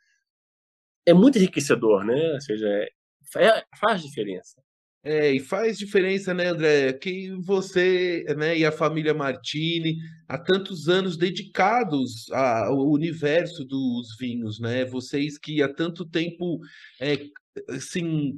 [1.06, 2.32] é muito enriquecedor, né?
[2.34, 2.88] Ou seja, é,
[3.36, 4.62] é, faz diferença.
[5.02, 6.92] É, e faz diferença, né, André?
[6.92, 9.96] Que você né, e a família Martini
[10.28, 14.84] há tantos anos dedicados ao universo dos vinhos, né?
[14.84, 16.58] Vocês que há tanto tempo
[17.00, 17.16] é,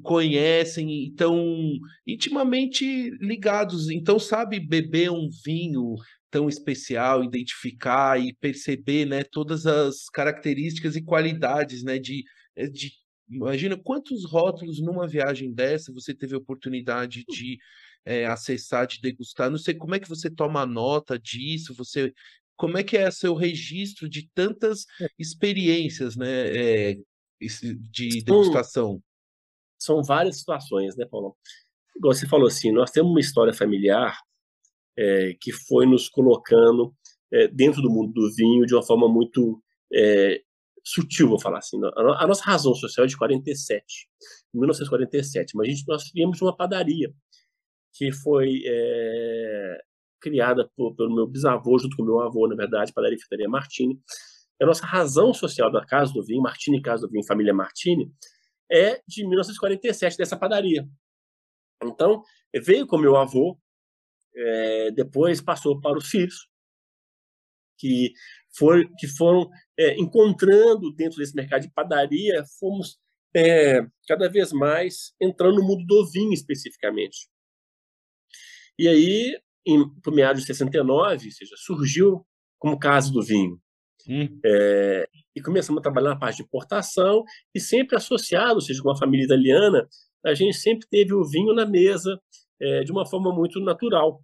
[0.03, 1.45] conhecem, estão
[2.07, 5.97] intimamente ligados, então sabe beber um vinho,
[6.31, 12.25] tão especial, identificar e perceber, né, todas as características e qualidades, né, de,
[12.57, 12.93] eh, de
[13.29, 17.33] imagina quantos rótulos numa viagem dessa você teve a oportunidade hum.
[17.33, 17.59] de
[18.05, 19.51] é, acessar, de degustar.
[19.51, 22.13] Não sei como é que você toma nota disso, você
[22.57, 25.09] como é que é seu registro de tantas é.
[25.19, 26.97] experiências, né, é,
[27.41, 29.03] de degustação?
[29.79, 31.35] São, são várias situações, né, Paulo?
[31.97, 34.19] Igual você falou assim, nós temos uma história familiar
[35.01, 36.95] é, que foi nos colocando
[37.33, 40.43] é, dentro do mundo do vinho de uma forma muito é,
[40.85, 41.81] sutil, vou falar assim.
[41.97, 44.09] A, nossa razão social é de 47,
[44.53, 47.11] 1947, mas a gente, nós viemos uma padaria
[47.93, 49.79] que foi é,
[50.21, 53.99] criada por, pelo meu bisavô, junto com meu avô, na verdade, Padaria Fitaria Martini.
[54.61, 58.13] A nossa razão social da Casa do Vinho, Martini Casa do Vinho, família Martini,
[58.71, 60.87] é de 1947, dessa padaria.
[61.83, 62.23] Então,
[62.63, 63.59] veio com meu avô,
[64.35, 66.49] é, depois passou para os filhos,
[67.79, 68.13] que,
[68.57, 72.99] for, que foram é, encontrando dentro desse mercado de padaria, fomos
[73.35, 77.29] é, cada vez mais entrando no mundo do vinho especificamente.
[78.79, 82.27] E aí, em, meados de 69, ou seja, surgiu
[82.59, 83.61] como caso do vinho.
[84.09, 84.41] Hum.
[84.45, 87.23] É, e começamos a trabalhar na parte de importação
[87.55, 89.87] e sempre associado, ou seja, com a família italiana,
[90.25, 92.21] a gente sempre teve o vinho na mesa,
[92.61, 94.23] é, de uma forma muito natural.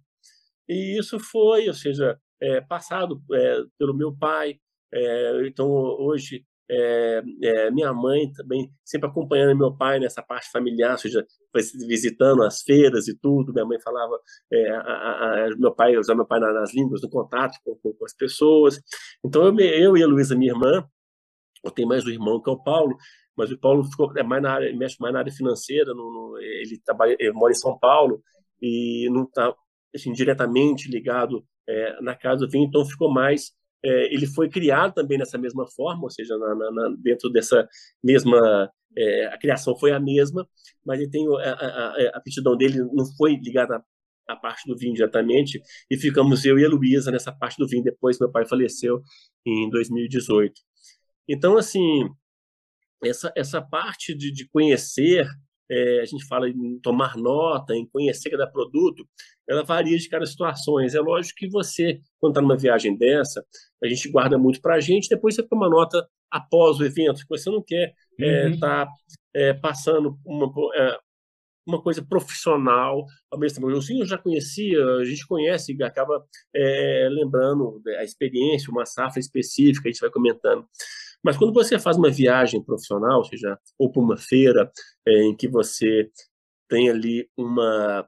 [0.67, 4.59] E isso foi, ou seja, é, passado é, pelo meu pai.
[5.45, 6.45] então, hoje,
[7.71, 11.25] minha mãe também sempre acompanhando meu pai nessa parte familiar, ou seja,
[11.87, 13.53] visitando as feiras e tudo.
[13.53, 14.19] Minha mãe falava,
[14.71, 18.13] a, a, meu pai usava meu pai nas línguas, no contato com, com, com as
[18.13, 18.79] pessoas.
[19.25, 20.85] Então, eu, eu e a Luísa, minha irmã,
[21.63, 22.97] eu tenho mais um irmão que é o Paulo,
[23.37, 26.37] mas o Paulo ficou é mais na área, mexe mais na área financeira, no, no,
[26.39, 28.21] ele trabalha, ele mora em São Paulo
[28.61, 29.53] e não está
[29.95, 33.51] assim, diretamente ligado é, na casa do vinho, então ficou mais
[33.83, 37.67] é, ele foi criado também nessa mesma forma, ou seja, na, na, dentro dessa
[38.03, 40.47] mesma é, a criação foi a mesma,
[40.85, 43.83] mas ele tem a, a, a aptidão dele não foi ligada
[44.27, 47.83] à, parte do vinho diretamente e ficamos eu e a Luísa nessa parte do vinho
[47.83, 49.01] depois meu pai faleceu
[49.45, 50.53] em 2018.
[51.29, 52.09] Então assim
[53.03, 55.27] essa, essa parte de, de conhecer,
[55.69, 59.07] é, a gente fala em tomar nota, em conhecer cada produto,
[59.47, 60.95] ela varia de cada situações.
[60.95, 63.43] É lógico que você, quando está numa viagem dessa,
[63.83, 67.29] a gente guarda muito para a gente, depois você toma nota após o evento, que
[67.29, 68.59] você não quer estar é, uhum.
[68.59, 68.87] tá,
[69.33, 70.97] é, passando uma, é,
[71.67, 73.67] uma coisa profissional ao mesmo tempo.
[73.67, 76.25] O eu já conhecia, a gente conhece e acaba
[76.55, 80.65] é, lembrando a experiência, uma safra específica, a gente vai comentando.
[81.23, 84.71] Mas quando você faz uma viagem profissional, ou seja, ou para uma feira
[85.05, 86.09] é, em que você
[86.69, 88.07] tem ali uma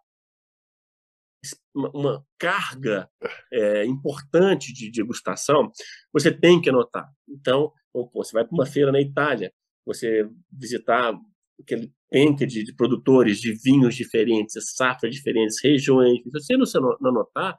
[1.74, 3.10] uma carga
[3.52, 5.72] é, importante de degustação,
[6.12, 7.10] você tem que anotar.
[7.28, 7.72] Então,
[8.14, 9.54] você vai para uma feira na Itália,
[9.86, 11.18] você visitar
[11.60, 16.20] aquele penca de, de, produtores de vinhos diferentes, safras diferentes, regiões.
[16.42, 17.58] Se você não, não anotar,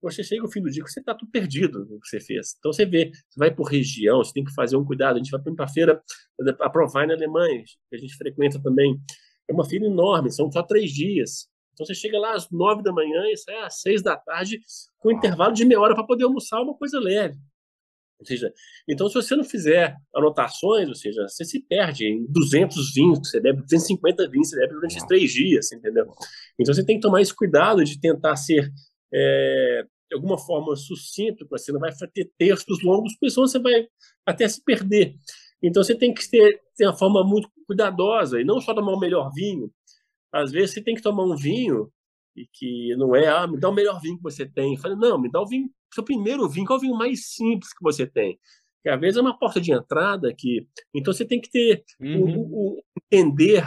[0.00, 2.54] você chega ao fim do dia que você está tudo perdido no que você fez.
[2.58, 5.16] Então você vê, você vai por região, você tem que fazer um cuidado.
[5.16, 6.02] A gente vai para a feira,
[6.60, 8.98] a Provine na Alemanha, que a gente frequenta também.
[9.48, 11.48] É uma feira enorme, são só três dias.
[11.72, 14.60] Então você chega lá às nove da manhã e sai às seis da tarde,
[14.98, 17.38] com um intervalo de meia hora para poder almoçar uma coisa leve.
[18.18, 18.52] Ou seja,
[18.88, 23.28] então se você não fizer anotações, ou seja, você se perde em 200 vinhos que
[23.28, 26.04] você deve, 250 vinhos que você deve durante esses três dias, entendeu?
[26.58, 28.72] Então você tem que tomar esse cuidado de tentar ser
[29.12, 33.86] é, de alguma forma sucinto, você não vai ter textos longos, porque senão você vai
[34.26, 35.14] até se perder.
[35.62, 39.00] Então você tem que ter, ter uma forma muito cuidadosa e não só tomar o
[39.00, 39.70] melhor vinho.
[40.32, 41.90] Às vezes você tem que tomar um vinho
[42.36, 44.76] e que não é, ah, me dá o melhor vinho que você tem.
[44.76, 47.72] Fala, não, me dá o vinho, seu primeiro vinho, qual é o vinho mais simples
[47.72, 48.38] que você tem?
[48.82, 52.38] Que às vezes é uma porta de entrada que, então você tem que ter uhum.
[52.38, 53.66] o, o, entender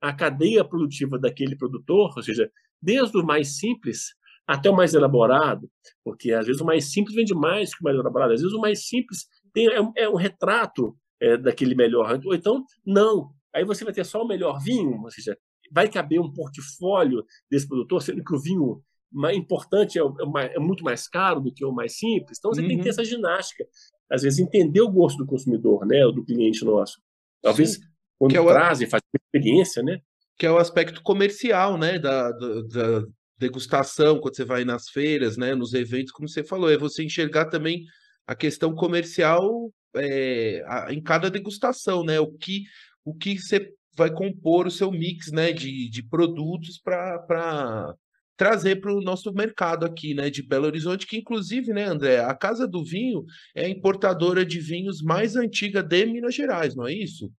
[0.00, 2.50] a cadeia produtiva daquele produtor, ou seja,
[2.82, 4.14] desde o mais simples
[4.50, 5.70] até o mais elaborado,
[6.04, 8.60] porque às vezes o mais simples vende mais que o mais elaborado, às vezes o
[8.60, 13.30] mais simples tem, é, um, é um retrato é, daquele melhor, ou então não.
[13.54, 15.38] Aí você vai ter só o melhor vinho, ou seja,
[15.70, 18.82] vai caber um portfólio desse produtor, sendo que o vinho
[19.12, 22.38] mais importante é, é, é muito mais caro do que o mais simples.
[22.38, 22.68] Então você uhum.
[22.68, 22.94] tem que ter uhum.
[22.94, 23.64] essa ginástica,
[24.10, 27.00] às vezes entender o gosto do consumidor, né, do cliente nosso.
[27.40, 27.82] Talvez Sim.
[28.18, 28.48] quando que é o...
[28.48, 30.00] trazem, fazem experiência, né?
[30.36, 33.06] Que é o aspecto comercial, né, da, da,
[33.40, 37.46] degustação, quando você vai nas feiras, né, nos eventos, como você falou, é você enxergar
[37.46, 37.86] também
[38.26, 42.64] a questão comercial é, a, em cada degustação, né, o que,
[43.02, 47.94] o que você vai compor o seu mix, né, de, de produtos para
[48.36, 52.34] trazer para o nosso mercado aqui, né, de Belo Horizonte, que inclusive, né, André, a
[52.34, 53.24] Casa do Vinho
[53.54, 57.32] é a importadora de vinhos mais antiga de Minas Gerais, não é isso?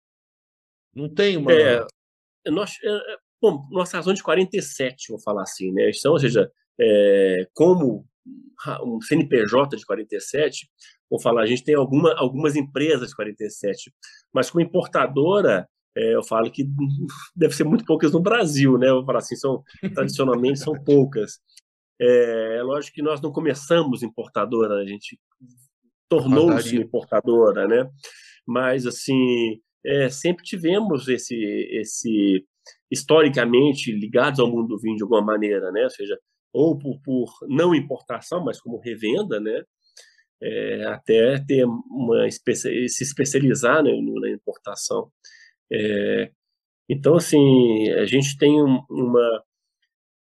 [0.94, 1.52] Não tem uma...
[1.52, 1.84] É,
[2.46, 2.72] nós,
[3.40, 5.90] Bom, nossa razão de 47, vou falar assim, né?
[5.90, 8.06] Então, ou seja, é, como
[8.84, 10.68] um CNPJ de 47,
[11.08, 13.92] vou falar, a gente tem alguma, algumas empresas de 47,
[14.32, 15.66] mas como importadora,
[15.96, 16.64] é, eu falo que
[17.34, 18.88] deve ser muito poucas no Brasil, né?
[18.88, 19.62] Eu vou falar assim, são,
[19.94, 21.40] tradicionalmente são poucas.
[22.00, 25.18] É, é lógico que nós não começamos importadora, a gente
[26.08, 27.90] tornou-se importadora, né?
[28.46, 31.36] Mas, assim, é, sempre tivemos esse,
[31.72, 32.44] esse
[32.90, 35.84] historicamente ligados ao mundo do vinho de alguma maneira, né?
[35.84, 36.18] Ou seja,
[36.52, 39.62] ou por, por não importação, mas como revenda, né?
[40.42, 45.10] É, até ter uma se especializar né, na importação.
[45.70, 46.30] É,
[46.88, 49.44] então, assim, a gente tem uma.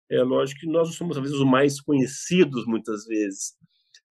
[0.09, 3.55] É lógico que nós somos, às vezes, os mais conhecidos, muitas vezes,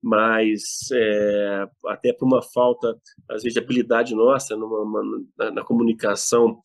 [0.02, 2.96] mas é, até por uma falta,
[3.30, 5.02] às vezes, de habilidade nossa numa, uma,
[5.38, 6.60] na, na, comunicação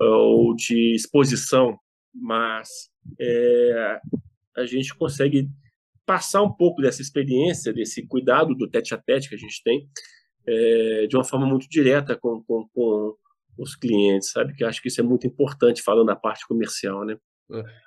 [0.00, 1.78] ou de exposição,
[2.14, 2.68] mas
[3.20, 4.00] é,
[4.56, 5.48] a gente consegue
[6.04, 9.88] passar um pouco dessa experiência, desse cuidado do tete a tete que a gente tem,
[10.46, 13.16] é, de uma forma muito direta com, com, com
[13.58, 14.54] os clientes, sabe?
[14.54, 17.16] Que acho que isso é muito importante falando na parte comercial, né?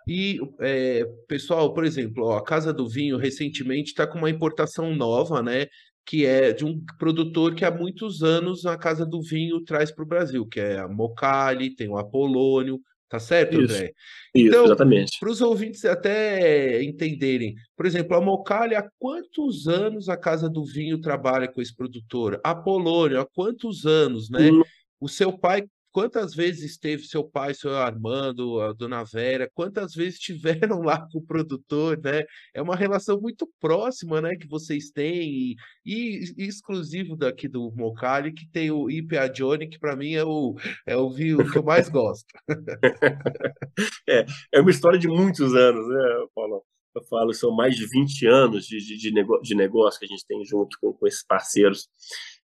[0.07, 4.95] E, é, pessoal, por exemplo, ó, a Casa do Vinho recentemente está com uma importação
[4.95, 5.67] nova, né?
[6.05, 10.03] Que é de um produtor que há muitos anos a Casa do Vinho traz para
[10.03, 12.79] o Brasil, que é a Mocali, tem o Apolônio,
[13.09, 13.73] tá certo, Isso.
[13.73, 13.93] André?
[14.35, 15.19] Isso, então, exatamente.
[15.19, 20.63] Para os ouvintes até entenderem, por exemplo, a Mocali, há quantos anos a Casa do
[20.63, 22.39] Vinho trabalha com esse produtor?
[22.43, 24.51] Apolônio, há quantos anos, né?
[24.51, 24.61] Hum.
[24.99, 25.65] O seu pai
[25.95, 31.19] quantas vezes esteve seu pai, seu Armando, a dona Vera, quantas vezes estiveram lá com
[31.19, 32.25] o produtor, né?
[32.53, 38.33] É uma relação muito próxima, né, que vocês têm, e, e exclusivo daqui do Mocali,
[38.33, 40.53] que tem o IPA Johnny, que para mim é o,
[40.85, 42.25] é o vinho que eu mais gosto.
[44.09, 46.61] é, é uma história de muitos anos, né, Paulo?
[46.93, 50.09] Eu falo, são mais de 20 anos de, de, de, negócio, de negócio que a
[50.09, 51.89] gente tem junto com, com esses parceiros.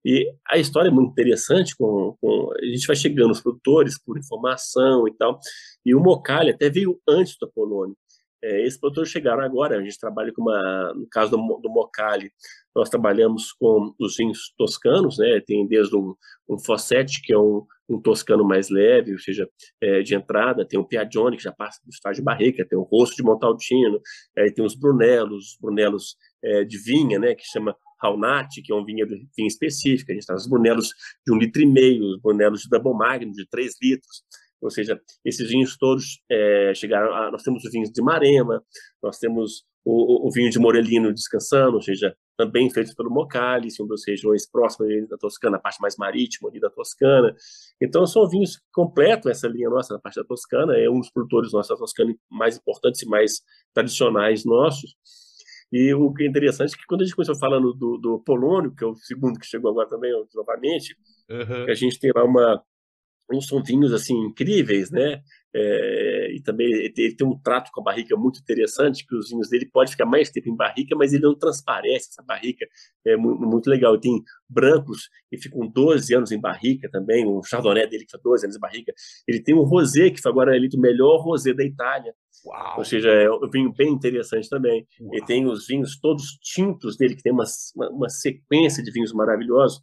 [0.04, 4.18] E a história é muito interessante, com, com, a gente vai chegando nos produtores por
[4.18, 5.38] informação e tal,
[5.84, 7.94] e o Mocali até veio antes da Polônia.
[8.42, 12.32] É, esses produtores chegaram agora, a gente trabalha com uma, no caso do, do Mocali,
[12.74, 16.14] nós trabalhamos com os vinhos toscanos, né, tem desde um,
[16.48, 19.46] um Fossetti, que é um, um toscano mais leve, ou seja,
[19.82, 22.82] é, de entrada, tem o Piagione, que já passa do estágio de barrica, tem o
[22.82, 24.00] rosto de Montaltino,
[24.34, 28.84] é, tem os Brunelos, Brunelos é, de vinha, né, que chama Raunati, que é um
[28.84, 30.88] vinho, vinho específico, a gente traz os brunelos
[31.26, 34.24] de um litro e meio, os brunelos de Double Magnum de três litros,
[34.60, 38.62] ou seja, esses vinhos todos é, chegaram a, nós temos os vinhos de Marema,
[39.02, 43.86] nós temos o, o, vinho de Morelino descansando, ou seja, também feitos pelo Mocali, são
[43.86, 47.34] duas regiões próximas da Toscana, a parte mais marítima ali da Toscana.
[47.80, 51.10] Então, são vinhos que completam essa linha nossa na parte da Toscana, é um dos
[51.10, 53.40] produtores nossos da Toscana mais importantes e mais
[53.72, 54.94] tradicionais nossos.
[55.72, 58.74] E o que é interessante é que quando a gente começou falando do, do Polônio,
[58.74, 60.96] que é o segundo que chegou agora também, novamente,
[61.30, 61.64] uhum.
[61.64, 62.62] que a gente tem lá uma,
[63.32, 65.22] uns são vinhos assim incríveis, né?
[65.52, 69.48] É, e também ele tem um trato com a barrica muito interessante, que os vinhos
[69.48, 72.66] dele pode ficar mais tempo em barrica, mas ele não transparece essa barrica,
[73.04, 73.94] é muito, legal.
[73.94, 78.22] Ele tem brancos que ficam 12 anos em barrica também, um chardonnay dele que fica
[78.22, 78.92] 12 anos em barrica.
[79.26, 82.14] Ele tem um rosé que foi agora eleito o melhor rosé da Itália.
[82.44, 82.78] Uau.
[82.78, 84.86] Ou seja, é um vinho bem interessante também.
[85.00, 85.14] Uau.
[85.14, 87.44] Ele tem os vinhos todos tintos dele, que tem uma,
[87.76, 89.82] uma, uma sequência de vinhos maravilhosos.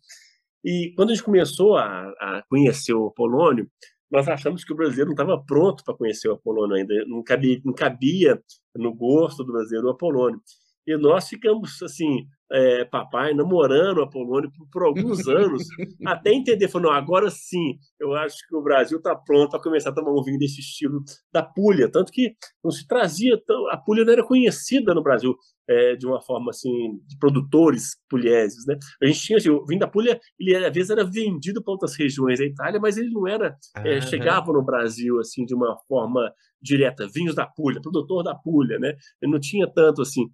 [0.63, 3.69] E quando a gente começou a, a conhecer o Polônio,
[4.09, 7.61] nós achamos que o brasileiro não estava pronto para conhecer o Apolônio ainda, não cabia,
[7.63, 8.41] não cabia
[8.75, 10.41] no gosto do brasileiro o Apolônio.
[10.85, 15.63] E nós ficamos, assim, é, papai, namorando o Apolônio por, por alguns anos,
[16.05, 19.93] até entender, falou, agora sim, eu acho que o Brasil está pronto para começar a
[19.93, 23.39] tomar um vinho desse estilo da Puglia, tanto que não se trazia,
[23.71, 25.35] a Puglia não era conhecida no Brasil
[25.69, 28.77] é, de uma forma, assim, de produtores pulieses, né?
[29.01, 31.95] A gente tinha, assim, o vinho da Puglia, ele às vezes era vendido para outras
[31.95, 36.31] regiões da Itália, mas ele não era, é, chegava no Brasil, assim, de uma forma
[36.61, 38.95] direta, vinhos da Puglia, produtor da Puglia, né?
[39.21, 40.25] Ele não tinha tanto, assim,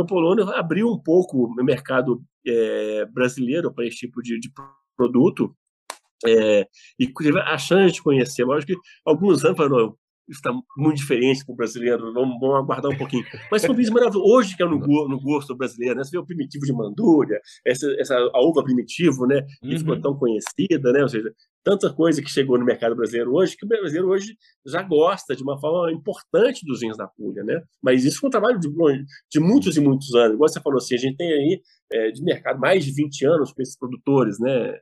[0.00, 4.50] o Polônia abriu um pouco o mercado é, brasileiro para esse tipo de, de
[4.96, 5.54] produto
[6.26, 6.66] é,
[6.98, 7.12] e
[7.44, 8.44] a chance de conhecer.
[8.44, 9.56] Lógico que alguns anos
[10.28, 13.24] está muito diferente para o brasileiro, vamos, vamos, aguardar um pouquinho.
[13.50, 14.30] Mas são vinhos maravilhosos.
[14.30, 16.04] Hoje, que é no, no gosto brasileiro, né?
[16.04, 19.42] você vê o primitivo de Mandúria, essa, essa, a uva primitivo, né?
[19.60, 19.78] que uhum.
[19.78, 21.02] ficou tão conhecida, né?
[21.02, 21.32] ou seja,
[21.64, 25.42] tanta coisa que chegou no mercado brasileiro hoje, que o brasileiro hoje já gosta de
[25.42, 27.60] uma forma importante dos vinhos da Puglia, né?
[27.82, 30.34] Mas isso foi um trabalho de, de muitos e muitos anos.
[30.34, 31.60] Igual você falou assim, a gente tem aí
[31.92, 34.74] é, de mercado mais de 20 anos com esses produtores, né?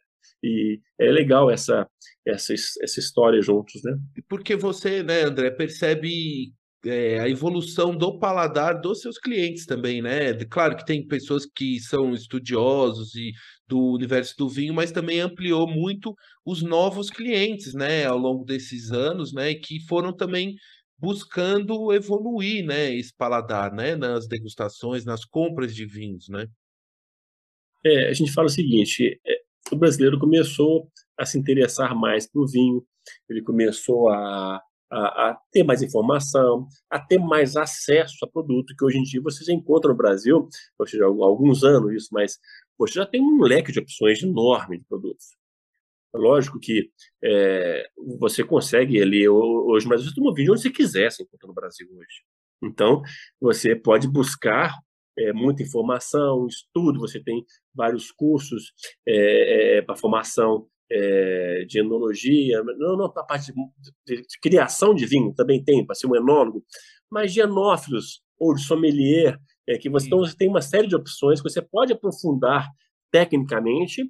[0.43, 1.89] E é legal essa,
[2.27, 3.97] essa, essa história juntos, né?
[4.29, 6.53] Porque você, né, André, percebe
[6.85, 10.35] é, a evolução do paladar dos seus clientes também, né?
[10.45, 13.33] Claro que tem pessoas que são estudiosos e
[13.66, 16.14] do universo do vinho, mas também ampliou muito
[16.45, 20.55] os novos clientes, né, ao longo desses anos, né, que foram também
[20.99, 26.47] buscando evoluir, né, esse paladar, né, nas degustações, nas compras de vinhos, né?
[27.87, 29.41] É, a gente fala o seguinte, é,
[29.73, 32.85] o brasileiro começou a se interessar mais pelo vinho,
[33.29, 38.85] ele começou a, a, a, ter mais informação, a ter mais acesso a produto, que
[38.85, 40.49] hoje em dia você já encontra no Brasil,
[40.79, 42.39] ou seja, há alguns anos isso, mas
[42.79, 45.37] você já tem um leque de opções enorme de produtos.
[46.15, 46.91] Lógico que
[47.23, 47.89] é,
[48.19, 51.89] você consegue ali hoje, mas você toma vídeo onde você quiser, você encontra no Brasil
[51.93, 52.23] hoje.
[52.62, 53.03] Então,
[53.41, 54.73] você pode buscar
[55.19, 57.45] é, muita informação, estudo, você tem
[57.75, 58.73] vários cursos
[59.07, 63.53] é, é, para formação é, de enologia, não, não para a parte
[64.07, 66.65] de, de, criação de vinho, também tem, para ser um enólogo,
[67.11, 70.97] mas de enófilos ou de sommelier, é que você, então, você tem uma série de
[70.97, 72.69] opções que você pode aprofundar
[73.11, 74.03] tecnicamente,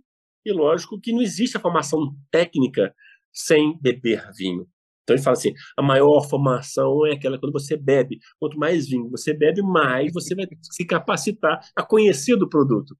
[0.44, 2.94] e lógico que não existe a formação técnica
[3.32, 4.66] sem beber vinho.
[5.04, 8.18] Então ele fala assim: a maior formação é aquela quando você bebe.
[8.38, 12.96] Quanto mais vinho você bebe, mais você vai se capacitar a conhecer do produto.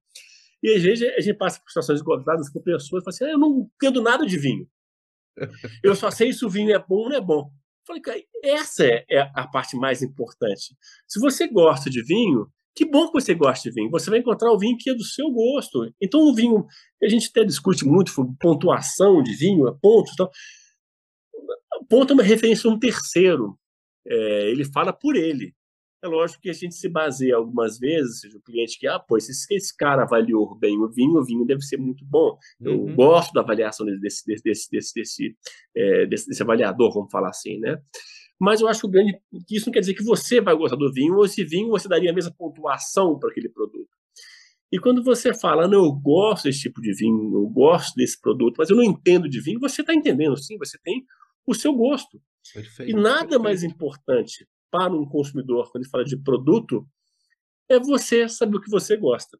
[0.63, 3.31] E às vezes a gente passa por situações gozadas com pessoas que falam assim: ah,
[3.31, 4.67] eu não entendo nada de vinho.
[5.83, 7.51] Eu só sei se o vinho é bom ou não é bom.
[7.85, 10.75] Falei, cara, essa é, é a parte mais importante.
[11.07, 13.91] Se você gosta de vinho, que bom que você gosta de vinho.
[13.91, 15.89] Você vai encontrar o vinho que é do seu gosto.
[16.01, 16.65] Então, o vinho,
[17.01, 20.31] a gente até discute muito pontuação de vinho, pontos e tal.
[21.89, 23.57] Ponto é uma referência a um terceiro.
[24.07, 25.53] É, ele fala por ele.
[26.03, 29.19] É lógico que a gente se baseia algumas vezes, seja o cliente que, ah, pô,
[29.19, 32.37] se esse cara avaliou bem o vinho, o vinho deve ser muito bom.
[32.61, 32.95] Eu uhum.
[32.95, 35.37] gosto da avaliação desse, desse, desse, desse, desse,
[35.75, 37.81] é, desse, desse avaliador, vamos falar assim, né?
[38.39, 39.17] Mas eu acho que, grande,
[39.47, 41.87] que isso não quer dizer que você vai gostar do vinho, ou esse vinho você
[41.87, 43.89] daria a mesma pontuação para aquele produto.
[44.71, 48.57] E quando você fala, não, eu gosto desse tipo de vinho, eu gosto desse produto,
[48.57, 51.03] mas eu não entendo de vinho, você está entendendo, sim, você tem
[51.45, 52.21] o seu gosto.
[52.53, 53.43] Perfeito, e nada perfeito.
[53.43, 56.87] mais importante para um consumidor, quando ele fala de produto,
[57.69, 59.39] é você saber o que você gosta.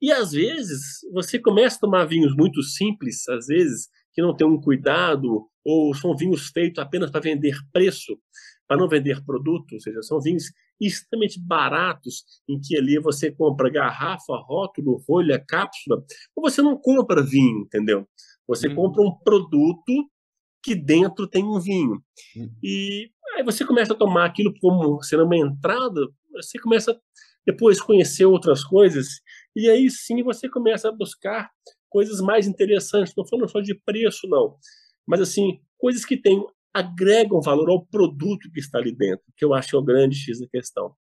[0.00, 4.46] E às vezes você começa a tomar vinhos muito simples, às vezes que não tem
[4.46, 8.18] um cuidado ou são vinhos feitos apenas para vender preço,
[8.66, 13.70] para não vender produto, ou seja, são vinhos extremamente baratos, em que ali você compra
[13.70, 18.06] garrafa, rótulo, rolha, cápsula, ou você não compra vinho, entendeu?
[18.48, 18.74] Você hum.
[18.74, 20.10] compra um produto
[20.62, 22.02] que dentro tem um vinho.
[22.36, 22.50] Hum.
[22.62, 26.00] E Aí você começa a tomar aquilo como sendo uma entrada,
[26.32, 26.98] você começa
[27.46, 29.20] depois conhecer outras coisas,
[29.56, 31.50] e aí sim você começa a buscar
[31.88, 34.56] coisas mais interessantes, não falando só de preço, não,
[35.06, 39.54] mas assim, coisas que tem, agregam valor ao produto que está ali dentro, que eu
[39.54, 40.94] acho que é o grande X da questão.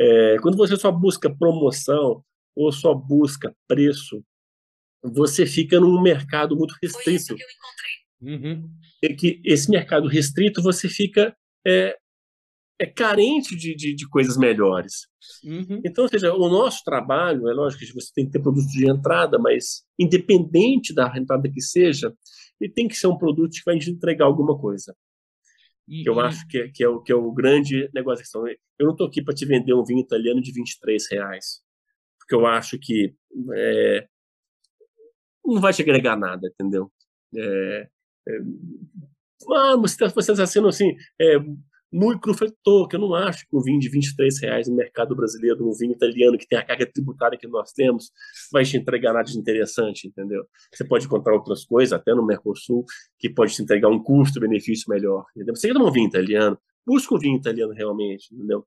[0.00, 2.24] É, quando você só busca promoção
[2.56, 4.22] ou só busca preço,
[5.02, 7.36] você fica num mercado muito restrito.
[8.20, 8.68] Uhum.
[9.02, 11.96] E que esse mercado restrito você fica é,
[12.78, 15.06] é carente de, de, de coisas melhores.
[15.44, 15.80] Uhum.
[15.84, 18.88] Então, ou seja, o nosso trabalho, é lógico que você tem que ter produto de
[18.88, 22.12] entrada, mas independente da entrada que seja,
[22.60, 24.94] ele tem que ser um produto que vai te entregar alguma coisa.
[25.86, 26.20] E, que eu e...
[26.20, 28.24] acho que é, que, é o, que é o grande negócio.
[28.78, 31.62] Eu não estou aqui para te vender um vinho italiano de 23 reais,
[32.18, 33.14] porque eu acho que
[33.54, 34.06] é,
[35.44, 36.92] não vai te agregar nada, entendeu?
[37.34, 37.88] É, é,
[39.52, 41.38] ah, você está tá sendo assim, é,
[41.92, 45.66] muito crufetor, que eu não acho que um vinho de 23 reais no mercado brasileiro,
[45.66, 48.10] um vinho italiano que tem a carga tributária que nós temos,
[48.52, 50.44] vai te entregar nada de interessante, entendeu?
[50.72, 52.84] Você pode encontrar outras coisas, até no Mercosul,
[53.18, 55.56] que pode te entregar um custo-benefício melhor, entendeu?
[55.56, 58.66] Você quer um vinho italiano, busca um vinho italiano realmente, entendeu?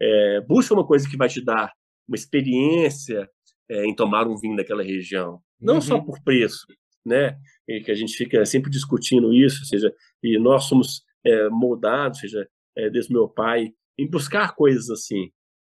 [0.00, 1.72] É, busca uma coisa que vai te dar
[2.08, 3.28] uma experiência
[3.68, 5.80] é, em tomar um vinho daquela região, não uhum.
[5.80, 6.66] só por preço,
[7.06, 7.36] né?
[7.68, 12.18] E que a gente fica sempre discutindo isso, ou seja, e nós somos é, moldados,
[12.18, 15.30] ou seja, é, desse meu pai, em buscar coisas assim.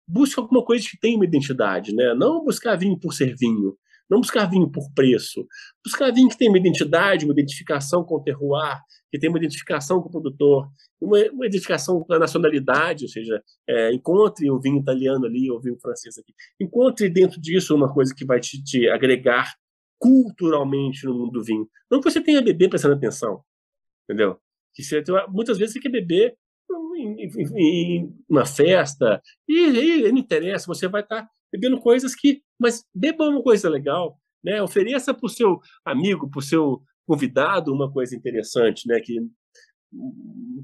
[0.07, 2.13] Busca alguma coisa que tenha uma identidade, né?
[2.13, 3.77] Não buscar vinho por ser vinho,
[4.09, 5.47] não buscar vinho por preço,
[5.83, 8.79] buscar vinho que tenha uma identidade, uma identificação com o terroir,
[9.11, 10.67] que tenha uma identificação com o produtor,
[10.99, 15.57] uma, uma identificação com a nacionalidade, ou seja, é, encontre o vinho italiano ali, ou
[15.57, 16.33] o vinho francês aqui.
[16.59, 19.53] Encontre dentro disso uma coisa que vai te, te agregar
[20.03, 21.65] culturalmente no mundo do vinho.
[21.89, 23.41] Não que você tenha a beber prestando atenção,
[24.03, 24.37] entendeu?
[24.73, 26.35] Que você, muitas vezes você quer beber
[26.97, 32.41] em, em, em uma festa, e, e, não interessa, você vai estar bebendo coisas que.
[32.59, 34.61] Mas beba uma coisa legal, né?
[34.61, 38.99] ofereça para o seu amigo, para o seu convidado uma coisa interessante, né?
[38.99, 39.19] que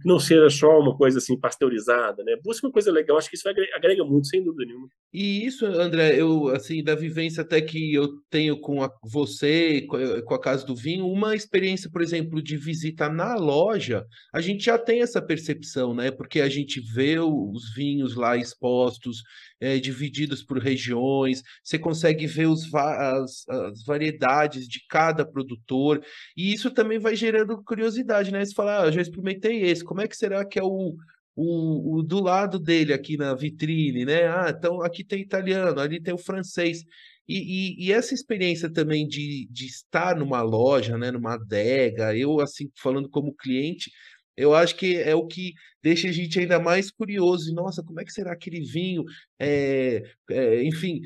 [0.02, 2.36] que não seja só uma coisa assim pasteurizada, né?
[2.44, 4.88] Busca uma coisa legal, acho que isso agrega muito, sem dúvida nenhuma.
[5.14, 9.86] E isso, André, eu assim da vivência até que eu tenho com a, você,
[10.26, 14.64] com a Casa do Vinho, uma experiência, por exemplo, de visita na loja, a gente
[14.64, 16.12] já tem essa percepção, né?
[16.12, 19.22] Porque a gente vê os vinhos lá expostos,
[19.60, 26.04] é, divididos por regiões, você consegue ver os, as, as, variedades de cada produtor,
[26.36, 28.44] e isso também vai gerando curiosidade, né?
[28.44, 30.96] Você fala, ah, já experimentei esse, como é que será que é o,
[31.36, 34.28] o, o, do lado dele aqui na vitrine, né?
[34.28, 36.84] Ah, então aqui tem italiano, ali tem o francês.
[37.28, 37.38] E,
[37.78, 42.72] e, e, essa experiência também de, de estar numa loja, né, numa adega, eu assim
[42.76, 43.92] falando como cliente,
[44.40, 47.54] eu acho que é o que deixa a gente ainda mais curioso.
[47.54, 49.04] Nossa, como é que será aquele vinho?
[49.40, 51.02] É, é, enfim,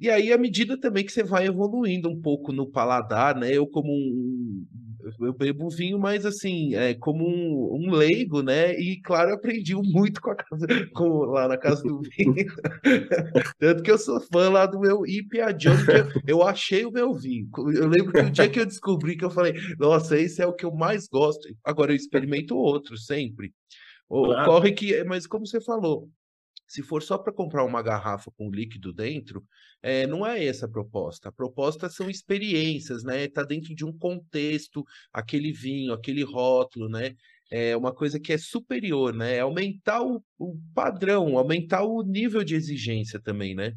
[0.00, 3.50] e aí, à medida também que você vai evoluindo um pouco no paladar, né?
[3.52, 4.66] Eu, como um.
[5.20, 8.78] Eu bebo vinho, mas assim, é, como um, um leigo, né?
[8.78, 12.34] E claro, eu aprendi muito com a casa, com, lá na casa do vinho.
[13.58, 17.14] Tanto que eu sou fã lá do meu Ipiadione, que eu, eu achei o meu
[17.14, 17.48] vinho.
[17.74, 20.52] Eu lembro que o dia que eu descobri que eu falei, nossa, esse é o
[20.52, 21.48] que eu mais gosto.
[21.64, 23.52] Agora eu experimento outro sempre.
[24.08, 26.08] Ocorre que, mas como você falou,
[26.66, 29.44] se for só para comprar uma garrafa com líquido dentro,
[29.82, 31.28] é, não é essa a proposta.
[31.28, 33.24] A proposta são experiências, né?
[33.24, 37.14] Está dentro de um contexto, aquele vinho, aquele rótulo, né?
[37.50, 39.36] É uma coisa que é superior, né?
[39.36, 43.72] É aumentar o, o padrão, aumentar o nível de exigência também, né?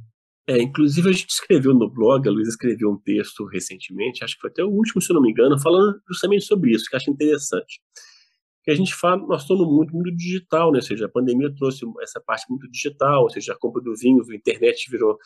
[0.50, 4.42] É, inclusive a gente escreveu no blog, a Luísa escreveu um texto recentemente, acho que
[4.42, 7.82] foi até o último, se não me engano, falando justamente sobre isso, que acho interessante
[8.68, 10.80] que a gente fala, nós estamos muito mundo digital, né?
[10.80, 14.22] Ou seja, a pandemia trouxe essa parte muito digital, ou seja, a compra do vinho,
[14.30, 15.18] a internet virou,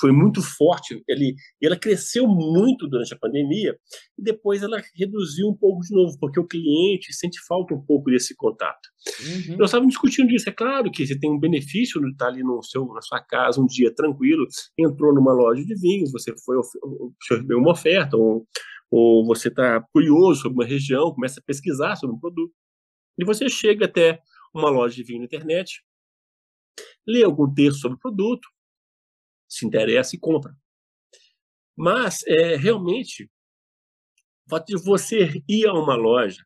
[0.00, 3.76] foi muito forte, ele, ela cresceu muito durante a pandemia
[4.18, 8.10] e depois ela reduziu um pouco de novo, porque o cliente sente falta um pouco
[8.10, 8.88] desse contato.
[9.20, 9.58] Uhum.
[9.58, 12.62] Nós estávamos discutindo isso, é claro que você tem um benefício de estar ali no
[12.62, 14.46] seu, na sua casa um dia tranquilo,
[14.78, 16.56] entrou numa loja de vinhos, você foi
[17.28, 18.46] recebeu uma oferta, ou,
[18.90, 22.54] ou você está curioso sobre uma região, começa a pesquisar sobre um produto.
[23.18, 25.82] E você chega até uma loja de vinho na internet,
[27.06, 28.48] lê algum texto sobre o produto,
[29.48, 30.56] se interessa e compra.
[31.76, 33.30] Mas, é, realmente,
[34.46, 36.44] o fato de você ir a uma loja,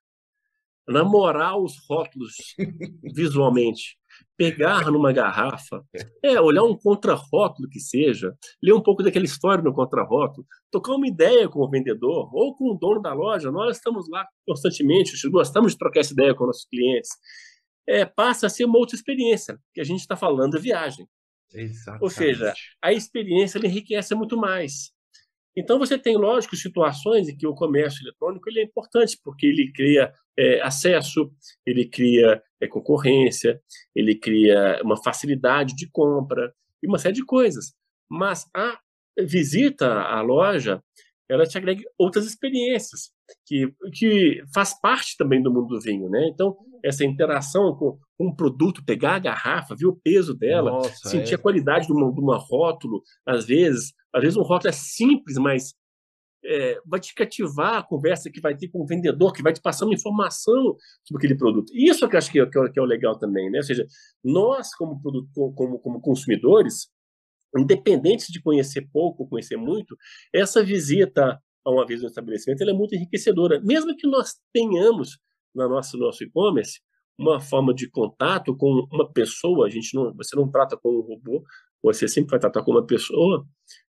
[0.88, 2.34] namorar os rótulos
[3.14, 3.99] visualmente,
[4.36, 5.84] pegar numa garrafa,
[6.22, 11.06] é olhar um contrarótulo que seja, ler um pouco daquela história no contrarótulo, tocar uma
[11.06, 13.50] ideia com o vendedor ou com o dono da loja.
[13.50, 17.10] Nós estamos lá constantemente, gostamos de trocar essa ideia com nossos clientes.
[17.88, 21.06] É, passa a ser uma outra experiência, que a gente está falando de viagem.
[21.52, 22.02] Exatamente.
[22.02, 24.92] Ou seja, a experiência enriquece muito mais.
[25.56, 29.72] Então, você tem, lógico, situações em que o comércio eletrônico ele é importante, porque ele
[29.72, 31.30] cria é, acesso,
[31.66, 33.60] ele cria é, concorrência,
[33.94, 36.52] ele cria uma facilidade de compra
[36.82, 37.74] e uma série de coisas.
[38.08, 38.78] Mas a
[39.18, 40.82] visita à loja,
[41.28, 43.12] ela te agrega outras experiências
[43.46, 46.28] que, que faz parte também do mundo do vinho, né?
[46.28, 51.32] Então, essa interação com, um produto, pegar a garrafa, ver o peso dela, Nossa, sentir
[51.32, 51.34] é.
[51.36, 55.38] a qualidade de uma, de uma rótulo, às vezes, às vezes um rótulo é simples,
[55.38, 55.74] mas
[56.44, 59.60] é, vai te cativar a conversa que vai ter com o vendedor, que vai te
[59.60, 61.72] passar uma informação sobre aquele produto.
[61.74, 63.58] Isso é que eu acho que é, que é, que é o legal também, né?
[63.58, 63.86] Ou seja,
[64.24, 66.88] nós, como, produto, como, como consumidores,
[67.56, 69.96] independentes de conhecer pouco ou conhecer muito,
[70.32, 73.60] essa visita a uma vez no estabelecimento é muito enriquecedora.
[73.60, 75.18] Mesmo que nós tenhamos
[75.54, 76.80] na nossa nosso e-commerce
[77.18, 81.02] uma forma de contato com uma pessoa, a gente não, você não trata com um
[81.02, 81.44] robô,
[81.82, 83.46] você sempre vai tratar com uma pessoa,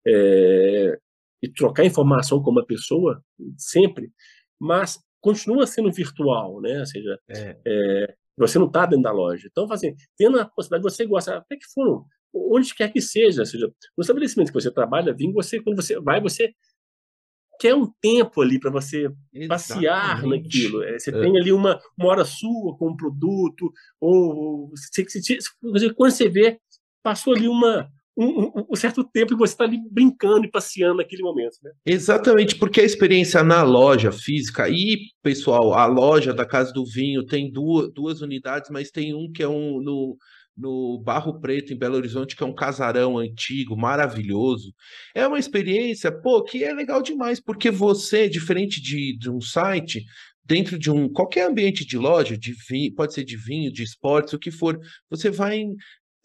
[0.07, 0.97] é,
[1.41, 3.23] e trocar informação com uma pessoa,
[3.57, 4.11] sempre,
[4.59, 6.79] mas continua sendo virtual, né?
[6.79, 7.57] Ou seja, é.
[7.65, 9.47] É, você não está dentro da loja.
[9.49, 13.45] Então, assim, tendo a possibilidade, você gosta, até que for, onde quer que seja, ou
[13.45, 13.67] seja,
[13.97, 16.53] no estabelecimento que você trabalha, vim você, quando você vai, você
[17.59, 19.47] quer um tempo ali para você Exatamente.
[19.47, 20.83] passear naquilo.
[20.83, 21.19] É, você é.
[21.19, 26.59] tem ali uma, uma hora sua com um produto, ou você, você, quando você vê,
[27.03, 31.21] passou ali uma, um, um, certo tempo e você está ali brincando e passeando naquele
[31.21, 31.57] momento.
[31.63, 31.71] Né?
[31.85, 37.23] Exatamente, porque a experiência na loja física, e pessoal, a loja da Casa do Vinho
[37.25, 40.17] tem duas, duas unidades, mas tem um que é um no,
[40.57, 44.73] no Barro Preto, em Belo Horizonte, que é um casarão antigo, maravilhoso.
[45.13, 50.03] É uma experiência, pô, que é legal demais, porque você, diferente de, de um site,
[50.43, 54.33] dentro de um qualquer ambiente de loja, de vinho, pode ser de vinho, de esportes,
[54.33, 55.63] o que for, você vai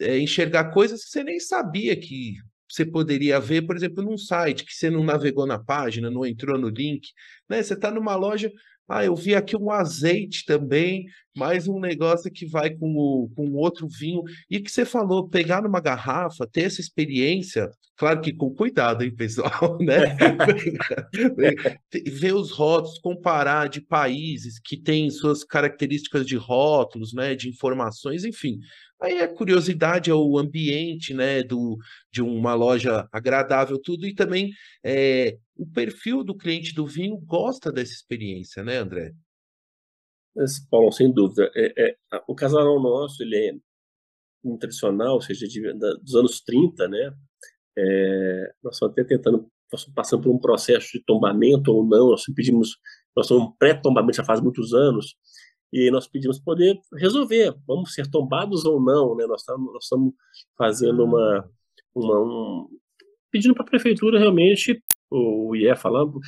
[0.02, 2.34] é, enxergar coisas que você nem sabia que
[2.68, 6.58] você poderia ver, por exemplo, num site que você não navegou na página, não entrou
[6.58, 7.08] no link,
[7.48, 7.62] né?
[7.62, 8.50] Você está numa loja,
[8.88, 13.52] ah, eu vi aqui um azeite também, mais um negócio que vai com, o, com
[13.52, 14.22] outro vinho.
[14.50, 19.14] E que você falou, pegar numa garrafa, ter essa experiência, claro que com cuidado, hein,
[19.14, 20.16] pessoal, né?
[22.06, 27.34] Ver os rótulos, comparar de países que têm suas características de rótulos, né?
[27.34, 28.58] De informações, enfim.
[29.02, 31.76] Aí a curiosidade é o ambiente, né, do,
[32.10, 34.52] de uma loja agradável, tudo, e também
[34.84, 39.12] é, o perfil do cliente do vinho gosta dessa experiência, né, André?
[40.70, 41.50] Paulo, sem dúvida.
[41.54, 41.96] É, é,
[42.28, 47.12] o casarão nosso, ele é tradicional, ou seja, de, da, dos anos 30, né?
[47.76, 49.50] É, nós estamos até tentando,
[49.94, 52.76] passando por um processo de tombamento ou não, nós pedimos,
[53.16, 55.16] nós estamos pré-tombamento já faz muitos anos,
[55.72, 59.24] e nós pedimos poder resolver, vamos ser tombados ou não, né?
[59.26, 60.12] Nós estamos, nós estamos
[60.56, 61.48] fazendo uma,
[61.94, 62.68] uma um,
[63.30, 66.20] pedindo para a prefeitura realmente, o IE falando,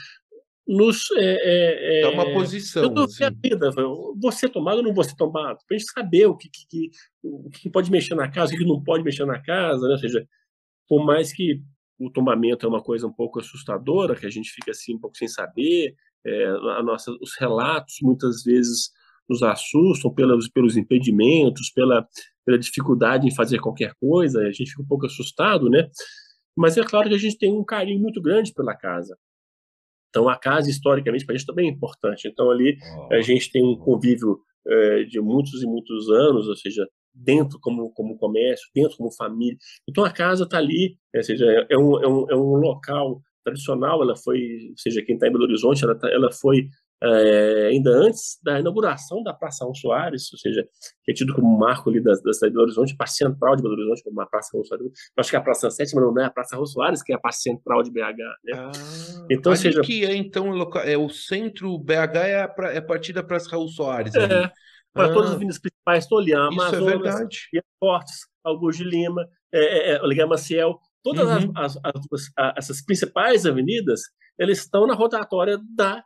[0.67, 2.95] nos é, é, dá uma posição.
[3.05, 3.25] Assim.
[3.25, 6.37] A vida, vou ser tomado ou não vou ser tomado, para a gente saber o
[6.37, 6.91] que, que,
[7.23, 9.93] o que pode mexer na casa, o que não pode mexer na casa, né?
[9.93, 10.27] Ou seja,
[10.89, 11.61] por mais que
[11.99, 15.19] o tombamento é uma coisa um pouco assustadora, que a gente fica assim um pouco
[15.19, 15.95] sem saber,
[16.27, 18.91] é, a nossa, os relatos muitas vezes
[19.29, 22.07] nos assustam pelos, pelos impedimentos, pela,
[22.45, 25.89] pela dificuldade em fazer qualquer coisa, a gente fica um pouco assustado, né?
[26.57, 29.16] Mas é claro que a gente tem um carinho muito grande pela casa.
[30.11, 32.29] Então, a casa, historicamente, para a gente também é importante.
[32.29, 32.77] Então, ali,
[33.11, 37.91] a gente tem um convívio é, de muitos e muitos anos, ou seja, dentro como,
[37.93, 39.57] como comércio, dentro como família.
[39.89, 42.55] Então, a casa está ali, é, ou seja, é, é um, é, um, é um
[42.55, 46.68] local tradicional, ela foi, ou seja, quem está em Belo Horizonte, ela, tá, ela foi
[47.05, 50.66] é, ainda antes da inauguração da Praça Raul Soares, ou seja,
[51.05, 53.57] que é tido como um marco ali da, da cidade de Belo Horizonte, Praça Central
[53.57, 54.87] de Belo Horizonte, como uma Praça Raul Soares.
[54.87, 57.16] Eu acho que é a Praça Sétima não é a Praça Raul Soares, que é
[57.16, 58.19] a Praça Central de BH.
[58.45, 58.53] Né?
[58.55, 58.73] Ah,
[59.31, 60.53] então, seja, que é então
[60.85, 64.15] é o centro BH é a, é a partir da Praça Raul Soares.
[64.15, 64.51] É,
[64.93, 67.20] para ah, todas as avenidas principais, ali, a Amazonas,
[67.55, 71.53] é Fortes, Augusto de Lima, é, é, é Maciel, todas uhum.
[71.57, 74.03] as, as, as, essas principais avenidas,
[74.39, 76.03] eles estão na rotatória da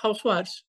[0.00, 0.64] Raul Soares.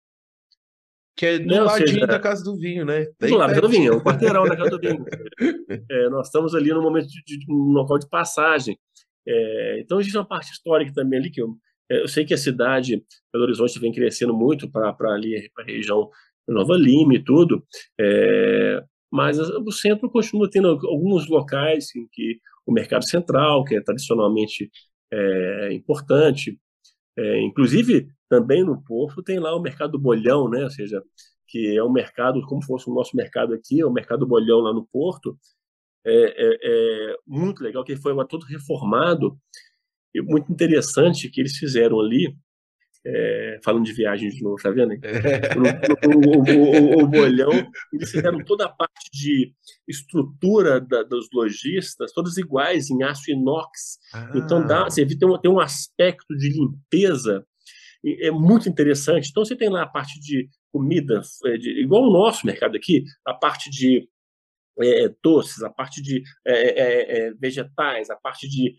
[1.16, 3.06] Que é do Não, ladinho seja, da Casa do Vinho, né?
[3.20, 5.04] do lado da Casa do Vinho, é o quarteirão da Casa do Vinho.
[5.90, 8.78] É, nós estamos ali no momento de, de, de um local de passagem.
[9.26, 11.56] É, então existe uma parte histórica também ali que eu,
[11.90, 15.66] é, eu sei que a cidade, Belo Horizonte, vem crescendo muito para ali, para a
[15.66, 16.08] região
[16.46, 17.62] Nova Lima e tudo,
[18.00, 23.80] é, mas o centro continua tendo alguns locais em que o mercado central, que é
[23.80, 24.70] tradicionalmente
[25.12, 26.58] é, importante,
[27.16, 30.62] é, inclusive também no Porto tem lá o mercado do bolhão, né?
[30.64, 31.02] Ou seja,
[31.46, 34.60] que é um mercado, como fosse o nosso mercado aqui, é o mercado do bolhão
[34.60, 35.38] lá no Porto,
[36.04, 39.38] é, é, é muito legal, que foi todo reformado,
[40.14, 42.34] e muito interessante que eles fizeram ali,
[43.06, 44.92] é, falando de viagem de novo, tá vendo?
[44.92, 47.50] O, o, o, o, bolhão,
[47.92, 49.52] eles fizeram toda a parte de
[49.86, 53.98] estrutura da, dos lojistas, todos iguais, em aço inox.
[54.12, 54.32] Ah.
[54.34, 57.46] Então, dá, você vê, tem um, tem um aspecto de limpeza
[58.04, 59.28] é muito interessante.
[59.30, 63.04] Então, você tem lá a parte de comida, é, de, igual o nosso mercado aqui,
[63.26, 64.08] a parte de
[64.80, 68.76] é, doces, a parte de é, é, é vegetais, a parte de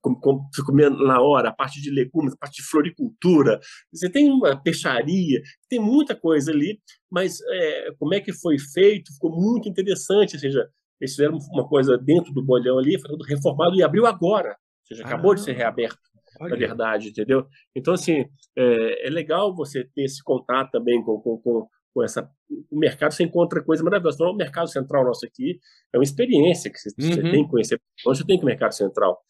[0.00, 3.58] com, com, comer na hora, a parte de legumes, a parte de floricultura.
[3.92, 6.80] Você tem uma peixaria, tem muita coisa ali,
[7.10, 10.36] mas é, como é que foi feito ficou muito interessante.
[10.36, 10.68] Ou seja,
[11.00, 14.50] eles fizeram uma coisa dentro do bolhão ali, foi tudo reformado e abriu agora.
[14.50, 15.98] Ou seja, acabou ah, de ser reaberto,
[16.42, 16.50] olha.
[16.50, 17.46] na verdade, entendeu?
[17.74, 18.24] Então, assim,
[18.56, 22.28] é, é, legal você ter esse contato também com, com, com com essa.
[22.70, 24.16] O mercado você encontra coisa maravilhosa.
[24.16, 25.58] Então, o mercado central nosso aqui
[25.92, 27.08] é uma experiência que você, uhum.
[27.10, 27.80] você tem que conhecer.
[28.06, 29.20] Onde você tem que ir mercado central.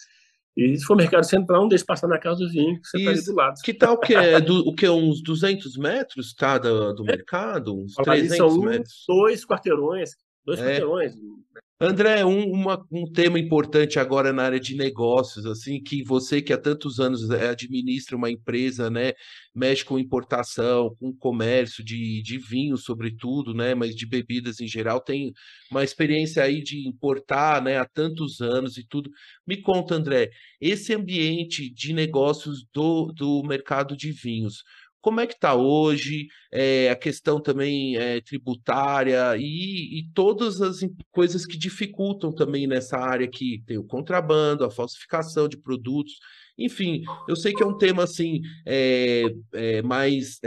[0.56, 3.10] E se for mercado central, não deixe passar na casa do vinho, que você está
[3.10, 3.54] ali do lado.
[3.64, 4.38] Que tal que é?
[4.38, 4.88] Do, o que?
[4.88, 6.58] Uns 200 metros, tá?
[6.58, 7.16] Do, do é.
[7.16, 7.74] mercado?
[7.74, 9.04] Uns 300 são metros?
[9.08, 10.10] Dois quarteirões.
[10.44, 10.64] Dois é.
[10.64, 11.14] quarteirões.
[11.84, 16.52] André, um, uma, um tema importante agora na área de negócios, assim, que você que
[16.52, 19.14] há tantos anos eh, administra uma empresa, né,
[19.52, 25.00] mexe com importação, com comércio de, de vinho, sobretudo, né, mas de bebidas em geral,
[25.00, 25.32] tem
[25.72, 29.10] uma experiência aí de importar, né, há tantos anos e tudo.
[29.44, 30.30] Me conta, André,
[30.60, 34.62] esse ambiente de negócios do, do mercado de vinhos,
[35.02, 40.78] como é que está hoje, é, a questão também é, tributária e, e, todas as
[41.10, 46.14] coisas que dificultam também nessa área que tem o contrabando, a falsificação de produtos,
[46.56, 50.38] enfim, eu sei que é um tema assim é, mais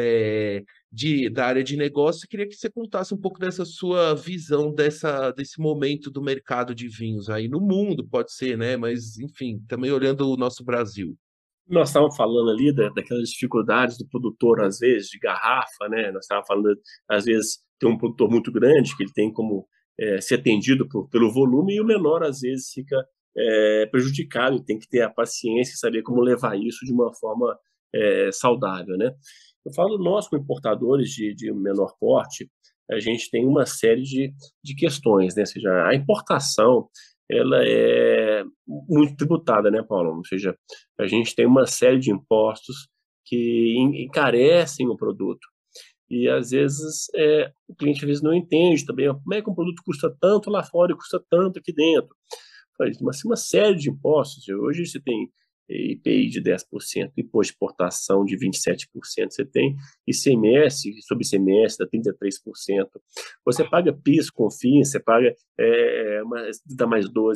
[0.95, 5.31] de, da área de negócio, queria que você contasse um pouco dessa sua visão dessa,
[5.31, 8.77] desse momento do mercado de vinhos aí no mundo, pode ser, né?
[8.77, 11.17] Mas, enfim, também olhando o nosso Brasil.
[11.67, 16.11] Nós estávamos falando ali da, daquelas dificuldades do produtor, às vezes, de garrafa, né?
[16.11, 16.79] Nós estávamos falando,
[17.09, 19.67] às vezes, tem um produtor muito grande que ele tem como
[19.99, 23.03] é, ser atendido por, pelo volume e o menor, às vezes, fica
[23.37, 27.13] é, prejudicado e tem que ter a paciência e saber como levar isso de uma
[27.15, 27.57] forma
[27.93, 29.11] é, saudável, né?
[29.65, 32.49] Eu falo nós, como importadores de, de menor porte,
[32.91, 34.31] a gente tem uma série de,
[34.63, 35.41] de questões, né?
[35.41, 36.87] Ou seja, a importação
[37.29, 40.15] ela é muito tributada, né, Paulo?
[40.17, 40.55] Ou seja,
[40.99, 42.87] a gente tem uma série de impostos
[43.25, 45.47] que encarecem o produto.
[46.09, 49.55] E às vezes é, o cliente às vezes não entende também como é que um
[49.55, 52.15] produto custa tanto lá fora e custa tanto aqui dentro.
[53.01, 54.47] Mas uma série de impostos.
[54.47, 55.29] Hoje você tem
[55.69, 58.87] IPI de 10%, imposto de exportação de 27%,
[59.29, 59.75] você tem
[60.07, 62.87] ICMS, sobre ICMS da 33%,
[63.43, 67.35] você paga PIS, CONFINS, você paga é, uma, dá mais 12%,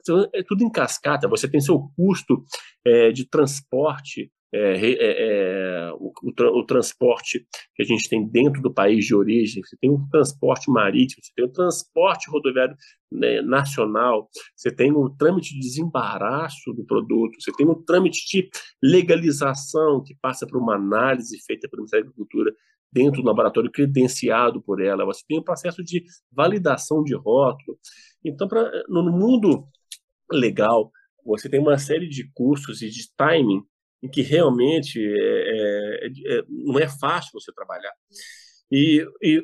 [0.00, 2.44] então, é tudo em cascata, você tem seu custo
[2.84, 6.12] é, de transporte é, é, é, o,
[6.58, 10.68] o, transporte que a gente tem dentro do país de origem, você tem o transporte
[10.68, 12.76] marítimo, você tem o transporte rodoviário
[13.12, 18.50] né, nacional, você tem o trâmite de desembaraço do produto, você tem o trâmite de
[18.82, 22.52] legalização que passa por uma análise feita pelo Ministério da Agricultura
[22.92, 26.02] dentro do laboratório credenciado por ela, você tem o processo de
[26.32, 27.78] validação de rótulo.
[28.24, 29.64] Então, pra, no mundo
[30.28, 30.90] legal,
[31.24, 33.62] você tem uma série de custos e de timing
[34.02, 37.92] em que realmente é, é, é, não é fácil você trabalhar.
[38.70, 39.42] E, e,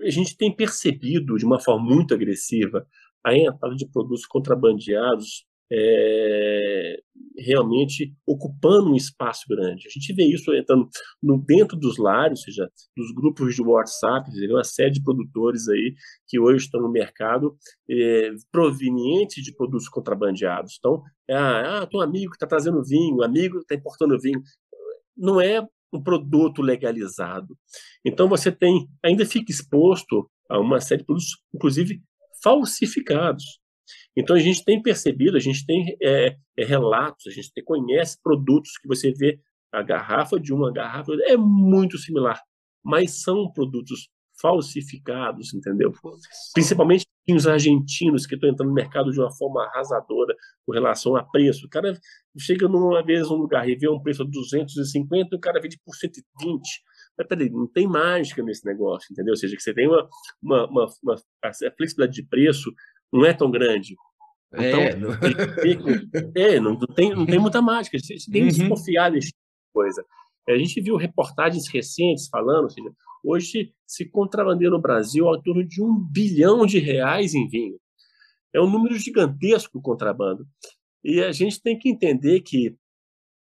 [0.00, 2.86] a gente tem percebido de uma forma muito agressiva
[3.24, 6.96] a entrada de produtos contrabandeados é,
[7.38, 9.86] realmente ocupando um espaço grande.
[9.86, 10.88] A gente vê isso entrando
[11.22, 15.94] no, dentro dos lares, ou seja, dos grupos de WhatsApp, uma série de produtores aí
[16.26, 17.56] que hoje estão no mercado
[17.88, 20.76] é, provenientes de produtos contrabandeados.
[20.78, 24.18] Então, é, ah, tem um amigo que está trazendo vinho, um amigo que está importando
[24.20, 24.42] vinho.
[25.16, 27.56] Não é um produto legalizado.
[28.04, 32.02] Então, você tem, ainda fica exposto a uma série de produtos, inclusive
[32.42, 33.57] falsificados.
[34.18, 38.18] Então a gente tem percebido, a gente tem é, é, relatos, a gente tem, conhece
[38.20, 39.38] produtos que você vê
[39.72, 42.40] a garrafa de uma garrafa é muito similar,
[42.82, 44.08] mas são produtos
[44.40, 45.92] falsificados, entendeu?
[46.52, 50.34] Principalmente os argentinos que estão entrando no mercado de uma forma arrasadora
[50.64, 51.66] com relação a preço.
[51.66, 51.92] O cara
[52.38, 55.78] chega numa vez num lugar e vê um preço de 250 e o cara vende
[55.84, 56.24] por 120.
[57.16, 59.32] Mas peraí, não tem mágica nesse negócio, entendeu?
[59.32, 60.08] Ou seja, que você tem uma,
[60.42, 61.14] uma, uma, uma
[61.44, 62.72] a flexibilidade de preço
[63.12, 63.94] não é tão grande.
[64.52, 65.10] Então, é, não...
[66.34, 67.98] é, não, tem, não tem muita mágica.
[67.98, 70.04] Você tem que desconfiar desse tipo de coisa.
[70.48, 72.90] A gente viu reportagens recentes falando, ou seja,
[73.22, 77.78] hoje se contrabandeia no Brasil ao torno de um bilhão de reais em vinho.
[78.54, 80.46] É um número gigantesco o contrabando.
[81.04, 82.74] E a gente tem que entender que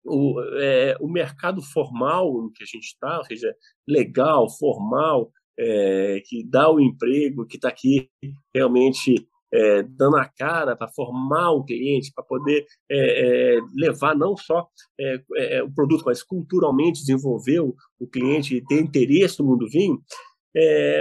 [0.04, 3.54] o, é, o mercado formal que a gente está, ou seja,
[3.86, 8.10] legal, formal, é, que dá o emprego, que está aqui
[8.54, 9.14] realmente
[9.52, 14.66] é, dando a cara para formar um cliente, para poder é, é, levar não só
[14.98, 19.68] é, é, o produto, mas culturalmente desenvolver o, o cliente e ter interesse no mundo
[19.68, 20.02] vinho,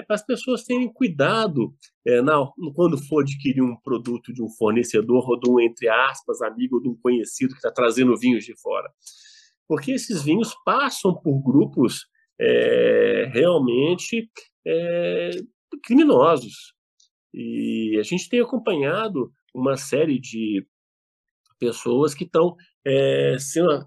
[0.07, 1.75] para as pessoas terem cuidado
[2.23, 2.43] na,
[2.73, 6.81] quando for adquirir um produto de um fornecedor ou de um, entre aspas, amigo ou
[6.81, 8.89] de um conhecido que está trazendo vinhos de fora.
[9.67, 12.07] Porque esses vinhos passam por grupos
[13.31, 14.27] realmente
[15.83, 16.73] criminosos.
[17.33, 20.65] E a gente tem acompanhado uma série de
[21.59, 22.55] pessoas que estão
[22.85, 23.85] é, sendo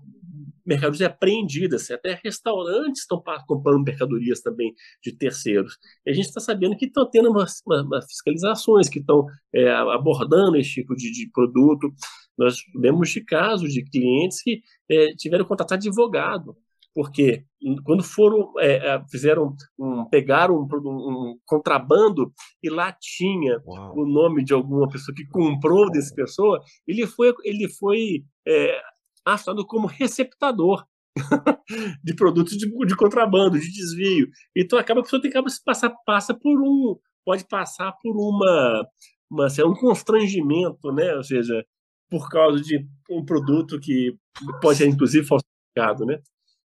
[0.64, 5.78] mercadorias apreendidas, até restaurantes estão comprando mercadorias também de terceiros.
[6.04, 10.56] E a gente está sabendo que estão tendo umas, umas, fiscalizações, que estão é, abordando
[10.56, 11.92] esse tipo de, de, produto.
[12.36, 14.60] Nós vemos de casos de clientes que
[14.90, 16.56] é, tiveram que contratar advogado
[16.96, 17.44] porque
[17.84, 22.32] quando foram é, é, fizeram um, pegaram um, um, contrabando
[22.62, 23.98] e lá tinha Uau.
[23.98, 26.58] o nome de alguma pessoa que comprou dessa pessoa,
[26.88, 28.80] ele foi ele foi é,
[29.26, 30.86] achado como receptador
[32.02, 34.28] de produtos de, de, contrabando, de desvio.
[34.56, 38.88] Então acaba a pessoa tem que passar passa por um pode passar por uma,
[39.30, 41.14] uma assim, um constrangimento, né?
[41.14, 41.62] Ou seja,
[42.08, 44.16] por causa de um produto que
[44.62, 46.22] pode ser inclusive falsificado, né?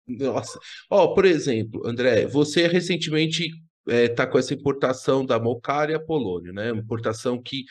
[0.07, 0.59] Nossa.
[0.91, 3.49] Ó, oh, por exemplo, André, você recentemente
[3.87, 6.71] está eh, é, com essa importação da Mocária Polônia, né?
[6.71, 7.65] Importação que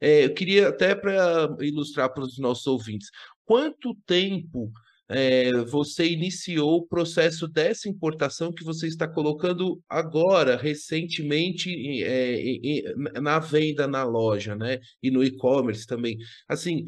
[0.00, 3.08] é, eu queria até para ilustrar para os nossos ouvintes,
[3.44, 4.72] quanto tempo
[5.14, 13.38] é, você iniciou o processo dessa importação que você está colocando agora, recentemente, é, na
[13.38, 14.78] venda na loja, né?
[15.02, 16.16] E no e-commerce também.
[16.48, 16.84] Assim,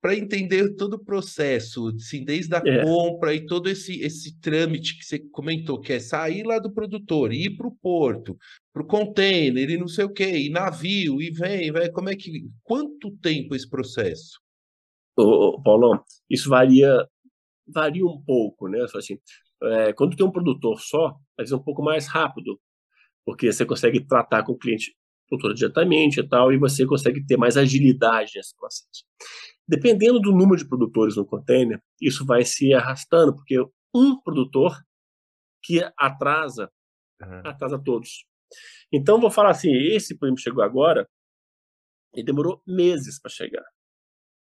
[0.00, 2.84] para entender todo o processo, assim, desde a é.
[2.84, 7.32] compra e todo esse, esse trâmite que você comentou, que é sair lá do produtor,
[7.32, 8.36] ir para o porto,
[8.72, 12.16] para o container e não sei o quê, e navio, e vem, vem, como é
[12.16, 12.46] que.
[12.62, 14.38] Quanto tempo esse processo?
[15.16, 16.00] Ô, Paulão,
[16.30, 17.04] isso varia
[17.72, 18.84] varia um pouco, né?
[18.94, 19.18] Assim,
[19.62, 22.60] é, quando tem um produtor só, às vezes é um pouco mais rápido,
[23.24, 24.96] porque você consegue tratar com o cliente
[25.28, 29.04] produtor diretamente e tal, e você consegue ter mais agilidade nesse processo.
[29.66, 33.58] Dependendo do número de produtores no container, isso vai se arrastando, porque
[33.94, 34.74] um produtor
[35.62, 36.70] que atrasa,
[37.20, 37.42] uhum.
[37.44, 38.24] atrasa todos.
[38.90, 41.06] Então, vou falar assim, esse prêmio chegou agora,
[42.14, 43.64] ele demorou meses para chegar.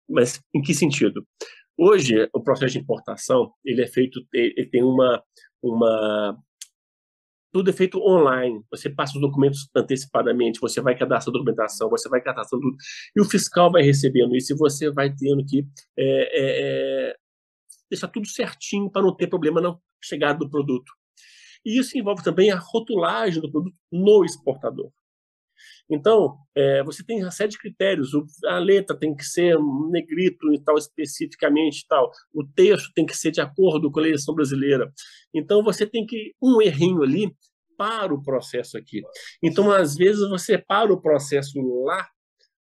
[0.10, 1.26] Mas em que sentido?
[1.78, 5.22] Hoje, o processo de importação, ele é feito, ele tem uma,
[5.62, 6.38] uma
[7.56, 8.62] tudo é feito online.
[8.70, 12.76] Você passa os documentos antecipadamente, você vai cadastrar a documentação, você vai cadastrar tudo,
[13.16, 15.66] e o fiscal vai recebendo isso, e você vai tendo que
[15.98, 17.16] é, é, é,
[17.90, 19.74] deixar tudo certinho para não ter problema na
[20.04, 20.92] chegada do produto.
[21.66, 24.92] E isso envolve também a rotulagem do produto no exportador.
[25.90, 28.12] Então, é, você tem uma série de critérios.
[28.46, 29.58] A letra tem que ser
[29.90, 32.10] negrito e tal, especificamente tal.
[32.34, 34.92] O texto tem que ser de acordo com a legislação brasileira.
[35.34, 37.36] Então, você tem que um errinho ali
[37.78, 39.02] para o processo aqui.
[39.44, 42.08] Então, às vezes, você para o processo lá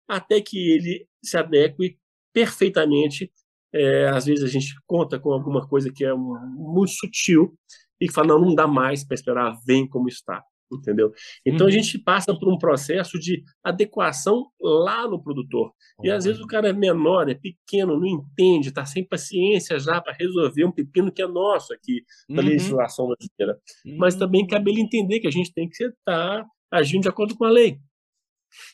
[0.07, 1.97] até que ele se adeque
[2.33, 3.31] perfeitamente.
[3.73, 7.53] É, às vezes a gente conta com alguma coisa que é muito sutil
[7.99, 10.41] e fala, não, não dá mais para esperar, vem como está
[10.71, 11.11] entendeu?
[11.45, 11.67] Então uhum.
[11.67, 15.71] a gente passa por um processo de adequação lá no produtor.
[16.03, 20.01] E às vezes o cara é menor, é pequeno, não entende, está sem paciência já
[20.01, 22.47] para resolver um pepino que é nosso aqui da uhum.
[22.47, 23.59] legislação brasileira.
[23.85, 23.97] Uhum.
[23.97, 27.45] Mas também cabe ele entender que a gente tem que estar agindo de acordo com
[27.45, 27.79] a lei.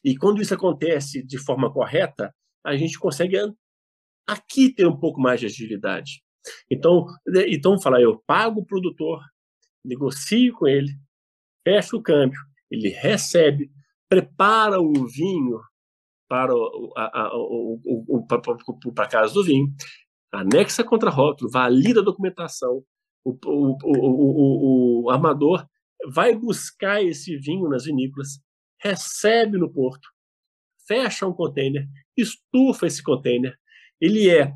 [0.03, 2.33] E quando isso acontece de forma correta,
[2.65, 3.37] a gente consegue
[4.27, 6.23] aqui ter um pouco mais de agilidade.
[6.69, 7.05] Então,
[7.47, 9.21] então falar, eu pago o produtor,
[9.83, 10.91] negocio com ele,
[11.63, 13.71] fecha o câmbio, ele recebe,
[14.09, 15.59] prepara o vinho
[16.27, 19.67] para, o, a, a, o, o, para a casa do vinho,
[20.31, 22.83] anexa contra rótulo, valida a documentação,
[23.23, 25.65] o, o, o, o, armador
[26.11, 28.39] vai buscar esse vinho nas vinícolas,
[28.81, 30.09] recebe no porto,
[30.87, 31.87] fecha um container,
[32.17, 33.55] estufa esse container,
[34.01, 34.51] ele é,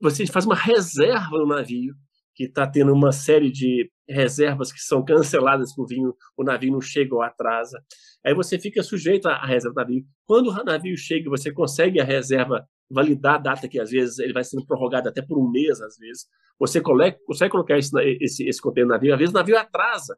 [0.00, 1.94] você faz uma reserva no navio,
[2.38, 6.80] que está tendo uma série de reservas que são canceladas o vinho, o navio não
[6.80, 7.82] chega ou atrasa.
[8.24, 10.06] Aí você fica sujeito à reserva do navio.
[10.24, 14.32] Quando o navio chega, você consegue a reserva validar a data que às vezes ele
[14.32, 16.26] vai sendo prorrogado até por um mês, às vezes.
[16.60, 17.90] Você consegue colocar esse,
[18.20, 20.16] esse, esse container no navio, às vezes o navio atrasa.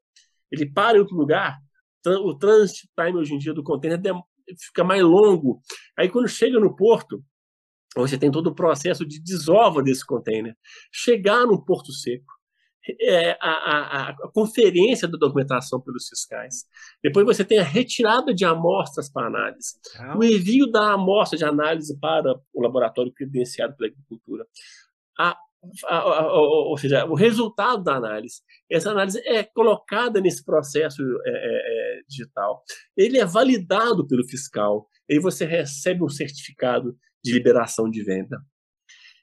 [0.53, 1.57] Ele para em outro lugar.
[2.23, 3.99] O transit time hoje em dia do container
[4.59, 5.63] fica mais longo.
[5.99, 7.25] Aí quando chega no porto,
[7.97, 10.57] você tem todo o processo de desova desse container,
[10.93, 12.41] chegar no porto seco,
[13.01, 16.65] é, a, a, a, conferência da documentação pelos fiscais.
[17.03, 20.17] Depois você tem a retirada de amostras para análise, ah.
[20.17, 24.47] o envio da amostra de análise para o laboratório credenciado pela agricultura.
[25.19, 25.37] A,
[26.33, 28.41] ou seja, o resultado da análise.
[28.71, 32.63] Essa análise é colocada nesse processo é, é, é, digital.
[32.97, 34.89] Ele é validado pelo fiscal.
[35.07, 38.41] E você recebe um certificado de liberação de venda.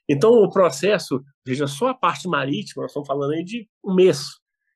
[0.08, 4.26] Então, o processo, veja, só a parte marítima, nós estamos falando aí de um mês.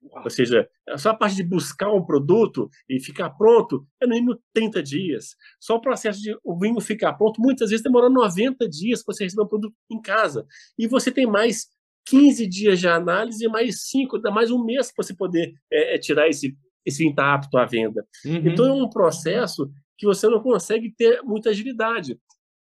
[0.02, 4.38] Ou seja, só a parte de buscar um produto e ficar pronto é no mínimo
[4.52, 5.36] 30 dias.
[5.60, 9.24] Só o processo de o vinho ficar pronto, muitas vezes demora 90 dias para você
[9.24, 10.44] receber um produto em casa.
[10.76, 11.68] E você tem mais
[12.06, 15.96] 15 dias de análise e mais 5, dá mais um mês para você poder é,
[15.98, 18.04] tirar esse, esse vinho tá apto à venda.
[18.24, 18.48] Uhum.
[18.48, 22.18] Então, é um processo que você não consegue ter muita agilidade.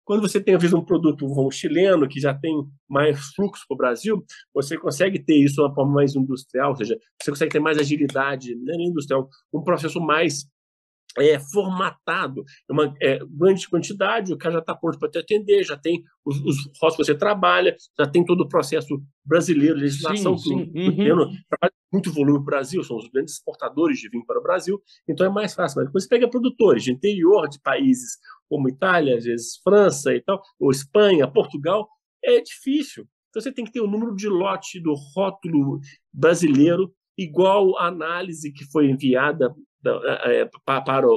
[0.05, 2.53] Quando você tem, às vezes, um produto um chileno que já tem
[2.89, 4.23] mais fluxo para o Brasil,
[4.53, 7.77] você consegue ter isso de uma forma mais industrial, ou seja, você consegue ter mais
[7.77, 10.45] agilidade, não é industrial, um processo mais
[11.17, 15.77] é, formatado, uma é, grande quantidade, o cara já está pronto para te atender, já
[15.77, 20.71] tem os, os rótulos que você trabalha, já tem todo o processo brasileiro, legislação, sim,
[20.71, 21.01] sim.
[21.01, 21.31] Uhum.
[21.91, 25.25] muito volume para o Brasil, são os grandes exportadores de vinho para o Brasil, então
[25.25, 25.81] é mais fácil.
[25.81, 28.17] Mas quando você pega produtores de interior de países
[28.49, 31.87] como Itália, às vezes França e tal, ou Espanha, Portugal,
[32.23, 33.07] é difícil.
[33.29, 35.79] Então você tem que ter o número de lote do rótulo
[36.11, 39.53] brasileiro igual à análise que foi enviada
[40.65, 41.07] para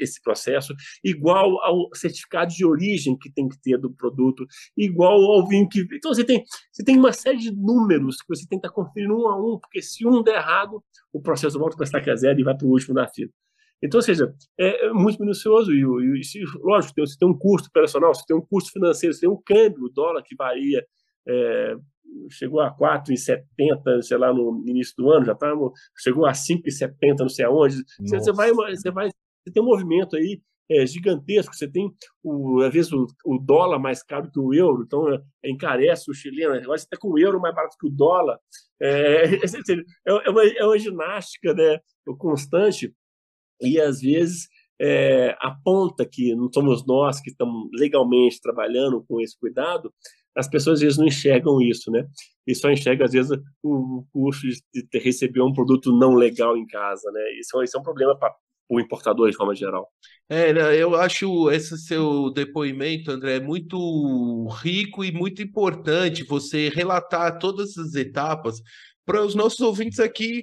[0.00, 0.74] esse processo,
[1.04, 4.46] igual ao certificado de origem que tem que ter do produto,
[4.76, 5.86] igual ao vinho que.
[5.92, 9.16] Então você tem, você tem uma série de números que você tem que estar conferindo
[9.16, 12.40] um a um, porque se um der errado, o processo volta para a estaca zero
[12.40, 13.30] e vai para o último da fila.
[13.82, 17.68] Então, ou seja, é, é muito minucioso e, e, e lógico, você tem um custo
[17.68, 20.84] operacional, você tem um custo financeiro, você tem um câmbio, o dólar que varia,
[21.28, 21.76] é,
[22.30, 25.52] chegou a 4,70, sei lá, no início do ano, já tá,
[25.96, 27.76] chegou a 5,70, não sei aonde.
[28.00, 31.92] Você, você, vai, você vai, você tem um movimento aí é, gigantesco, você tem,
[32.22, 36.14] o, às vezes, o, o, dólar mais caro que o euro, então é, encarece o
[36.14, 38.38] chileno, agora você está com o euro mais barato que o dólar.
[38.80, 39.24] É,
[40.06, 41.78] é, é, uma, é uma ginástica né,
[42.18, 42.92] constante
[43.60, 44.48] e às vezes
[44.80, 49.92] é, aponta que não somos nós que estamos legalmente trabalhando com esse cuidado,
[50.36, 52.06] as pessoas às vezes não enxergam isso, né?
[52.46, 57.10] E só enxergam, às vezes, o custo de receber um produto não legal em casa,
[57.10, 57.20] né?
[57.40, 58.34] Isso, isso é um problema para
[58.68, 59.88] o importador de forma geral.
[60.28, 67.38] É, né, eu acho esse seu depoimento, André, muito rico e muito importante você relatar
[67.38, 68.60] todas as etapas
[69.04, 70.42] para os nossos ouvintes aqui.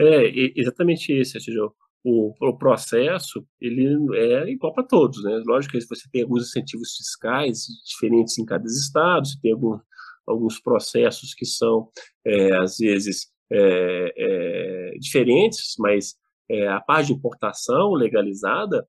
[0.00, 1.70] É, exatamente isso, Tijão
[2.04, 3.86] o, o processo ele
[4.16, 5.42] é igual para todos, né?
[5.46, 9.78] Lógico que você tem alguns incentivos fiscais diferentes em cada estado, você tem algum,
[10.26, 11.88] alguns processos que são
[12.24, 16.14] é, às vezes é, é, diferentes, mas
[16.48, 18.86] é, a parte de importação legalizada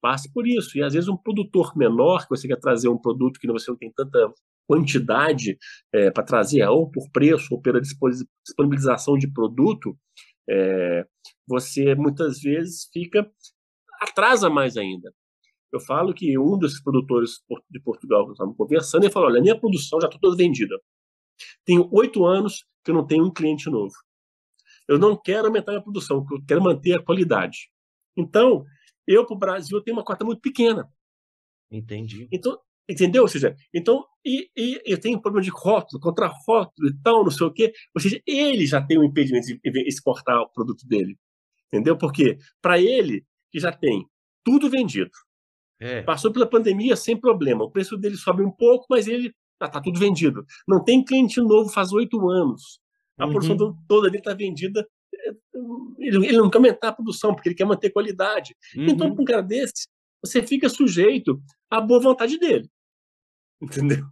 [0.00, 0.76] passa por isso.
[0.78, 3.78] E às vezes um produtor menor que você quer trazer um produto que você não
[3.78, 4.32] tem tanta
[4.66, 5.58] quantidade
[5.92, 9.96] é, para trazer, ou por preço, ou pela disponibilização de produto,
[10.48, 11.06] é,
[11.46, 13.30] você muitas vezes fica
[14.00, 15.12] atrasa mais ainda.
[15.72, 19.58] Eu falo que um dos produtores de Portugal que estava conversando, ele falou: olha, minha
[19.58, 20.78] produção já está toda vendida.
[21.64, 23.94] Tenho oito anos que eu não tenho um cliente novo.
[24.86, 27.70] Eu não quero aumentar a minha produção, eu quero manter a qualidade.
[28.16, 28.64] Então,
[29.06, 30.88] eu para o Brasil eu tenho uma cota muito pequena.
[31.70, 32.28] Entendi.
[32.30, 33.22] Então, Entendeu?
[33.22, 37.30] Ou seja, então, e, e eu tenho problema de rótulo, contra rótulo e tal, não
[37.30, 37.72] sei o quê.
[37.94, 41.16] Ou seja, ele já tem um impedimento de exportar o produto dele.
[41.68, 41.96] Entendeu?
[41.96, 44.06] Porque para ele, que já tem
[44.44, 45.10] tudo vendido,
[45.80, 46.02] é.
[46.02, 49.80] passou pela pandemia sem problema, o preço dele sobe um pouco, mas ele está tá
[49.80, 50.44] tudo vendido.
[50.66, 52.80] Não tem cliente novo faz oito anos.
[53.18, 53.32] A uhum.
[53.32, 54.86] produção toda dele está vendida.
[55.98, 58.54] Ele, ele, não quer aumentar a produção, porque ele quer manter qualidade.
[58.76, 58.86] Uhum.
[58.86, 59.86] Então, com um cara desse,
[60.24, 61.40] você fica sujeito
[61.72, 62.68] à boa vontade dele.
[63.60, 64.04] Entendeu?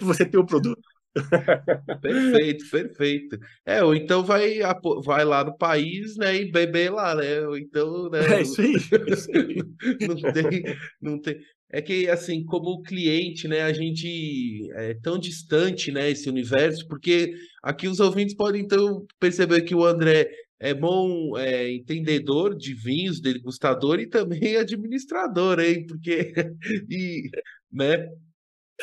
[0.00, 0.82] Você tem o produto.
[2.00, 3.38] Perfeito, perfeito.
[3.66, 4.60] É, ou então vai,
[5.04, 7.40] vai lá no país, né, e beber lá, né?
[7.46, 8.20] Ou então, né?
[8.38, 8.74] É isso aí.
[8.74, 9.56] É isso aí.
[10.06, 11.36] não, tem, não tem.
[11.72, 17.32] É que, assim, como cliente, né, a gente é tão distante, né, esse universo, porque
[17.62, 23.18] aqui os ouvintes podem, então, perceber que o André é bom é, entendedor de vinhos,
[23.18, 25.86] degustador e também administrador, hein?
[25.86, 26.32] Porque,
[26.88, 27.30] e,
[27.72, 28.06] né?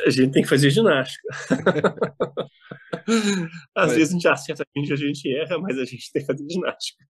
[0.05, 1.27] A gente tem que fazer ginástica.
[3.75, 3.95] Às mas...
[3.95, 6.45] vezes a gente acerta, a gente, a gente erra, mas a gente tem que fazer
[6.49, 7.03] ginástica.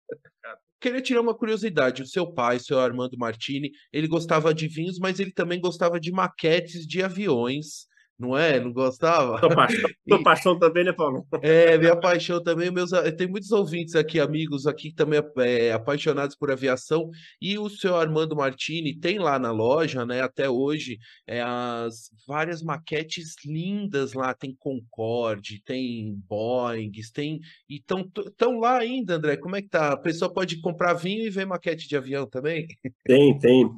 [0.80, 2.04] Queria tirar uma curiosidade.
[2.04, 6.00] O seu pai, o seu Armando Martini, ele gostava de vinhos, mas ele também gostava
[6.00, 7.88] de maquetes de aviões
[8.20, 8.60] não é?
[8.60, 9.40] Não gostava?
[9.40, 11.26] Tua paixão, tua paixão também, né, Paulo?
[11.42, 12.72] É, minha paixão também.
[12.72, 17.10] Meus, tem muitos ouvintes aqui, amigos aqui, também é, apaixonados por aviação.
[17.40, 22.64] E o seu Armando Martini tem lá na loja, né, até hoje, é, as várias
[22.64, 24.34] maquetes lindas lá.
[24.34, 27.40] Tem Concorde, tem Boeing, tem.
[27.70, 29.38] E estão lá ainda, André.
[29.38, 29.94] Como é que tá?
[29.94, 32.66] A pessoa pode comprar vinho e ver maquete de avião também?
[33.06, 33.70] Tem, tem.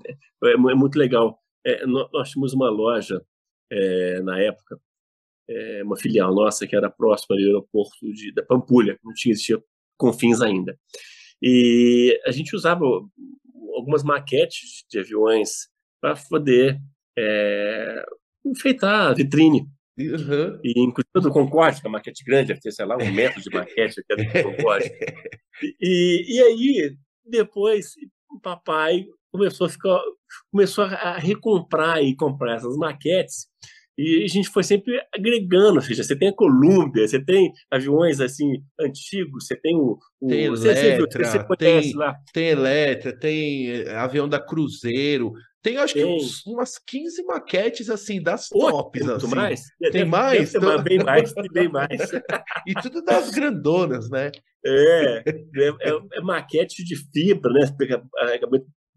[0.44, 1.38] É, é muito legal.
[1.66, 3.22] É, nós tínhamos uma loja
[3.72, 4.80] é, na época,
[5.50, 9.62] é, uma filial nossa que era próxima do aeroporto de, da Pampulha, não tinha existia
[9.98, 10.78] Confins ainda.
[11.42, 12.86] E a gente usava
[13.76, 15.68] algumas maquetes de aviões
[16.02, 16.80] para poder
[17.18, 18.06] é,
[18.46, 19.68] enfeitar a vitrine.
[19.98, 20.60] Uhum.
[20.64, 23.42] E inclusive do Concorde, que é uma maquete grande, deve ter, sei lá, um metro
[23.42, 24.90] de maquete que é do Concorde.
[25.82, 27.94] E, e aí, depois,
[28.32, 30.00] o papai começou a ficar,
[30.52, 33.48] começou a recomprar e comprar essas maquetes
[34.02, 38.22] e a gente foi sempre agregando, ou seja, você tem a Columbia, você tem aviões
[38.22, 42.16] assim antigos, você tem o, o tem Eletra, você, você tem, lá.
[42.32, 46.06] tem Eletra, tem eh, avião da Cruzeiro, tem acho tem.
[46.06, 49.36] que uns, umas 15 maquetes assim das Pô, tops tem assim.
[49.36, 49.64] mais?
[49.92, 50.54] Tem mais?
[50.54, 50.84] Deve então...
[50.84, 51.90] bem mais, tem bem mais.
[52.66, 54.32] e tudo das grandonas, né?
[54.66, 57.66] É, é, é, é maquete de fibra, né?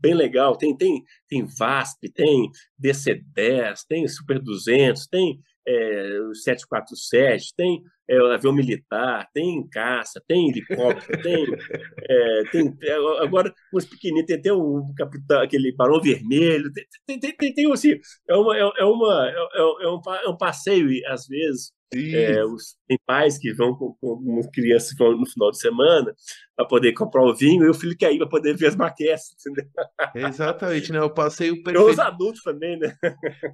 [0.02, 0.56] Bem legal.
[0.56, 8.52] Tem, tem, tem VASP, tem DC-10, tem Super 200, tem é, 747, tem é, avião
[8.52, 11.46] militar, tem caça, tem helicóptero, tem,
[12.08, 12.74] é, tem
[13.20, 17.94] agora os pequenininhos, tem até o capitão, aquele barão vermelho, tem, tem, tem, tem assim,
[18.28, 22.76] é, uma, é, é uma, é, é, um, é um passeio, às vezes, é, os,
[22.88, 26.14] tem pais que vão com, com crianças vão no final de semana
[26.56, 29.34] para poder comprar o vinho e o filho quer ir para poder ver as maquetes.
[29.46, 29.70] Entendeu?
[30.14, 31.02] Exatamente, né?
[31.02, 31.90] O passeio perfeito.
[31.90, 32.96] Os adultos também, né?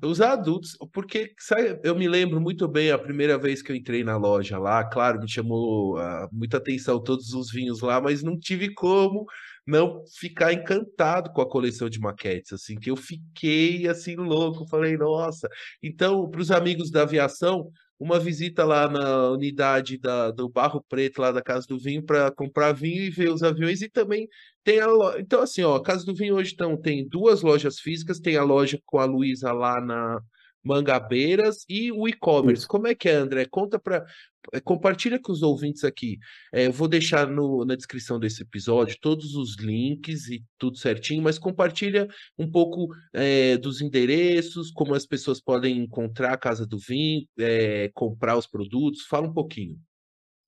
[0.02, 4.04] Os adultos, porque sabe, eu me lembro muito bem a primeira vez que eu entrei
[4.04, 8.38] na loja lá, claro, me chamou uh, muita atenção todos os vinhos lá, mas não
[8.38, 9.26] tive como
[9.68, 14.96] não ficar encantado com a coleção de maquetes, assim, que eu fiquei assim louco, falei,
[14.96, 15.46] nossa.
[15.82, 21.20] Então, para os amigos da aviação, uma visita lá na unidade da, do Barro Preto,
[21.20, 23.82] lá da Casa do Vinho, para comprar vinho e ver os aviões.
[23.82, 24.28] E também
[24.62, 25.20] tem a loja.
[25.20, 28.44] Então, assim, ó, a Casa do Vinho hoje então, tem duas lojas físicas, tem a
[28.44, 30.20] loja com a Luísa lá na,
[30.62, 32.66] Mangabeiras e o e-commerce.
[32.66, 33.46] Como é que é, André?
[33.46, 34.04] Conta para.
[34.52, 36.18] Eh, compartilha com os ouvintes aqui.
[36.52, 41.38] É, vou deixar no, na descrição desse episódio todos os links e tudo certinho, mas
[41.38, 42.08] compartilha
[42.38, 47.90] um pouco é, dos endereços, como as pessoas podem encontrar a Casa do Vinho, é,
[47.94, 49.02] comprar os produtos.
[49.02, 49.76] Fala um pouquinho.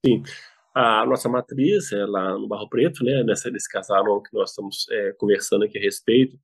[0.04, 0.22] Sim.
[0.74, 3.24] A nossa matriz é lá no Barro Preto, né?
[3.24, 4.86] Nessa, nesse casal que nós estamos
[5.18, 6.38] conversando aqui a respeito.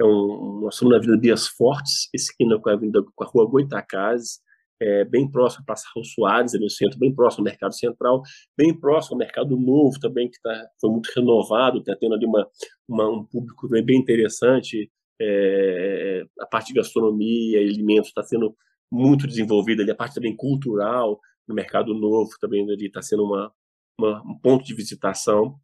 [0.00, 3.48] É um, nós estamos na Avenida Dias Fortes, esquina com a, avenida, com a rua
[3.48, 4.40] Goitacazes,
[4.80, 8.22] é, bem próximo a Raul Soares, ali no centro, bem próximo ao Mercado Central,
[8.56, 12.46] bem próximo ao Mercado Novo também, que tá, foi muito renovado, está tendo ali uma,
[12.88, 18.56] uma, um público bem interessante, é, a parte de gastronomia, alimentos está sendo
[18.90, 23.52] muito desenvolvida ali, a parte também cultural, no Mercado Novo também ali está sendo uma,
[23.98, 25.58] uma, um ponto de visitação.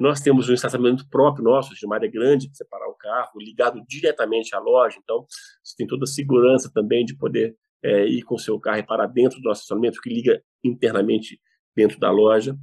[0.00, 3.82] Nós temos um estacionamento próprio nosso, de uma área grande para separar o carro, ligado
[3.86, 5.26] diretamente à loja, então
[5.62, 8.82] você tem toda a segurança também de poder é, ir com o seu carro e
[8.82, 11.38] parar dentro do nosso estacionamento, que liga internamente
[11.76, 12.56] dentro da loja.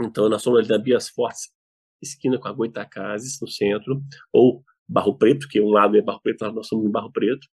[0.00, 1.50] Então, nós somos na Bias Fortes,
[2.00, 4.00] esquina com a Goitacazes, no centro,
[4.32, 7.46] ou Barro Preto, que um lado é Barro Preto, nós somos em Barro Preto.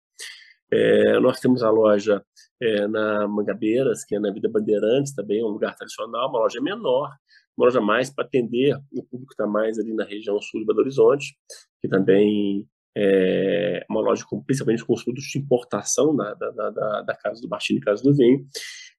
[0.71, 2.23] É, nós temos a loja
[2.61, 6.61] é, na Mangabeiras, que é na Vida Bandeirantes, também é um lugar tradicional, uma loja
[6.61, 7.09] menor,
[7.57, 10.65] uma loja mais para atender o público que está mais ali na região sul de
[10.65, 11.35] Belo Horizonte,
[11.81, 17.01] que também é uma loja com, principalmente com os produtos de importação da, da, da,
[17.01, 18.45] da Casa do Baixinho e Casa do Vinho.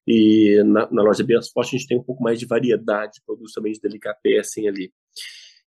[0.07, 3.21] E na, na loja Bias Forte a gente tem um pouco mais de variedade de
[3.25, 4.91] produtos também de delicatessen ali.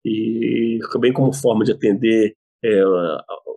[0.05, 2.83] E também como forma de atender é,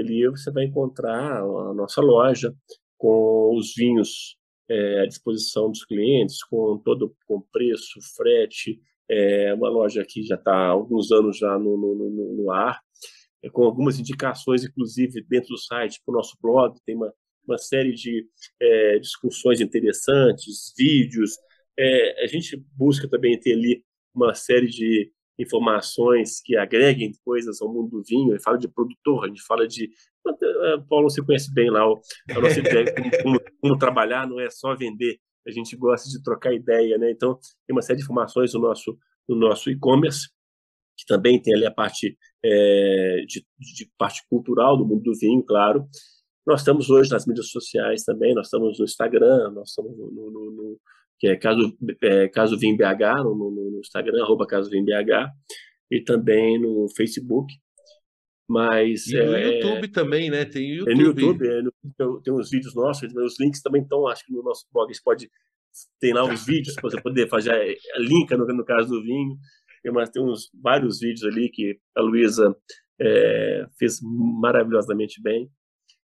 [0.00, 2.54] ali você vai encontrar a nossa loja
[2.96, 4.36] com os vinhos
[4.68, 10.36] é, à disposição dos clientes, com todo com preço, frete, é uma loja que já
[10.36, 12.80] está há alguns anos já no, no, no, no ar,
[13.42, 17.12] é, com algumas indicações, inclusive, dentro do site, para o nosso blog, tem uma,
[17.46, 18.26] uma série de
[18.60, 21.32] é, discussões interessantes, vídeos,
[21.78, 23.84] é, a gente busca também ter ali
[24.14, 28.68] uma série de informações que agreguem coisas ao mundo do vinho, a gente fala de
[28.68, 29.90] produtor, a gente fala de.
[30.26, 32.00] Eh, Paulo, você conhece bem lá o,
[32.30, 36.22] a nossa ideia, como, como, como, trabalhar, não é só vender, a gente gosta de
[36.22, 37.10] trocar ideia, né?
[37.10, 38.96] Então, tem uma série de informações no nosso,
[39.28, 40.28] no nosso e-commerce,
[40.96, 45.42] que também tem ali a parte é, de, de, parte cultural do mundo do vinho,
[45.42, 45.86] claro.
[46.46, 50.50] Nós estamos hoje nas mídias sociais também, nós estamos no Instagram, nós estamos no, no,
[50.50, 50.80] no
[51.24, 55.30] que é Caso, é, Caso Vim BH, no, no, Instagram, arroba Caso Vim BH,
[55.90, 57.50] e também no Facebook.
[58.46, 60.44] Mas, e no é, YouTube também, né?
[60.44, 60.92] Tem YouTube.
[60.92, 64.34] É no YouTube, é, no, tem uns vídeos nossos, os links também estão, acho que
[64.34, 65.30] no nosso blog você pode
[65.98, 69.36] tem lá os vídeos para você poder fazer a link no, no caso do vinho.
[69.92, 72.54] Mas tem uns vários vídeos ali que a Luísa
[73.00, 75.50] é, fez maravilhosamente bem.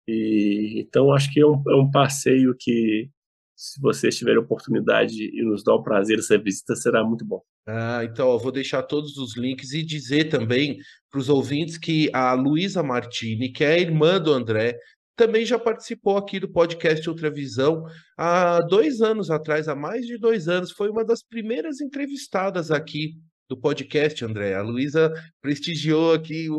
[0.07, 3.09] E, então, acho que é um, é um passeio que,
[3.57, 7.41] se vocês tiverem oportunidade e nos dá o prazer dessa visita, será muito bom.
[7.65, 10.77] Ah, então eu vou deixar todos os links e dizer também
[11.09, 14.77] para os ouvintes que a Luísa Martini, que é a irmã do André,
[15.15, 17.83] também já participou aqui do podcast Ultravisão
[18.15, 20.71] há dois anos atrás, há mais de dois anos.
[20.71, 23.15] Foi uma das primeiras entrevistadas aqui
[23.49, 24.53] do podcast, André.
[24.53, 25.11] A Luísa
[25.41, 26.55] prestigiou aqui o,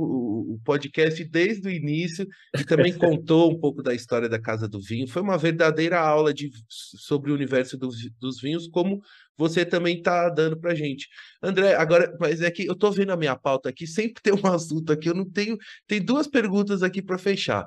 [0.55, 2.27] o, podcast desde o início
[2.59, 5.09] e também contou um pouco da história da Casa do Vinho.
[5.09, 7.89] Foi uma verdadeira aula de, sobre o universo do,
[8.19, 9.01] dos vinhos, como
[9.37, 11.09] você também está dando para gente.
[11.43, 14.47] André, agora, mas é que eu estou vendo a minha pauta aqui, sempre tem um
[14.49, 15.57] assunto aqui, eu não tenho.
[15.87, 17.67] Tem duas perguntas aqui para fechar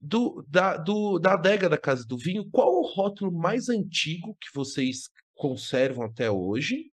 [0.00, 4.48] do, da, do, da adega da Casa do Vinho, qual o rótulo mais antigo que
[4.54, 6.90] vocês conservam até hoje?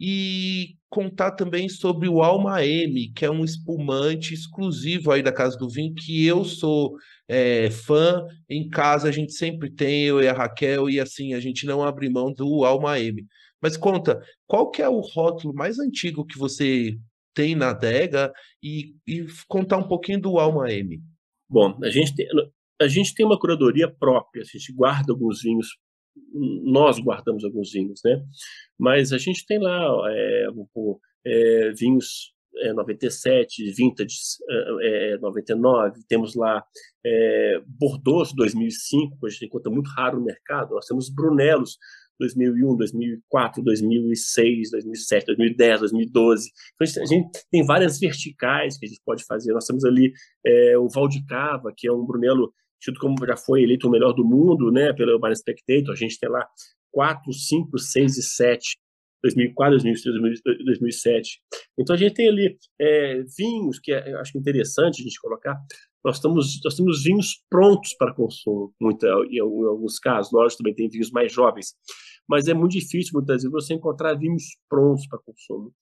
[0.00, 5.58] E contar também sobre o Alma M, que é um espumante exclusivo aí da Casa
[5.58, 6.96] do Vinho, que eu sou
[7.26, 8.24] é, fã.
[8.48, 11.82] Em casa a gente sempre tem, eu e a Raquel, e assim, a gente não
[11.82, 13.26] abre mão do Alma M.
[13.60, 16.96] Mas conta, qual que é o rótulo mais antigo que você
[17.38, 21.00] tem na adega e, e contar um pouquinho do Alma M.
[21.48, 22.26] Bom, a gente tem,
[22.80, 25.68] a gente tem uma curadoria própria, a gente guarda alguns vinhos,
[26.32, 28.22] nós guardamos alguns vinhos, né?
[28.78, 30.46] Mas a gente tem lá é,
[31.26, 34.16] é, vinhos é, 97, vintage
[34.82, 36.64] é, 99, temos lá
[37.04, 41.78] é, Bordeaux 2005, a gente encontra muito raro no mercado, nós temos Brunelos
[42.18, 46.50] 2001, 2004, 2006, 2007, 2010, 2012.
[46.74, 49.52] Então, a gente tem várias verticais que a gente pode fazer.
[49.52, 50.12] Nós temos ali
[50.44, 54.24] é, o Valdicava, que é um Brunello tido como já foi eleito o melhor do
[54.24, 55.92] mundo, né, pelo Bar Spectator.
[55.92, 56.46] A gente tem lá
[56.92, 58.76] 4, 5, 6 e 7.
[59.20, 61.40] 2004, 2006, 2007.
[61.76, 65.58] Então a gente tem ali é, vinhos que é, acho interessante a gente colocar.
[66.04, 70.32] Nós, estamos, nós temos vinhos prontos para consumo, muito, em, alguns casos.
[70.32, 71.74] Nós também tem vinhos mais jovens
[72.28, 75.72] mas é muito difícil muitas vezes você encontrar vinhos prontos para consumo.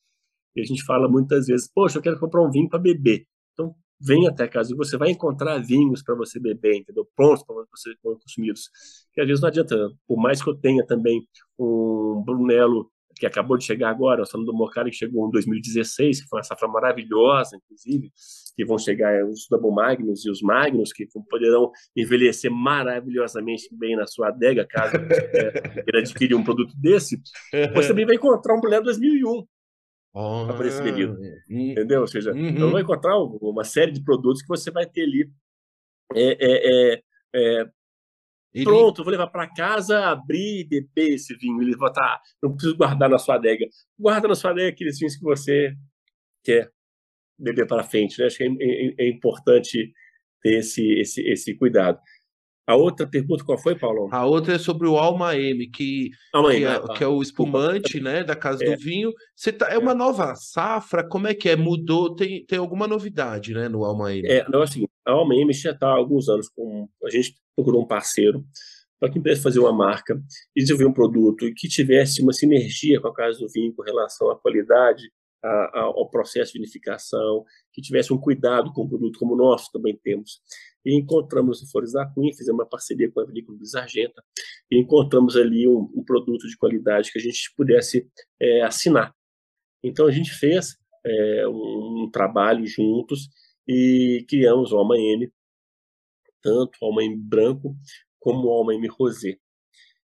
[0.55, 3.27] E a gente fala muitas vezes, poxa, eu quero comprar um vinho para beber.
[3.53, 7.07] Então, vem até casa e você vai encontrar vinhos para você beber, entendeu?
[7.17, 8.71] Prontos para você consumidos.
[9.17, 11.27] E às vezes não adianta, por mais que eu tenha também
[11.59, 16.23] um Brunello que acabou de chegar agora, nós falando do Mocari que chegou em 2016,
[16.23, 18.13] que foi uma safra maravilhosa, inclusive,
[18.55, 24.07] que vão chegar os Double Magnus e os Magnus, que poderão envelhecer maravilhosamente bem na
[24.07, 27.19] sua adega, caso ele adquirir um produto desse.
[27.75, 29.47] Você também vai encontrar um Brunello 2001,
[30.17, 30.83] oh, para esse.
[31.49, 32.01] Entendeu?
[32.01, 32.49] Ou seja, uhum.
[32.49, 35.31] então vai encontrar uma série de produtos que você vai ter ali
[36.15, 37.03] é, é, é,
[37.35, 37.67] é
[38.57, 38.65] ele...
[38.65, 41.61] Pronto, vou levar para casa, abrir e beber esse vinho.
[41.61, 42.23] Ele vai estar.
[42.43, 43.67] Não preciso guardar na sua adega.
[43.99, 45.75] Guarda na sua adega aqueles vinhos que você
[46.43, 46.71] quer
[47.39, 48.19] beber para frente.
[48.19, 48.27] Né?
[48.27, 49.93] Acho que é, é, é, importante
[50.41, 52.01] ter esse, esse, esse cuidado.
[52.67, 54.09] A outra pergunta qual foi, Paulo?
[54.11, 58.01] A outra é sobre o Alma M, que, Alma que, é, que é, o espumante
[58.01, 58.75] né, da Casa é.
[58.75, 59.13] do Vinho.
[59.37, 61.07] Você tá, é uma nova safra?
[61.07, 61.55] Como é que é?
[61.55, 62.17] Mudou?
[62.17, 64.27] Tem, tem alguma novidade né, no Alma M?
[64.27, 66.89] É, não, assim, a Alma M já está há alguns anos com.
[67.05, 68.45] A gente procurou um parceiro
[68.99, 70.21] para que pudesse fazer uma marca
[70.55, 74.31] e desenvolver um produto que tivesse uma sinergia com a Casa do Vinho com relação
[74.31, 75.03] à qualidade,
[75.47, 79.99] a, ao processo de vinificação, que tivesse um cuidado com o produto, como nós também
[80.03, 80.41] temos.
[80.85, 84.23] E encontramos em Flores da Cunha, fizemos uma parceria com a Vinícola Luiz Argenta,
[84.71, 88.09] e encontramos ali um, um, produto de qualidade que a gente pudesse
[88.41, 89.15] é, assinar.
[89.83, 93.29] Então a gente fez é, um, um, trabalho juntos
[93.67, 95.31] e criamos o Alma M,
[96.43, 97.77] tanto o Alma M branco
[98.19, 99.39] como o Alma M rosé.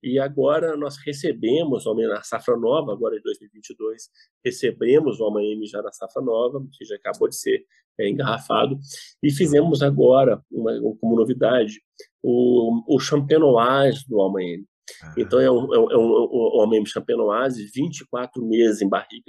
[0.07, 4.09] E agora nós recebemos, na safra nova, agora de 2022,
[4.45, 7.65] recebemos o Alma-M já na safra nova, que já acabou de ser
[7.99, 8.79] é, engarrafado,
[9.21, 11.81] e fizemos agora, uma, como novidade,
[12.23, 14.65] o, o Champenoise do Alma-M.
[15.03, 15.15] Ah.
[15.19, 19.25] Então é um, é um, é um, um Alma-M Champenoise, 24 meses em barriga,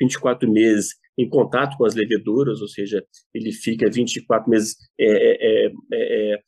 [0.00, 3.04] 24 meses em contato com as leveduras, ou seja,
[3.34, 6.42] ele fica 24 meses é, é, é, é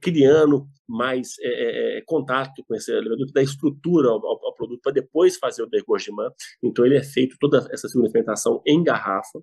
[0.00, 5.62] criando mais é, contato com esse que dá estrutura ao, ao, produto para depois fazer
[5.62, 6.30] o degorgement.
[6.62, 9.40] Então, ele é feito toda essa segunda fermentação em garrafa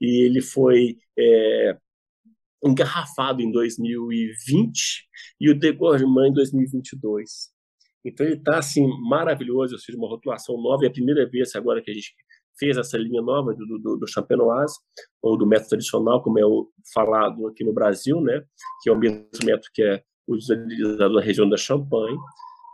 [0.00, 1.76] e ele foi é,
[2.64, 5.08] engarrafado em 2020
[5.40, 7.50] e o degorgement em 2022.
[8.04, 10.84] Então ele está assim maravilhoso, ou seja, uma rotulação nova.
[10.84, 12.14] É a primeira vez agora que a gente
[12.60, 14.74] fez essa linha nova do, do, do champenoise,
[15.20, 18.44] ou do método tradicional, como é o falado aqui no Brasil, né?
[18.82, 22.18] que é o mesmo método que é utilizado na região da Champagne.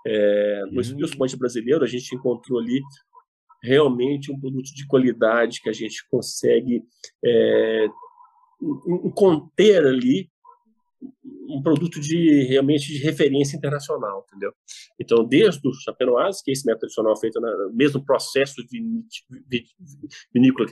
[0.06, 1.38] É, no hum.
[1.38, 2.82] brasileiro, a gente encontrou ali
[3.62, 6.82] realmente um produto de qualidade que a gente consegue
[7.24, 7.86] é,
[9.14, 10.30] conter ali
[11.48, 14.52] um produto de realmente de referência internacional, entendeu?
[14.98, 18.62] Então, desde o Champenoise, que é esse método tradicional feito no mesmo processo
[20.32, 20.68] vinícola,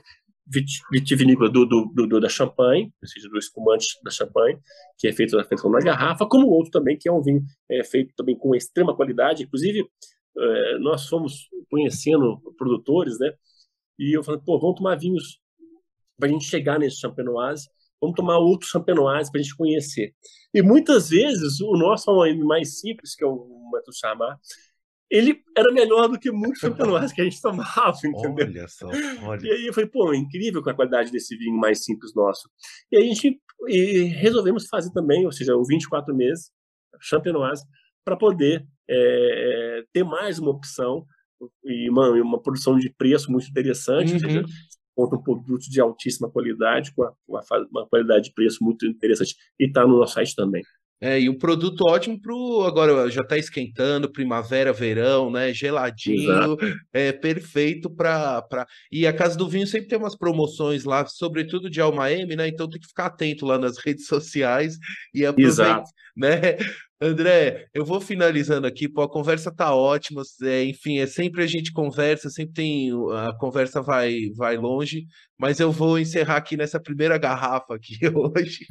[0.93, 4.59] vitivinícola do, do, do, da Champagne, ou seja, do espumante da Champagne,
[4.99, 7.83] que é feito na, feito na garrafa, como outro também, que é um vinho é,
[7.83, 9.45] feito também com extrema qualidade.
[9.45, 9.89] Inclusive,
[10.37, 13.33] é, nós fomos conhecendo produtores, né?
[13.99, 15.41] E eu falei, pô, vamos tomar vinhos
[16.19, 17.69] para a gente chegar nesse Champenoise
[18.05, 20.15] vamos tomar outros champenoise para a gente conhecer.
[20.53, 22.11] E muitas vezes o nosso
[22.45, 24.39] mais simples, que é o chamar,
[25.11, 28.47] ele era melhor do que muitos champenoise que a gente tomava, entendeu?
[28.47, 28.89] Olha só,
[29.23, 29.47] olha.
[29.47, 32.49] E aí foi, pô, incrível com a qualidade desse vinho mais simples nosso.
[32.91, 36.51] E a gente e resolvemos fazer também, ou seja, o 24 meses,
[37.01, 37.65] champenoise,
[38.05, 41.07] para poder é, ter mais uma opção
[41.65, 44.19] e uma, uma produção de preço muito interessante, uhum.
[44.19, 44.45] seja,
[44.95, 49.37] conta um produto de altíssima qualidade, com uma, uma qualidade de preço muito interessante.
[49.59, 50.63] E está no nosso site também.
[51.01, 52.33] É, e um produto ótimo para
[52.67, 55.53] agora já está esquentando, primavera, verão, né?
[55.53, 56.57] Geladinho, Exato.
[56.93, 58.67] é perfeito para pra...
[58.91, 62.49] e a Casa do Vinho sempre tem umas promoções lá, sobretudo de Alma M, né?
[62.49, 64.79] Então tem que ficar atento lá nas redes sociais
[65.13, 65.83] e aproveitar,
[66.17, 66.57] né?
[67.01, 71.47] André, eu vou finalizando aqui, pô, a conversa tá ótima, é, enfim, é sempre a
[71.47, 75.05] gente conversa, sempre tem, a conversa vai, vai longe,
[75.37, 78.65] mas eu vou encerrar aqui nessa primeira garrafa aqui hoje,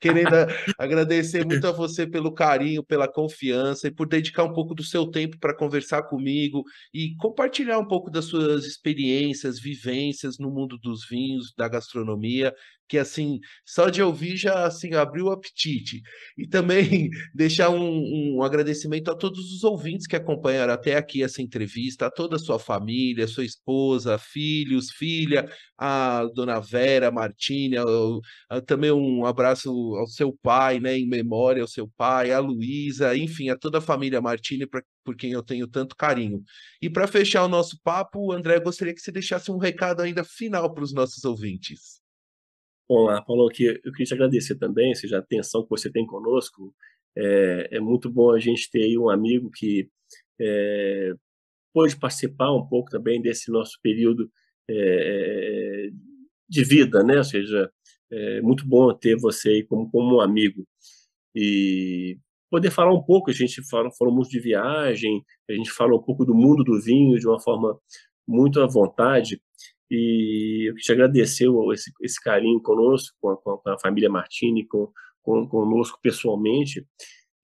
[0.00, 0.30] querendo
[0.78, 5.10] agradecer muito a você pelo carinho, pela confiança e por dedicar um pouco do seu
[5.10, 11.06] tempo para conversar comigo e compartilhar um pouco das suas experiências, vivências no mundo dos
[11.08, 12.54] vinhos, da gastronomia
[12.88, 16.02] que assim, só de ouvir já assim abriu o apetite.
[16.36, 21.42] E também deixar um, um, agradecimento a todos os ouvintes que acompanharam até aqui essa
[21.42, 27.76] entrevista, a toda a sua família, sua esposa, filhos, filha, a dona Vera Martini,
[28.66, 33.48] também um abraço ao seu pai, né, em memória ao seu pai, a Luísa, enfim,
[33.50, 36.42] a toda a família Martini, pra, por quem eu tenho tanto carinho.
[36.80, 40.72] E para fechar o nosso papo, André, gostaria que você deixasse um recado ainda final
[40.72, 42.05] para os nossos ouvintes.
[42.88, 46.72] Olá, Paulo, aqui eu queria te agradecer também, seja a atenção que você tem conosco.
[47.16, 49.90] É, é muito bom a gente ter um amigo que
[50.40, 51.12] é,
[51.74, 54.30] pôde participar um pouco também desse nosso período
[54.70, 55.88] é,
[56.48, 57.18] de vida, né?
[57.18, 57.70] Ou seja,
[58.10, 60.64] é muito bom ter você aí como, como um amigo.
[61.34, 62.18] E
[62.50, 66.04] poder falar um pouco, a gente falou, falou muito de viagem, a gente falou um
[66.04, 67.76] pouco do mundo do vinho de uma forma
[68.28, 69.40] muito à vontade.
[69.90, 74.90] E eu te agradecer esse, esse carinho conosco, com a, com a família Martini, com,
[75.22, 76.86] com, conosco pessoalmente.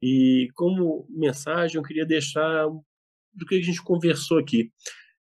[0.03, 2.67] E como mensagem, eu queria deixar
[3.35, 4.71] do que a gente conversou aqui.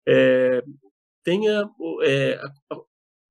[0.07, 0.63] É,
[1.23, 1.69] tenha,
[2.03, 2.41] é,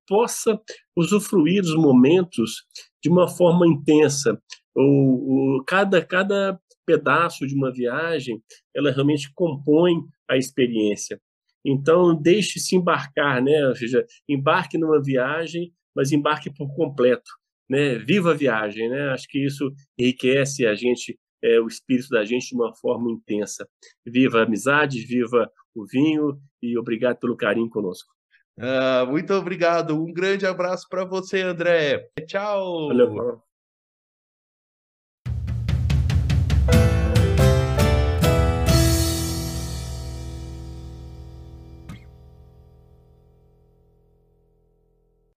[0.07, 0.61] possa
[0.97, 2.65] usufruir dos momentos
[3.03, 4.41] de uma forma intensa.
[4.75, 8.43] Ou, ou, cada, cada pedaço de uma viagem,
[8.75, 9.97] ela realmente compõe
[10.29, 11.21] a experiência.
[11.65, 13.67] Então, deixe-se embarcar, né?
[13.69, 17.31] ou seja, embarque numa viagem, mas embarque por completo.
[17.69, 17.99] Né?
[17.99, 18.89] Viva a viagem.
[18.89, 19.11] Né?
[19.11, 23.69] Acho que isso enriquece a gente, é, o espírito da gente de uma forma intensa.
[24.07, 28.13] Viva a amizade, viva o vinho e obrigado pelo carinho conosco.
[28.61, 29.95] Ah, muito obrigado.
[29.95, 32.09] Um grande abraço para você, André.
[32.27, 32.89] Tchau.
[32.89, 33.43] Valeu,